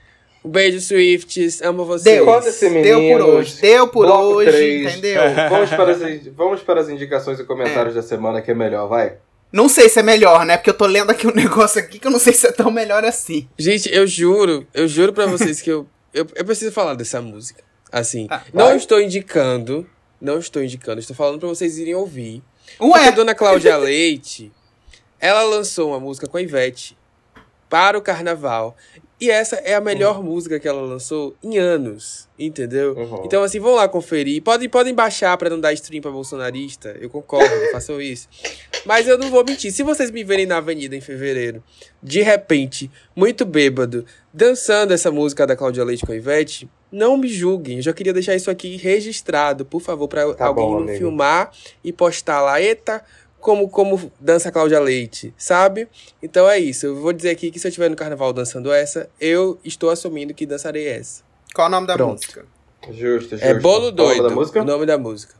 Um 0.42 0.48
beijo, 0.48 0.80
Swifts. 0.80 1.60
Amo 1.60 1.84
vocês. 1.84 2.16
Deu, 2.16 2.82
deu 2.82 3.18
por 3.18 3.20
hoje. 3.20 3.60
Deu 3.60 3.88
por 3.88 4.06
hoje, 4.06 4.50
3. 4.50 4.92
entendeu? 4.92 5.20
vamos, 5.50 5.68
para 5.68 5.92
as, 5.92 6.26
vamos 6.28 6.62
para 6.62 6.80
as 6.80 6.88
indicações 6.88 7.38
e 7.38 7.44
comentários 7.44 7.94
é. 7.94 8.00
da 8.00 8.02
semana 8.02 8.40
que 8.40 8.50
é 8.50 8.54
melhor, 8.54 8.88
vai. 8.88 9.18
Não 9.52 9.68
sei 9.68 9.88
se 9.88 9.98
é 9.98 10.02
melhor, 10.02 10.44
né? 10.44 10.56
Porque 10.56 10.70
eu 10.70 10.74
tô 10.74 10.86
lendo 10.86 11.10
aqui 11.10 11.26
um 11.26 11.32
negócio 11.34 11.80
aqui 11.80 11.98
que 11.98 12.06
eu 12.06 12.10
não 12.10 12.18
sei 12.18 12.32
se 12.32 12.46
é 12.46 12.52
tão 12.52 12.70
melhor 12.70 13.04
assim. 13.04 13.48
Gente, 13.58 13.92
eu 13.92 14.06
juro, 14.06 14.66
eu 14.72 14.86
juro 14.86 15.12
pra 15.12 15.26
vocês 15.26 15.60
que 15.60 15.70
eu, 15.70 15.88
eu, 16.14 16.26
eu 16.34 16.44
preciso 16.44 16.72
falar 16.72 16.94
dessa 16.94 17.20
música. 17.20 17.62
Assim, 17.90 18.28
ah, 18.30 18.42
não 18.54 18.76
estou 18.76 19.00
indicando, 19.00 19.88
não 20.20 20.38
estou 20.38 20.62
indicando, 20.62 21.00
estou 21.00 21.16
falando 21.16 21.40
pra 21.40 21.48
vocês 21.48 21.76
irem 21.76 21.94
ouvir. 21.94 22.42
Ué? 22.80 22.90
Porque 22.92 23.08
a 23.08 23.10
dona 23.10 23.34
Cláudia 23.34 23.76
Leite, 23.76 24.52
ela 25.18 25.42
lançou 25.42 25.88
uma 25.90 25.98
música 25.98 26.28
com 26.28 26.36
a 26.36 26.42
Ivete 26.42 26.96
para 27.68 27.98
o 27.98 28.02
carnaval. 28.02 28.76
E 29.20 29.30
essa 29.30 29.56
é 29.56 29.74
a 29.74 29.80
melhor 29.82 30.16
uhum. 30.16 30.22
música 30.22 30.58
que 30.58 30.66
ela 30.66 30.80
lançou 30.80 31.36
em 31.42 31.58
anos, 31.58 32.26
entendeu? 32.38 32.94
Uhum. 32.96 33.22
Então, 33.26 33.42
assim, 33.42 33.60
vão 33.60 33.74
lá 33.74 33.86
conferir. 33.86 34.42
Podem, 34.42 34.66
podem 34.66 34.94
baixar 34.94 35.36
para 35.36 35.50
não 35.50 35.60
dar 35.60 35.74
stream 35.74 36.00
pra 36.00 36.10
bolsonarista. 36.10 36.96
Eu 36.98 37.10
concordo, 37.10 37.54
façam 37.70 38.00
isso. 38.00 38.26
Mas 38.86 39.06
eu 39.06 39.18
não 39.18 39.30
vou 39.30 39.44
mentir. 39.44 39.72
Se 39.72 39.82
vocês 39.82 40.10
me 40.10 40.24
verem 40.24 40.46
na 40.46 40.56
avenida 40.56 40.96
em 40.96 41.02
fevereiro, 41.02 41.62
de 42.02 42.22
repente, 42.22 42.90
muito 43.14 43.44
bêbado, 43.44 44.06
dançando 44.32 44.94
essa 44.94 45.10
música 45.10 45.46
da 45.46 45.54
Cláudia 45.54 45.84
Leite 45.84 46.06
com 46.06 46.12
a 46.12 46.16
Ivete, 46.16 46.66
não 46.90 47.18
me 47.18 47.28
julguem. 47.28 47.76
Eu 47.76 47.82
já 47.82 47.92
queria 47.92 48.14
deixar 48.14 48.34
isso 48.34 48.50
aqui 48.50 48.76
registrado, 48.76 49.66
por 49.66 49.80
favor, 49.80 50.08
para 50.08 50.32
tá 50.34 50.46
alguém 50.46 50.64
bom, 50.64 50.88
filmar 50.88 51.50
e 51.84 51.92
postar 51.92 52.40
lá. 52.40 52.60
Eita, 52.60 53.04
como, 53.40 53.68
como 53.68 54.12
dança 54.20 54.52
Cláudia 54.52 54.78
Leite, 54.78 55.34
sabe? 55.36 55.88
Então 56.22 56.48
é 56.48 56.58
isso. 56.58 56.86
Eu 56.86 57.00
vou 57.00 57.12
dizer 57.12 57.30
aqui 57.30 57.50
que 57.50 57.58
se 57.58 57.66
eu 57.66 57.70
estiver 57.70 57.88
no 57.88 57.96
carnaval 57.96 58.32
dançando 58.32 58.72
essa, 58.72 59.08
eu 59.20 59.58
estou 59.64 59.90
assumindo 59.90 60.32
que 60.34 60.46
dançarei 60.46 60.86
essa. 60.88 61.22
Qual 61.54 61.66
o 61.66 61.70
nome 61.70 61.86
da 61.86 61.94
Pronto. 61.96 62.12
música? 62.12 62.44
Justo, 62.90 63.30
justo. 63.30 63.44
É 63.44 63.54
Bolo 63.54 63.90
Doido. 63.90 64.26
O 64.26 64.30
nome 64.30 64.52
da, 64.52 64.60
o 64.60 64.64
nome 64.64 64.86
da 64.86 64.98
música. 64.98 65.34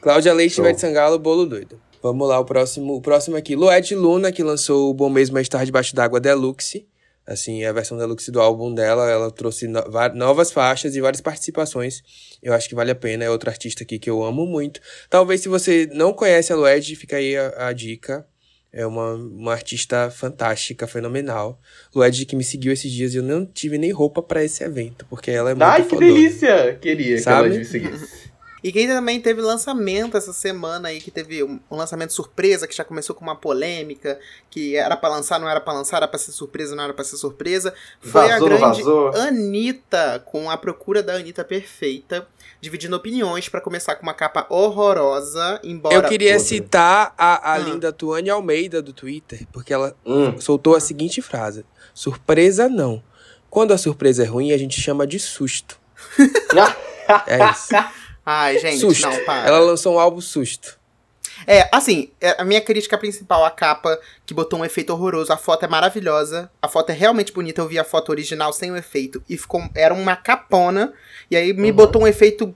Cláudia 0.00 0.32
Leite, 0.32 0.60
Ivete 0.60 0.80
Sangalo, 0.80 1.18
Bolo 1.18 1.44
Doido. 1.46 1.80
Vamos 2.02 2.28
lá, 2.28 2.38
o 2.38 2.44
próximo, 2.44 2.94
o 2.94 3.00
próximo 3.00 3.36
aqui. 3.36 3.56
Lued 3.56 3.94
Luna, 3.94 4.30
que 4.30 4.42
lançou 4.42 4.90
o 4.90 4.94
Bom 4.94 5.10
Mesmo 5.10 5.34
Mais 5.34 5.48
Tarde 5.48 5.66
Debaixo 5.66 5.94
d'Água 5.94 6.20
Deluxe. 6.20 6.86
Assim, 7.28 7.62
a 7.62 7.72
versão 7.74 7.98
deluxe 7.98 8.30
do 8.30 8.40
álbum 8.40 8.72
dela, 8.72 9.10
ela 9.10 9.30
trouxe 9.30 9.68
no, 9.68 9.84
novas 10.14 10.50
faixas 10.50 10.96
e 10.96 11.00
várias 11.02 11.20
participações. 11.20 12.02
Eu 12.42 12.54
acho 12.54 12.66
que 12.66 12.74
vale 12.74 12.90
a 12.90 12.94
pena. 12.94 13.22
É 13.22 13.28
outra 13.28 13.50
artista 13.50 13.82
aqui 13.82 13.98
que 13.98 14.08
eu 14.08 14.24
amo 14.24 14.46
muito. 14.46 14.80
Talvez 15.10 15.42
se 15.42 15.48
você 15.48 15.86
não 15.92 16.14
conhece 16.14 16.54
a 16.54 16.56
Lued, 16.56 16.96
fica 16.96 17.16
aí 17.16 17.36
a, 17.36 17.68
a 17.68 17.72
dica. 17.74 18.26
É 18.72 18.86
uma, 18.86 19.12
uma 19.12 19.52
artista 19.52 20.10
fantástica, 20.10 20.86
fenomenal. 20.86 21.60
Lued 21.94 22.24
que 22.24 22.34
me 22.34 22.42
seguiu 22.42 22.72
esses 22.72 22.90
dias 22.90 23.12
e 23.12 23.18
eu 23.18 23.22
não 23.22 23.44
tive 23.44 23.76
nem 23.76 23.92
roupa 23.92 24.22
para 24.22 24.42
esse 24.42 24.64
evento, 24.64 25.04
porque 25.10 25.30
ela 25.30 25.50
é 25.50 25.54
muito 25.54 25.64
Ai, 25.64 25.84
que 25.84 25.96
delícia! 25.98 26.78
Queria 26.80 27.18
Sabe? 27.20 27.48
que 27.50 27.50
ela 27.50 27.58
me 27.58 27.64
seguisse. 27.66 28.27
E 28.62 28.72
quem 28.72 28.88
também 28.88 29.20
teve 29.20 29.40
lançamento 29.40 30.16
essa 30.16 30.32
semana 30.32 30.88
aí, 30.88 31.00
que 31.00 31.10
teve 31.10 31.44
um, 31.44 31.60
lançamento 31.70 32.12
surpresa, 32.12 32.66
que 32.66 32.74
já 32.74 32.84
começou 32.84 33.14
com 33.14 33.22
uma 33.22 33.36
polêmica, 33.36 34.18
que 34.50 34.76
era 34.76 34.96
para 34.96 35.10
lançar, 35.10 35.38
não 35.38 35.48
era 35.48 35.60
para 35.60 35.74
lançar, 35.74 35.98
era 35.98 36.08
pra 36.08 36.18
ser 36.18 36.32
surpresa, 36.32 36.74
não 36.74 36.84
era 36.84 36.92
pra 36.92 37.04
ser 37.04 37.16
surpresa. 37.16 37.72
Foi 38.00 38.28
vazou, 38.28 38.34
a 38.34 38.38
grande 38.40 38.60
vazou. 38.60 39.08
Anitta, 39.14 40.22
com 40.26 40.50
a 40.50 40.56
procura 40.56 41.02
da 41.02 41.14
Anitta 41.14 41.44
perfeita, 41.44 42.26
dividindo 42.60 42.96
opiniões 42.96 43.48
para 43.48 43.60
começar 43.60 43.94
com 43.94 44.02
uma 44.02 44.14
capa 44.14 44.46
horrorosa, 44.50 45.60
embora... 45.62 45.94
Eu 45.94 46.02
queria 46.02 46.38
citar 46.40 47.14
a, 47.16 47.52
a 47.52 47.54
ah. 47.54 47.58
linda 47.58 47.92
Tuane 47.92 48.30
Almeida 48.30 48.82
do 48.82 48.92
Twitter, 48.92 49.46
porque 49.52 49.72
ela 49.72 49.96
hum. 50.04 50.40
soltou 50.40 50.74
a 50.74 50.80
seguinte 50.80 51.22
frase. 51.22 51.64
Surpresa 51.94 52.68
não. 52.68 53.02
Quando 53.48 53.72
a 53.72 53.78
surpresa 53.78 54.24
é 54.24 54.26
ruim, 54.26 54.52
a 54.52 54.58
gente 54.58 54.80
chama 54.80 55.06
de 55.06 55.18
susto. 55.18 55.78
é 57.26 57.50
isso. 57.50 57.68
Ai, 58.30 58.58
gente, 58.58 58.80
susto. 58.80 59.08
não, 59.08 59.24
para. 59.24 59.48
Ela 59.48 59.60
lançou 59.60 59.94
um 59.94 59.98
álbum 59.98 60.20
susto. 60.20 60.78
É, 61.46 61.66
assim, 61.72 62.10
é, 62.20 62.36
a 62.38 62.44
minha 62.44 62.60
crítica 62.60 62.98
principal, 62.98 63.42
a 63.42 63.50
capa, 63.50 63.98
que 64.26 64.34
botou 64.34 64.58
um 64.58 64.64
efeito 64.66 64.92
horroroso. 64.92 65.32
A 65.32 65.36
foto 65.38 65.64
é 65.64 65.68
maravilhosa. 65.68 66.50
A 66.60 66.68
foto 66.68 66.90
é 66.90 66.92
realmente 66.92 67.32
bonita. 67.32 67.62
Eu 67.62 67.66
vi 67.66 67.78
a 67.78 67.84
foto 67.84 68.10
original 68.10 68.52
sem 68.52 68.70
o 68.70 68.76
efeito. 68.76 69.22
E 69.26 69.38
ficou. 69.38 69.66
Era 69.74 69.94
uma 69.94 70.14
capona. 70.14 70.92
E 71.30 71.36
aí 71.38 71.54
me 71.54 71.70
uhum. 71.70 71.76
botou 71.76 72.02
um 72.02 72.06
efeito 72.06 72.54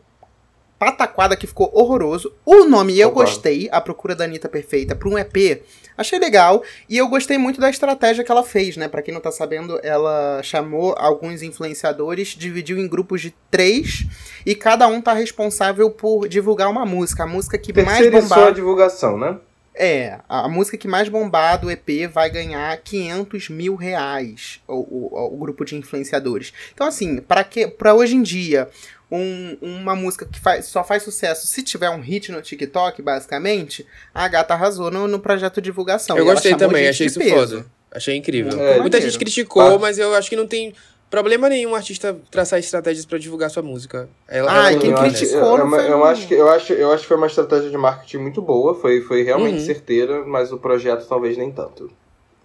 pataquada 0.83 1.37
que 1.37 1.47
ficou 1.47 1.71
horroroso. 1.73 2.35
O 2.45 2.65
nome 2.65 2.99
eu 2.99 3.13
gostei, 3.13 3.69
A 3.71 3.81
Procura 3.81 4.17
da 4.17 4.25
Anitta 4.25 4.49
Perfeita, 4.49 4.97
para 4.97 5.09
um 5.09 5.17
EP. 5.17 5.63
Achei 5.97 6.19
legal. 6.19 6.61
E 6.89 6.99
eu 6.99 7.07
gostei 7.07 7.39
muito 7.39 7.61
da 7.61 7.71
estratégia 7.71 8.25
que 8.25 8.33
ela 8.33 8.43
fez, 8.43 8.77
né? 8.77 8.89
Pra 8.89 9.01
quem 9.01 9.15
não 9.15 9.21
tá 9.21 9.31
sabendo, 9.31 9.79
ela 9.85 10.43
chamou 10.43 10.93
alguns 10.99 11.41
influenciadores, 11.41 12.31
dividiu 12.31 12.79
em 12.79 12.89
grupos 12.89 13.21
de 13.21 13.33
três, 13.49 14.05
e 14.45 14.57
cada 14.57 14.89
um 14.89 15.01
tá 15.01 15.13
responsável 15.13 15.89
por 15.89 16.27
divulgar 16.27 16.69
uma 16.69 16.85
música. 16.85 17.23
A 17.23 17.29
música 17.29 17.57
que 17.57 17.73
mais 17.81 18.11
bombava. 18.11 18.49
a 18.49 18.51
divulgação, 18.51 19.17
né? 19.17 19.37
É, 19.75 20.19
a, 20.29 20.49
música 20.49 20.77
que 20.77 20.89
mais 20.89 21.09
bombar 21.09 21.59
do 21.59 21.71
EP 21.71 22.07
vai 22.13 22.29
ganhar 22.29 22.77
500 22.77 23.49
mil 23.49 23.75
reais, 23.75 24.61
o, 24.69 24.75
o, 24.75 25.35
o 25.35 25.37
grupo 25.39 25.65
de 25.65 25.77
influenciadores. 25.77 26.53
Então, 26.75 26.87
assim, 26.87 27.19
para 27.19 27.43
que 27.43 27.67
para 27.67 27.95
hoje 27.95 28.17
em 28.17 28.23
dia, 28.23 28.69
um, 29.13 29.59
uma 29.61 29.95
música 29.95 30.25
que 30.25 30.41
faz, 30.41 30.65
só 30.65 30.83
faz 30.83 31.03
sucesso 31.03 31.47
se 31.47 31.63
tiver 31.63 31.91
um 31.91 32.01
hit 32.01 32.33
no 32.33 32.41
TikTok, 32.41 33.03
basicamente, 33.03 33.87
a 34.15 34.27
gata 34.27 34.55
arrasou 34.55 34.91
no, 34.91 35.07
no 35.07 35.19
projeto 35.21 35.57
de 35.57 35.67
divulgação. 35.67 36.17
Eu 36.17 36.25
gostei 36.25 36.55
também, 36.57 36.89
achei 36.89 37.07
isso 37.07 37.19
peso. 37.19 37.35
foda. 37.35 37.67
Achei 37.91 38.17
incrível. 38.17 38.59
É, 38.59 38.81
Muita 38.81 38.99
gente 39.01 39.19
criticou, 39.19 39.79
mas 39.79 39.99
eu 39.99 40.15
acho 40.15 40.31
que 40.31 40.37
não 40.37 40.47
tem 40.47 40.73
problema 41.11 41.47
nenhum 41.47 41.75
artista 41.75 42.17
traçar 42.31 42.59
estratégias 42.59 43.05
para 43.05 43.19
divulgar 43.19 43.51
sua 43.51 43.63
música. 43.63 44.09
Ela, 44.27 44.69
ah, 44.69 44.75
quem 44.75 44.95
criticou 44.95 45.59
eu, 45.59 45.69
eu, 45.69 45.81
eu, 45.81 46.05
acho 46.05 46.27
que 46.27 46.33
eu 46.33 46.49
acho 46.49 46.73
eu 46.73 46.91
acho 46.91 47.03
que 47.03 47.09
foi 47.09 47.19
uma 47.19 47.27
estratégia 47.27 47.69
de 47.69 47.77
marketing 47.77 48.17
muito 48.17 48.41
boa, 48.41 48.75
foi 48.75 49.03
foi 49.03 49.23
realmente 49.23 49.59
uhum. 49.59 49.67
certeira, 49.67 50.25
mas 50.25 50.51
o 50.53 50.59
projeto 50.59 51.07
talvez 51.07 51.37
nem 51.37 51.53
tanto. 51.53 51.91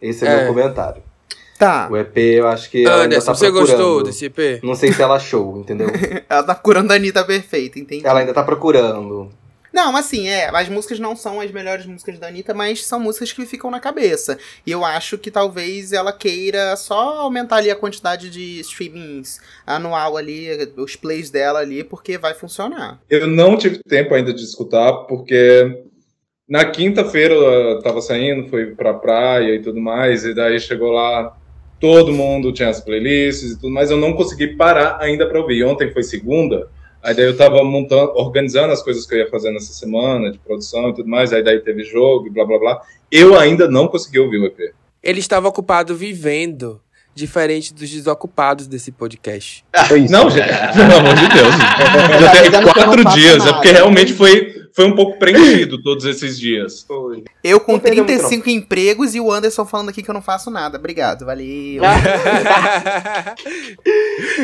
Esse 0.02 0.28
é, 0.28 0.30
é. 0.30 0.38
meu 0.38 0.48
comentário. 0.48 1.02
Tá. 1.58 1.88
O 1.90 1.98
EP, 1.98 2.18
eu 2.18 2.48
acho 2.48 2.70
que. 2.70 2.86
Ela 2.86 3.04
Anderson, 3.04 3.04
ainda 3.04 3.26
tá 3.26 3.34
você 3.34 3.52
gostou 3.52 4.04
desse 4.04 4.26
EP? 4.26 4.64
Não 4.64 4.76
sei 4.76 4.92
se 4.92 5.02
ela 5.02 5.16
achou, 5.16 5.58
entendeu? 5.58 5.88
ela 6.30 6.44
tá 6.44 6.54
procurando 6.54 6.92
a 6.92 6.96
Anitta 6.96 7.24
perfeita, 7.24 7.80
entendi. 7.80 8.06
Ela 8.06 8.20
ainda 8.20 8.34
tá 8.34 8.44
procurando. 8.44 9.32
Não, 9.74 9.96
assim, 9.96 10.28
é, 10.28 10.50
as 10.52 10.70
músicas 10.70 10.98
não 10.98 11.16
são 11.16 11.40
as 11.40 11.52
melhores 11.52 11.86
músicas 11.86 12.18
da 12.18 12.28
Anitta, 12.28 12.54
mas 12.54 12.86
são 12.86 13.00
músicas 13.00 13.32
que 13.32 13.46
ficam 13.46 13.70
na 13.70 13.80
cabeça. 13.80 14.38
E 14.66 14.72
eu 14.72 14.84
acho 14.84 15.18
que 15.18 15.30
talvez 15.30 15.94
ela 15.94 16.12
queira 16.12 16.76
só 16.76 17.20
aumentar 17.20 17.58
ali 17.58 17.70
a 17.70 17.76
quantidade 17.76 18.30
de 18.30 18.60
streamings 18.62 19.40
anual 19.66 20.18
ali, 20.18 20.48
os 20.78 20.96
plays 20.96 21.30
dela 21.30 21.60
ali, 21.60 21.84
porque 21.84 22.18
vai 22.18 22.34
funcionar. 22.34 23.00
Eu 23.10 23.28
não 23.28 23.58
tive 23.58 23.80
tempo 23.84 24.16
ainda 24.16 24.34
de 24.34 24.44
escutar, 24.44 24.92
porque 25.08 25.84
na 26.50 26.66
quinta-feira 26.66 27.36
eu 27.36 27.82
tava 27.82 28.02
saindo, 28.02 28.50
fui 28.50 28.68
pra 28.68 28.94
praia 28.94 29.54
e 29.54 29.62
tudo 29.62 29.80
mais, 29.80 30.24
e 30.24 30.34
daí 30.34 30.60
chegou 30.60 30.92
lá 30.92 31.38
todo 31.80 32.12
mundo 32.12 32.52
tinha 32.52 32.70
as 32.70 32.82
playlists 32.82 33.52
e 33.52 33.56
tudo, 33.60 33.72
mas 33.74 33.92
eu 33.92 33.98
não 33.98 34.14
consegui 34.14 34.56
parar 34.56 34.98
ainda 35.00 35.28
para 35.28 35.40
ouvir. 35.40 35.64
Ontem 35.64 35.92
foi 35.92 36.04
segunda, 36.04 36.70
aí 37.02 37.14
daí 37.14 37.26
eu 37.26 37.32
estava 37.32 37.64
montando, 37.64 38.14
organizando 38.16 38.74
as 38.74 38.82
coisas 38.82 39.06
que 39.06 39.16
eu 39.16 39.20
ia 39.20 39.30
fazer 39.30 39.52
nessa 39.52 39.74
semana, 39.74 40.32
de 40.32 40.40
produção 40.40 40.90
e 40.90 40.94
tudo 40.94 41.10
mais, 41.10 41.32
aí 41.34 41.44
daí 41.44 41.60
teve 41.60 41.84
jogo 41.84 42.28
e 42.28 42.30
blá 42.30 42.46
blá 42.46 42.60
blá. 42.60 42.82
Eu 43.12 43.38
ainda 43.38 43.68
não 43.70 43.88
consegui 43.88 44.20
ouvir 44.20 44.40
o 44.40 44.46
EP. 44.46 44.74
Ele 45.02 45.20
estava 45.20 45.48
ocupado 45.48 45.96
vivendo 45.96 46.82
diferente 47.18 47.74
dos 47.74 47.90
desocupados 47.90 48.68
desse 48.68 48.92
podcast. 48.92 49.66
Ah, 49.74 49.88
não, 50.10 50.30
gente, 50.30 50.48
pelo 50.48 50.96
amor 50.96 51.16
de 51.16 51.28
Deus. 51.28 51.56
Já 52.22 52.32
tem 52.32 52.52
quatro 52.74 53.04
dias, 53.16 53.46
é 53.46 53.54
porque 53.54 53.72
realmente 53.72 54.14
foi, 54.14 54.70
foi 54.74 54.86
um 54.86 54.96
pouco 54.96 55.18
preenchido 55.18 55.82
todos 55.82 56.06
esses 56.06 56.40
dias. 56.40 56.86
Eu 57.44 57.60
com 57.60 57.80
35 57.80 58.50
empregos 58.50 59.16
e 59.16 59.20
o 59.20 59.32
Anderson 59.32 59.66
falando 59.66 59.90
aqui 59.90 60.04
que 60.04 60.10
eu 60.10 60.14
não 60.14 60.22
faço 60.22 60.52
nada. 60.52 60.78
Obrigado, 60.78 61.26
valeu. 61.26 61.82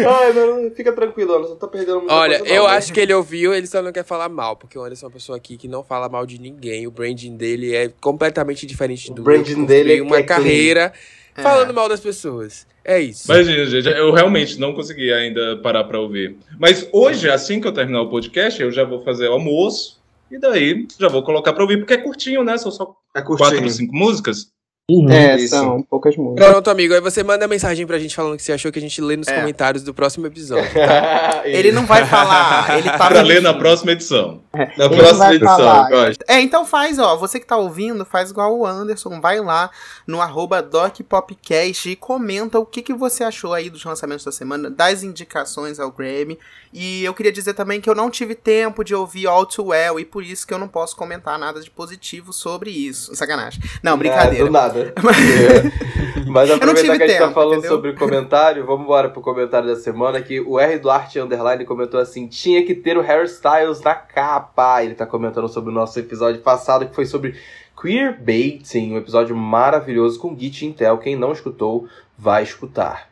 Ai, 0.09 0.33
não, 0.33 0.71
fica 0.71 0.91
tranquilo, 0.91 1.35
Anderson, 1.35 1.55
tá 1.55 1.67
perdendo 1.67 1.99
muita 1.99 2.13
Olha, 2.13 2.39
coisa 2.39 2.53
eu 2.53 2.65
acho 2.65 2.91
que 2.91 2.99
ele 2.99 3.13
ouviu, 3.13 3.53
ele 3.53 3.67
só 3.67 3.81
não 3.81 3.91
quer 3.91 4.03
falar 4.03 4.29
mal, 4.29 4.55
porque 4.55 4.77
o 4.77 4.83
Anderson 4.83 5.05
é 5.05 5.09
uma 5.09 5.13
pessoa 5.13 5.37
aqui 5.37 5.55
que 5.57 5.67
não 5.67 5.83
fala 5.83 6.09
mal 6.09 6.25
de 6.25 6.39
ninguém. 6.39 6.87
O 6.87 6.91
branding 6.91 7.37
dele 7.37 7.75
é 7.75 7.89
completamente 8.01 8.65
diferente 8.65 9.13
do 9.13 9.21
o 9.21 9.25
branding 9.25 9.65
dele 9.65 9.99
é 9.99 10.01
uma 10.01 10.17
é 10.17 10.23
carreira. 10.23 10.89
Clean 10.89 11.22
é. 11.35 11.41
falando 11.41 11.73
mal 11.73 11.89
das 11.89 11.99
pessoas. 11.99 12.65
É 12.83 12.99
isso. 12.99 13.25
Mas, 13.27 13.47
gente, 13.47 13.87
eu 13.87 14.11
realmente 14.11 14.59
não 14.59 14.73
consegui 14.73 15.11
ainda 15.13 15.57
parar 15.57 15.85
para 15.85 15.99
ouvir. 15.99 16.37
Mas 16.59 16.87
hoje, 16.91 17.29
assim 17.29 17.61
que 17.61 17.67
eu 17.67 17.71
terminar 17.71 18.01
o 18.01 18.09
podcast, 18.09 18.61
eu 18.61 18.71
já 18.71 18.83
vou 18.83 19.01
fazer 19.03 19.29
o 19.29 19.33
almoço. 19.33 20.01
E 20.29 20.37
daí 20.37 20.87
já 20.99 21.07
vou 21.07 21.23
colocar 21.23 21.53
para 21.53 21.63
ouvir, 21.63 21.77
porque 21.77 21.93
é 21.93 21.97
curtinho, 21.97 22.43
né? 22.43 22.57
São 22.57 22.71
só 22.71 22.95
é 23.15 23.21
quatro, 23.21 23.69
cinco 23.69 23.95
músicas. 23.95 24.51
Uhum, 24.91 25.09
é, 25.09 25.37
isso. 25.37 25.55
são 25.55 25.81
poucas 25.81 26.17
músicas. 26.17 26.45
Pronto, 26.45 26.69
amigo. 26.69 26.93
Aí 26.93 26.99
você 26.99 27.23
manda 27.23 27.47
mensagem 27.47 27.87
pra 27.87 27.97
gente 27.97 28.13
falando 28.13 28.33
o 28.33 28.37
que 28.37 28.43
você 28.43 28.51
achou 28.51 28.69
que 28.69 28.79
a 28.79 28.81
gente 28.81 28.99
lê 29.01 29.15
nos 29.15 29.29
é. 29.29 29.39
comentários 29.39 29.81
do 29.81 29.93
próximo 29.93 30.27
episódio. 30.27 30.71
Tá? 30.83 31.41
ele 31.45 31.71
não 31.71 31.85
vai 31.85 32.05
falar. 32.05 32.77
Ele 32.77 32.89
tá 32.91 33.07
pra 33.07 33.21
ler 33.21 33.41
na 33.41 33.53
próxima 33.53 33.91
edição. 33.91 34.41
É. 34.53 34.77
Na 34.77 34.85
ele 34.85 34.95
próxima 34.97 35.33
edição, 35.33 35.89
gosto. 35.89 36.25
É, 36.27 36.41
então 36.41 36.65
faz, 36.65 36.99
ó. 36.99 37.15
Você 37.17 37.39
que 37.39 37.45
tá 37.45 37.57
ouvindo, 37.57 38.05
faz 38.05 38.31
igual 38.31 38.57
o 38.57 38.65
Anderson. 38.65 39.19
Vai 39.21 39.39
lá 39.39 39.69
no 40.05 40.21
arroba 40.21 40.61
DocPopcast 40.61 41.89
e 41.89 41.95
comenta 41.95 42.59
o 42.59 42.65
que, 42.65 42.81
que 42.81 42.93
você 42.93 43.23
achou 43.23 43.53
aí 43.53 43.69
dos 43.69 43.83
lançamentos 43.83 44.25
da 44.25 44.31
semana, 44.31 44.69
das 44.69 45.03
indicações 45.03 45.79
ao 45.79 45.91
Grammy. 45.91 46.37
E 46.73 47.03
eu 47.03 47.13
queria 47.13 47.31
dizer 47.31 47.53
também 47.53 47.79
que 47.79 47.89
eu 47.89 47.95
não 47.95 48.09
tive 48.09 48.35
tempo 48.35 48.83
de 48.83 48.95
ouvir 48.95 49.27
All 49.27 49.45
Too 49.45 49.67
Well 49.67 49.99
e 49.99 50.05
por 50.05 50.23
isso 50.23 50.45
que 50.45 50.53
eu 50.53 50.59
não 50.59 50.67
posso 50.67 50.95
comentar 50.95 51.37
nada 51.37 51.61
de 51.61 51.69
positivo 51.69 52.33
sobre 52.33 52.71
isso. 52.71 53.15
Sacanagem. 53.15 53.61
Não, 53.81 53.97
brincadeira. 53.97 54.43
É, 54.43 54.45
do 54.45 54.51
nada. 54.51 54.72
Mas 56.27 56.49
aproveitar 56.49 56.97
que 56.97 57.03
a 57.03 57.07
gente 57.07 57.17
tá 57.17 57.19
tempo, 57.19 57.27
tá 57.27 57.31
falando 57.31 57.59
entendeu? 57.59 57.71
sobre 57.71 57.93
comentário, 57.93 58.65
vamos 58.65 58.85
embora 58.85 59.09
pro 59.09 59.21
comentário 59.21 59.67
da 59.67 59.75
semana 59.75 60.21
que 60.21 60.39
o 60.39 60.59
R 60.59 60.79
Duarte 60.79 61.19
Underline 61.19 61.65
comentou 61.65 61.99
assim: 61.99 62.27
tinha 62.27 62.65
que 62.65 62.73
ter 62.73 62.97
o 62.97 63.01
hairstyles 63.01 63.81
na 63.81 63.93
capa. 63.93 64.83
Ele 64.83 64.95
tá 64.95 65.05
comentando 65.05 65.47
sobre 65.47 65.71
o 65.71 65.73
nosso 65.73 65.99
episódio 65.99 66.41
passado 66.41 66.87
que 66.87 66.95
foi 66.95 67.05
sobre 67.05 67.35
queerbaiting, 67.79 68.93
um 68.93 68.97
episódio 68.97 69.35
maravilhoso 69.35 70.19
com 70.19 70.37
Git 70.37 70.65
Intel. 70.65 70.97
Quem 70.97 71.15
não 71.15 71.31
escutou, 71.31 71.87
vai 72.17 72.43
escutar. 72.43 73.09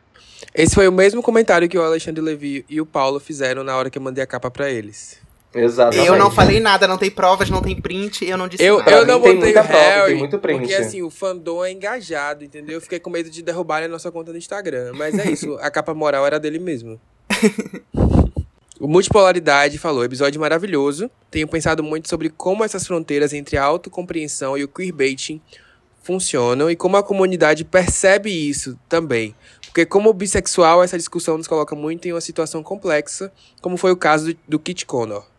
Esse 0.54 0.74
foi 0.74 0.88
o 0.88 0.92
mesmo 0.92 1.22
comentário 1.22 1.68
que 1.68 1.78
o 1.78 1.82
Alexandre 1.82 2.20
Levi 2.20 2.64
e 2.68 2.80
o 2.80 2.86
Paulo 2.86 3.20
fizeram 3.20 3.62
na 3.62 3.76
hora 3.76 3.88
que 3.88 3.98
eu 3.98 4.02
mandei 4.02 4.22
a 4.22 4.26
capa 4.26 4.50
para 4.50 4.68
eles. 4.68 5.21
Exatamente. 5.54 6.06
Eu 6.06 6.16
não 6.16 6.30
falei 6.30 6.60
nada, 6.60 6.86
não 6.86 6.96
tem 6.96 7.10
provas, 7.10 7.50
não 7.50 7.60
tem 7.60 7.78
print, 7.78 8.24
eu 8.24 8.38
não 8.38 8.48
disse 8.48 8.64
eu, 8.64 8.78
nada. 8.78 8.90
Eu 8.90 9.06
não 9.06 9.20
botei 9.20 9.36
muita 9.36 9.62
prova, 9.62 10.06
tem 10.06 10.16
muito 10.16 10.38
print. 10.38 10.58
Porque 10.60 10.74
assim, 10.74 11.02
o 11.02 11.10
fandom 11.10 11.64
é 11.64 11.70
engajado, 11.70 12.44
entendeu? 12.44 12.74
Eu 12.74 12.80
fiquei 12.80 12.98
com 12.98 13.10
medo 13.10 13.28
de 13.28 13.42
derrubar 13.42 13.82
a 13.82 13.88
nossa 13.88 14.10
conta 14.10 14.32
no 14.32 14.38
Instagram. 14.38 14.92
Mas 14.94 15.18
é 15.18 15.30
isso, 15.30 15.54
a 15.60 15.70
capa 15.70 15.92
moral 15.92 16.26
era 16.26 16.40
dele 16.40 16.58
mesmo. 16.58 16.98
o 18.80 18.88
Multipolaridade 18.88 19.78
falou, 19.78 20.04
episódio 20.04 20.40
maravilhoso. 20.40 21.10
Tenho 21.30 21.46
pensado 21.46 21.82
muito 21.82 22.08
sobre 22.08 22.30
como 22.30 22.64
essas 22.64 22.86
fronteiras 22.86 23.34
entre 23.34 23.56
a 23.58 23.64
autocompreensão 23.64 24.56
e 24.56 24.64
o 24.64 24.68
queerbaiting 24.68 25.40
funcionam 26.02 26.70
e 26.70 26.74
como 26.74 26.96
a 26.96 27.02
comunidade 27.02 27.64
percebe 27.64 28.30
isso 28.30 28.78
também. 28.88 29.34
Porque 29.66 29.86
como 29.86 30.12
bissexual, 30.12 30.82
essa 30.82 30.98
discussão 30.98 31.38
nos 31.38 31.46
coloca 31.46 31.74
muito 31.74 32.06
em 32.06 32.12
uma 32.12 32.20
situação 32.20 32.62
complexa, 32.62 33.32
como 33.60 33.76
foi 33.76 33.92
o 33.92 33.96
caso 33.96 34.32
do, 34.32 34.38
do 34.48 34.58
Kit 34.58 34.84
Connor. 34.84 35.31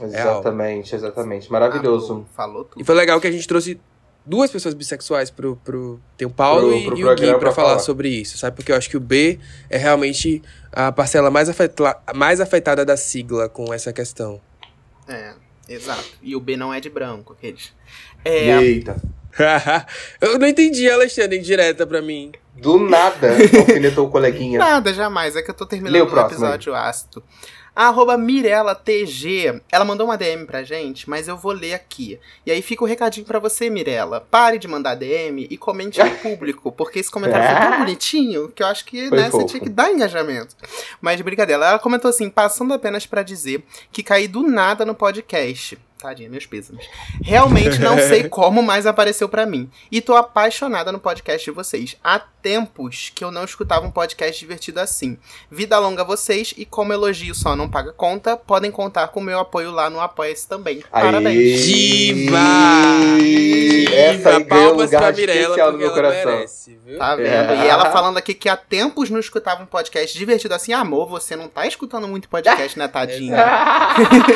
Exatamente, 0.00 0.92
Real. 0.92 1.04
exatamente. 1.04 1.50
Maravilhoso. 1.50 2.26
Ah, 2.28 2.36
falou 2.36 2.64
tudo. 2.64 2.80
E 2.80 2.84
foi 2.84 2.94
legal 2.94 3.20
que 3.20 3.26
a 3.26 3.30
gente 3.30 3.46
trouxe 3.46 3.80
duas 4.26 4.50
pessoas 4.50 4.74
bissexuais 4.74 5.30
pro. 5.30 5.56
pro 5.56 6.00
tem 6.16 6.26
o 6.26 6.30
Paulo 6.30 6.68
pro, 6.68 6.84
pro 6.84 6.96
e, 6.96 7.00
e 7.00 7.04
o 7.04 7.14
Gui 7.14 7.26
pra, 7.26 7.38
pra 7.38 7.52
falar, 7.52 7.68
falar, 7.68 7.78
sobre 7.78 8.08
isso, 8.08 8.36
sabe? 8.36 8.56
Porque 8.56 8.72
eu 8.72 8.76
acho 8.76 8.90
que 8.90 8.96
o 8.96 9.00
B 9.00 9.38
é 9.70 9.78
realmente 9.78 10.42
a 10.72 10.90
parcela 10.90 11.30
mais, 11.30 11.48
afeta, 11.48 11.98
mais 12.14 12.40
afetada 12.40 12.84
da 12.84 12.96
sigla 12.96 13.48
com 13.48 13.72
essa 13.72 13.92
questão. 13.92 14.40
É, 15.08 15.34
exato. 15.68 16.18
E 16.20 16.34
o 16.34 16.40
B 16.40 16.56
não 16.56 16.74
é 16.74 16.80
de 16.80 16.90
branco, 16.90 17.32
aqueles. 17.32 17.72
É, 18.24 18.60
Eita. 18.60 19.00
eu 20.20 20.38
não 20.38 20.48
entendi, 20.48 20.90
Alexandre, 20.90 21.38
indireta 21.38 21.86
pra 21.86 22.02
mim. 22.02 22.32
Do 22.56 22.78
nada, 22.78 23.32
alfinetou 23.60 24.06
o 24.06 24.10
coleguinha. 24.10 24.58
Nada, 24.58 24.92
jamais. 24.92 25.36
É 25.36 25.42
que 25.42 25.50
eu 25.50 25.54
tô 25.54 25.66
terminando 25.66 26.02
o, 26.02 26.06
próximo, 26.06 26.44
episódio 26.44 26.74
aí. 26.74 26.88
ácido. 26.88 27.22
A 27.76 27.88
arroba 27.88 28.16
MirelaTG, 28.16 29.60
ela 29.70 29.84
mandou 29.84 30.06
uma 30.06 30.16
DM 30.16 30.46
pra 30.46 30.64
gente, 30.64 31.10
mas 31.10 31.28
eu 31.28 31.36
vou 31.36 31.52
ler 31.52 31.74
aqui. 31.74 32.18
E 32.46 32.50
aí 32.50 32.62
fica 32.62 32.82
o 32.82 32.86
um 32.86 32.88
recadinho 32.88 33.26
para 33.26 33.38
você, 33.38 33.68
Mirela. 33.68 34.26
Pare 34.30 34.58
de 34.58 34.66
mandar 34.66 34.94
DM 34.94 35.46
e 35.50 35.58
comente 35.58 36.02
no 36.02 36.10
público, 36.16 36.72
porque 36.72 37.00
esse 37.00 37.10
comentário 37.10 37.46
foi 37.46 37.68
tão 37.68 37.78
bonitinho 37.80 38.48
que 38.48 38.62
eu 38.62 38.66
acho 38.66 38.82
que 38.86 39.10
né, 39.10 39.28
você 39.28 39.44
tinha 39.44 39.60
que 39.60 39.68
dar 39.68 39.92
engajamento. 39.92 40.56
Mas 41.02 41.20
brincadeira, 41.20 41.66
ela 41.66 41.78
comentou 41.78 42.08
assim, 42.08 42.30
passando 42.30 42.72
apenas 42.72 43.04
para 43.04 43.22
dizer 43.22 43.62
que 43.92 44.02
caí 44.02 44.26
do 44.26 44.42
nada 44.42 44.86
no 44.86 44.94
podcast. 44.94 45.78
Tadinha, 46.06 46.30
meus 46.30 46.46
pêsames. 46.46 46.86
Realmente 47.20 47.80
não 47.80 47.98
sei 47.98 48.28
como, 48.30 48.62
mas 48.62 48.86
apareceu 48.86 49.28
para 49.28 49.44
mim. 49.44 49.68
E 49.90 50.00
tô 50.00 50.14
apaixonada 50.14 50.92
no 50.92 51.00
podcast 51.00 51.44
de 51.44 51.50
vocês. 51.50 51.96
Há 52.02 52.20
tempos 52.20 53.10
que 53.12 53.24
eu 53.24 53.32
não 53.32 53.42
escutava 53.42 53.84
um 53.84 53.90
podcast 53.90 54.38
divertido 54.38 54.78
assim. 54.78 55.18
Vida 55.50 55.76
longa 55.80 56.02
a 56.02 56.04
vocês 56.04 56.54
e 56.56 56.64
como 56.64 56.92
elogio 56.92 57.34
só 57.34 57.56
não 57.56 57.68
paga 57.68 57.92
conta, 57.92 58.36
podem 58.36 58.70
contar 58.70 59.08
com 59.08 59.18
o 59.18 59.22
meu 59.22 59.40
apoio 59.40 59.72
lá 59.72 59.90
no 59.90 60.00
Apoia-se 60.00 60.46
também. 60.46 60.84
Parabéns. 60.88 61.64
Diva! 61.64 62.38
Essa 63.92 64.40
palmas 64.44 64.90
pra 64.90 65.10
Mirella, 65.10 65.72
no 65.72 65.78
meu 65.78 65.90
coração. 65.90 66.32
Merece, 66.32 66.78
tá 66.96 67.16
vendo? 67.16 67.26
É. 67.26 67.64
E 67.64 67.66
ela 67.66 67.90
falando 67.90 68.18
aqui 68.18 68.32
que 68.32 68.48
há 68.48 68.56
tempos 68.56 69.10
não 69.10 69.18
escutava 69.18 69.60
um 69.60 69.66
podcast 69.66 70.16
divertido 70.16 70.54
assim. 70.54 70.72
Amor, 70.72 71.08
você 71.08 71.34
não 71.34 71.48
tá 71.48 71.66
escutando 71.66 72.06
muito 72.06 72.28
podcast, 72.28 72.78
né, 72.78 72.86
tadinha? 72.88 73.44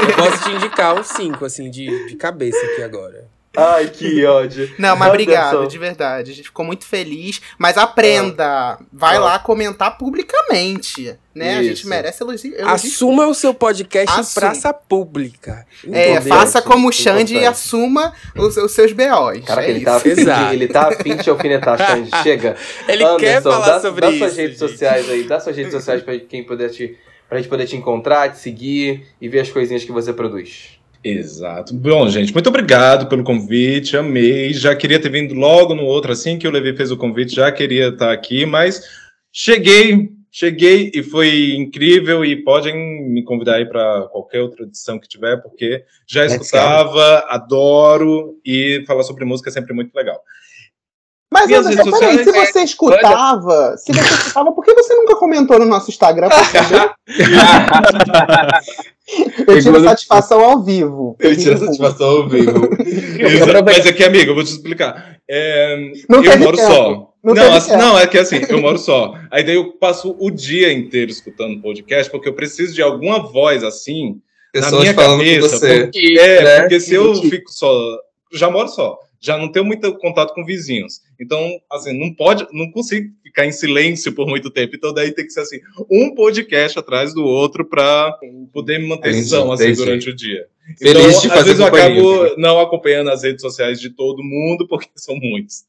eu 0.08 0.16
posso 0.16 0.42
te 0.42 0.50
indicar 0.50 0.98
uns 0.98 1.06
5, 1.06 1.44
assim, 1.44 1.59
de, 1.68 2.06
de 2.08 2.16
cabeça 2.16 2.64
aqui 2.64 2.82
agora. 2.82 3.28
Ai, 3.56 3.88
que 3.88 4.24
ódio. 4.24 4.72
Não, 4.78 4.94
mas 4.94 5.08
obrigado, 5.08 5.66
de 5.66 5.76
verdade. 5.76 6.30
A 6.30 6.34
gente 6.34 6.46
ficou 6.46 6.64
muito 6.64 6.86
feliz. 6.86 7.40
Mas 7.58 7.76
aprenda. 7.76 8.46
Ah. 8.46 8.78
Vai 8.92 9.16
ah. 9.16 9.20
lá 9.20 9.38
comentar 9.40 9.98
publicamente. 9.98 11.18
Né? 11.34 11.58
A 11.58 11.62
gente 11.62 11.86
merece 11.86 12.22
elogio. 12.22 12.54
elogio. 12.54 12.72
Assuma 12.72 13.26
o 13.26 13.34
seu 13.34 13.52
podcast 13.52 14.20
Assum. 14.20 14.30
em 14.30 14.34
praça 14.34 14.72
pública. 14.72 15.66
É, 15.90 16.12
Entendeu? 16.12 16.22
faça 16.28 16.62
como 16.62 16.88
o 16.88 16.92
Xande 16.92 17.34
e 17.36 17.44
assuma 17.44 18.12
os, 18.36 18.56
os 18.56 18.70
seus 18.70 18.92
BOs. 18.92 19.44
Caraca, 19.44 19.66
é 19.66 19.70
ele, 19.70 19.84
tá 19.84 19.96
afim 19.96 20.14
de, 20.14 20.30
ele 20.52 20.68
tá 20.68 20.88
afim 20.88 21.16
de 21.16 21.30
alfinetar, 21.30 21.78
Xande. 21.78 22.10
Chega. 22.22 22.56
Ele 22.86 23.04
Anderson, 23.04 23.18
quer 23.18 23.42
falar 23.42 23.66
dá, 23.66 23.80
sobre 23.80 24.00
dá 24.00 24.10
isso. 24.10 24.20
Dá 24.20 24.26
suas 24.26 24.36
redes 24.36 24.58
gente. 24.58 24.70
sociais 24.70 25.10
aí. 25.10 25.22
Dá 25.24 25.40
suas 25.40 25.56
redes 25.56 25.72
sociais 25.72 26.02
pra 26.02 26.18
quem 26.18 26.44
puder 26.44 26.70
te. 26.70 26.96
Pra 27.28 27.38
gente 27.38 27.48
poder 27.48 27.66
te 27.66 27.76
encontrar, 27.76 28.32
te 28.32 28.38
seguir 28.38 29.06
e 29.20 29.28
ver 29.28 29.40
as 29.40 29.50
coisinhas 29.50 29.84
que 29.84 29.92
você 29.92 30.12
produz. 30.12 30.79
Exato. 31.02 31.74
Bom, 31.74 32.08
gente, 32.10 32.32
muito 32.32 32.48
obrigado 32.48 33.08
pelo 33.08 33.24
convite, 33.24 33.96
amei. 33.96 34.52
Já 34.52 34.76
queria 34.76 35.00
ter 35.00 35.08
vindo 35.08 35.34
logo 35.34 35.74
no 35.74 35.84
outro, 35.84 36.12
assim 36.12 36.38
que 36.38 36.46
o 36.46 36.50
Levi 36.50 36.76
fez 36.76 36.90
o 36.90 36.96
convite, 36.96 37.34
já 37.34 37.50
queria 37.50 37.88
estar 37.88 38.12
aqui, 38.12 38.44
mas 38.44 38.82
cheguei, 39.32 40.10
cheguei 40.30 40.90
e 40.94 41.02
foi 41.02 41.54
incrível. 41.54 42.22
E 42.22 42.36
podem 42.36 42.76
me 43.08 43.24
convidar 43.24 43.56
aí 43.56 43.64
para 43.64 44.08
qualquer 44.12 44.42
outra 44.42 44.64
edição 44.64 44.98
que 44.98 45.08
tiver, 45.08 45.38
porque 45.38 45.84
já 46.06 46.26
escutava, 46.26 47.24
adoro 47.28 48.38
e 48.44 48.84
falar 48.86 49.02
sobre 49.02 49.24
música 49.24 49.48
é 49.48 49.52
sempre 49.52 49.72
muito 49.72 49.94
legal. 49.94 50.20
Mas 51.40 51.48
Minhas 51.48 51.66
Anderson, 51.66 51.98
peraí, 51.98 52.24
se 52.24 52.32
você 52.32 52.60
escutava, 52.60 53.76
se 53.78 53.92
você 53.92 54.00
escutava, 54.00 54.52
por 54.52 54.62
que 54.64 54.74
você 54.74 54.94
nunca 54.94 55.16
comentou 55.16 55.58
no 55.58 55.64
nosso 55.64 55.90
Instagram 55.90 56.28
Eu 59.46 59.60
tiro 59.60 59.82
satisfação 59.82 60.40
ao 60.44 60.62
vivo. 60.62 61.16
Eu 61.18 61.36
tiro 61.36 61.58
satisfação 61.58 62.06
ao 62.06 62.28
vivo. 62.28 62.68
Mas 63.64 63.86
aqui, 63.86 64.04
amigo, 64.04 64.30
eu 64.30 64.34
vou 64.34 64.44
te 64.44 64.52
explicar. 64.52 65.16
É, 65.28 65.74
eu 66.08 66.38
moro 66.38 66.56
tempo. 66.56 66.72
só. 66.72 67.10
Não, 67.22 67.34
não, 67.34 67.52
assim, 67.52 67.76
não, 67.76 67.98
é 67.98 68.06
que 68.06 68.16
assim, 68.18 68.40
eu 68.48 68.60
moro 68.60 68.78
só. 68.78 69.14
Aí 69.30 69.42
daí 69.42 69.56
eu 69.56 69.72
passo 69.72 70.16
o 70.18 70.30
dia 70.30 70.72
inteiro 70.72 71.10
escutando 71.10 71.60
podcast, 71.60 72.10
porque 72.10 72.28
eu 72.28 72.34
preciso 72.34 72.72
de 72.72 72.82
alguma 72.82 73.18
voz 73.18 73.64
assim 73.64 74.20
Pessoas 74.52 74.72
na 74.72 74.80
minha 74.80 74.94
cabeça. 74.94 75.58
Porque, 75.58 76.16
é, 76.18 76.42
né? 76.42 76.60
porque 76.60 76.80
se 76.80 76.94
eu 76.94 77.14
fico 77.16 77.50
só. 77.50 77.98
Já 78.32 78.48
moro 78.48 78.68
só 78.68 78.98
já 79.20 79.36
não 79.36 79.52
tenho 79.52 79.64
muito 79.64 79.92
contato 79.98 80.34
com 80.34 80.44
vizinhos. 80.44 81.02
Então, 81.20 81.60
assim, 81.70 81.92
não 81.98 82.14
pode, 82.14 82.46
não 82.52 82.70
consigo 82.70 83.12
ficar 83.22 83.46
em 83.46 83.52
silêncio 83.52 84.12
por 84.14 84.26
muito 84.26 84.50
tempo. 84.50 84.74
Então, 84.74 84.94
daí 84.94 85.12
tem 85.12 85.26
que 85.26 85.32
ser 85.32 85.40
assim, 85.40 85.60
um 85.90 86.14
podcast 86.14 86.78
atrás 86.78 87.12
do 87.12 87.24
outro 87.24 87.64
para 87.64 88.18
poder 88.52 88.78
me 88.78 88.88
manter 88.88 89.12
são 89.22 89.52
assim 89.52 89.72
durante 89.74 90.08
o 90.08 90.14
dia. 90.14 90.46
Então, 90.80 91.02
Feliz 91.02 91.20
de 91.20 91.28
fazer 91.28 91.40
às 91.40 91.44
vezes 91.46 91.60
eu 91.60 91.66
acabo 91.66 92.36
não 92.36 92.58
acompanhando 92.60 93.10
as 93.10 93.22
redes 93.22 93.42
sociais 93.42 93.80
de 93.80 93.90
todo 93.90 94.22
mundo, 94.22 94.66
porque 94.66 94.88
são 94.96 95.16
muitos. 95.16 95.64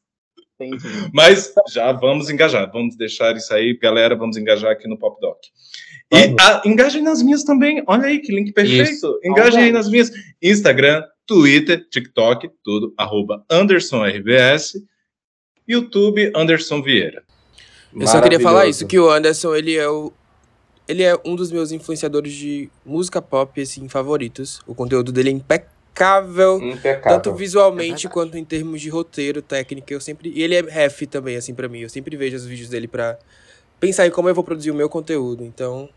Entendi. 0.58 1.10
Mas 1.12 1.52
já 1.72 1.92
vamos 1.92 2.30
engajar, 2.30 2.70
vamos 2.72 2.96
deixar 2.96 3.36
isso 3.36 3.52
aí, 3.52 3.76
galera, 3.76 4.16
vamos 4.16 4.36
engajar 4.36 4.70
aqui 4.70 4.88
no 4.88 4.96
Pop 4.96 5.20
Doc. 5.20 5.38
E 6.12 6.36
a, 6.38 6.62
engajem 6.64 7.02
nas 7.02 7.22
minhas 7.22 7.42
também. 7.42 7.82
Olha 7.86 8.04
aí 8.04 8.20
que 8.20 8.32
link 8.32 8.52
perfeito. 8.52 8.90
Isso. 8.90 9.18
Engajem 9.24 9.64
aí 9.64 9.72
nas 9.72 9.88
minhas. 9.88 10.10
Instagram, 10.42 11.02
Twitter, 11.26 11.86
TikTok, 11.88 12.50
tudo, 12.62 12.92
arroba 12.96 13.44
AndersonRBS, 13.48 14.82
YouTube, 15.66 16.32
Anderson 16.34 16.82
Vieira. 16.82 17.22
Eu 17.94 18.06
só 18.06 18.20
queria 18.20 18.40
falar 18.40 18.66
isso, 18.66 18.86
que 18.86 18.98
o 18.98 19.10
Anderson, 19.10 19.54
ele 19.54 19.76
é 19.76 19.88
o 19.88 20.12
ele 20.88 21.02
é 21.02 21.16
um 21.24 21.36
dos 21.36 21.50
meus 21.52 21.72
influenciadores 21.72 22.32
de 22.32 22.68
música 22.84 23.22
pop, 23.22 23.60
assim, 23.60 23.88
favoritos. 23.88 24.60
O 24.66 24.74
conteúdo 24.74 25.12
dele 25.12 25.30
é 25.30 25.32
impecável, 25.32 26.60
impecável. 26.60 27.18
tanto 27.18 27.34
visualmente 27.34 28.06
é 28.06 28.10
quanto 28.10 28.36
em 28.36 28.44
termos 28.44 28.80
de 28.80 28.88
roteiro, 28.88 29.40
técnica. 29.40 29.94
Eu 29.94 30.00
sempre 30.00 30.32
e 30.34 30.42
ele 30.42 30.54
é 30.54 30.60
ref 30.60 31.02
também, 31.02 31.36
assim, 31.36 31.54
para 31.54 31.68
mim. 31.68 31.80
Eu 31.80 31.88
sempre 31.88 32.16
vejo 32.16 32.36
os 32.36 32.44
vídeos 32.44 32.68
dele 32.68 32.88
para 32.88 33.18
pensar 33.78 34.06
em 34.06 34.10
como 34.10 34.28
eu 34.28 34.34
vou 34.34 34.44
produzir 34.44 34.70
o 34.70 34.74
meu 34.74 34.88
conteúdo. 34.88 35.44
Então, 35.44 35.88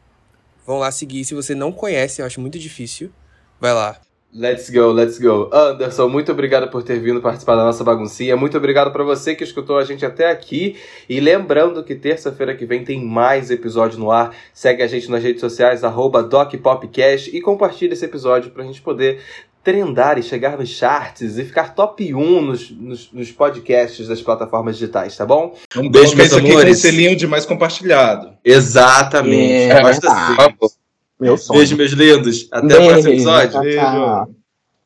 vão 0.66 0.78
lá 0.78 0.92
seguir. 0.92 1.26
Se 1.26 1.34
você 1.34 1.56
não 1.56 1.72
conhece, 1.72 2.22
eu 2.22 2.26
acho 2.26 2.40
muito 2.40 2.60
difícil, 2.60 3.12
vai 3.60 3.74
lá. 3.74 4.00
Let's 4.38 4.70
go, 4.70 4.92
let's 4.92 5.18
go. 5.18 5.50
Anderson, 5.54 6.10
muito 6.10 6.30
obrigado 6.30 6.70
por 6.70 6.84
ter 6.84 7.00
vindo 7.00 7.22
participar 7.22 7.56
da 7.56 7.64
nossa 7.64 7.86
baguncinha. 7.86 8.36
Muito 8.36 8.58
obrigado 8.58 8.92
para 8.92 9.02
você 9.02 9.34
que 9.34 9.46
escutou 9.46 9.78
a 9.78 9.86
gente 9.86 10.06
até 10.06 10.30
aqui. 10.30 10.76
E 11.08 11.22
lembrando 11.22 11.82
que 11.86 11.96
terça-feira 11.96 12.54
que 12.54 12.66
vem 12.66 12.84
tem 12.84 13.02
mais 13.02 13.50
episódio 13.50 13.98
no 13.98 14.12
ar. 14.12 14.36
Segue 14.54 14.84
a 14.84 14.88
gente 14.88 15.10
nas 15.10 15.24
redes 15.24 15.40
sociais, 15.40 15.84
DocPopcast 15.84 17.34
e 17.34 17.40
compartilha 17.40 17.94
esse 17.94 18.04
episódio 18.04 18.52
pra 18.52 18.66
gente 18.66 18.82
poder 18.82 19.22
trendar 19.64 20.20
e 20.20 20.24
chegar 20.24 20.58
nos 20.58 20.68
charts 20.68 21.38
e 21.38 21.46
ficar 21.46 21.74
top 21.74 22.14
1 22.14 22.42
nos, 22.42 22.70
nos, 22.72 23.12
nos 23.14 23.32
podcasts 23.32 24.06
das 24.06 24.22
plataformas 24.22 24.78
digitais, 24.78 25.16
tá 25.16 25.26
bom? 25.26 25.56
Um 25.78 25.90
beijo, 25.90 26.14
meus 26.14 26.34
amores. 26.34 26.58
Aqui 26.58 26.68
com 26.68 26.76
selinho 26.76 27.16
de 27.16 27.26
mais 27.26 27.46
compartilhado. 27.46 28.34
Exatamente. 28.44 29.72
É, 29.72 29.82
assim. 29.82 30.76
Meu 31.20 31.38
sonho. 31.38 31.60
Beijo, 31.60 31.78
meus 31.78 31.92
lindos. 31.92 32.48
Até 32.52 32.68
Beijo. 32.68 32.84
o 32.84 32.88
próximo 32.90 33.14
episódio. 33.14 33.62
Beijo. 33.62 34.45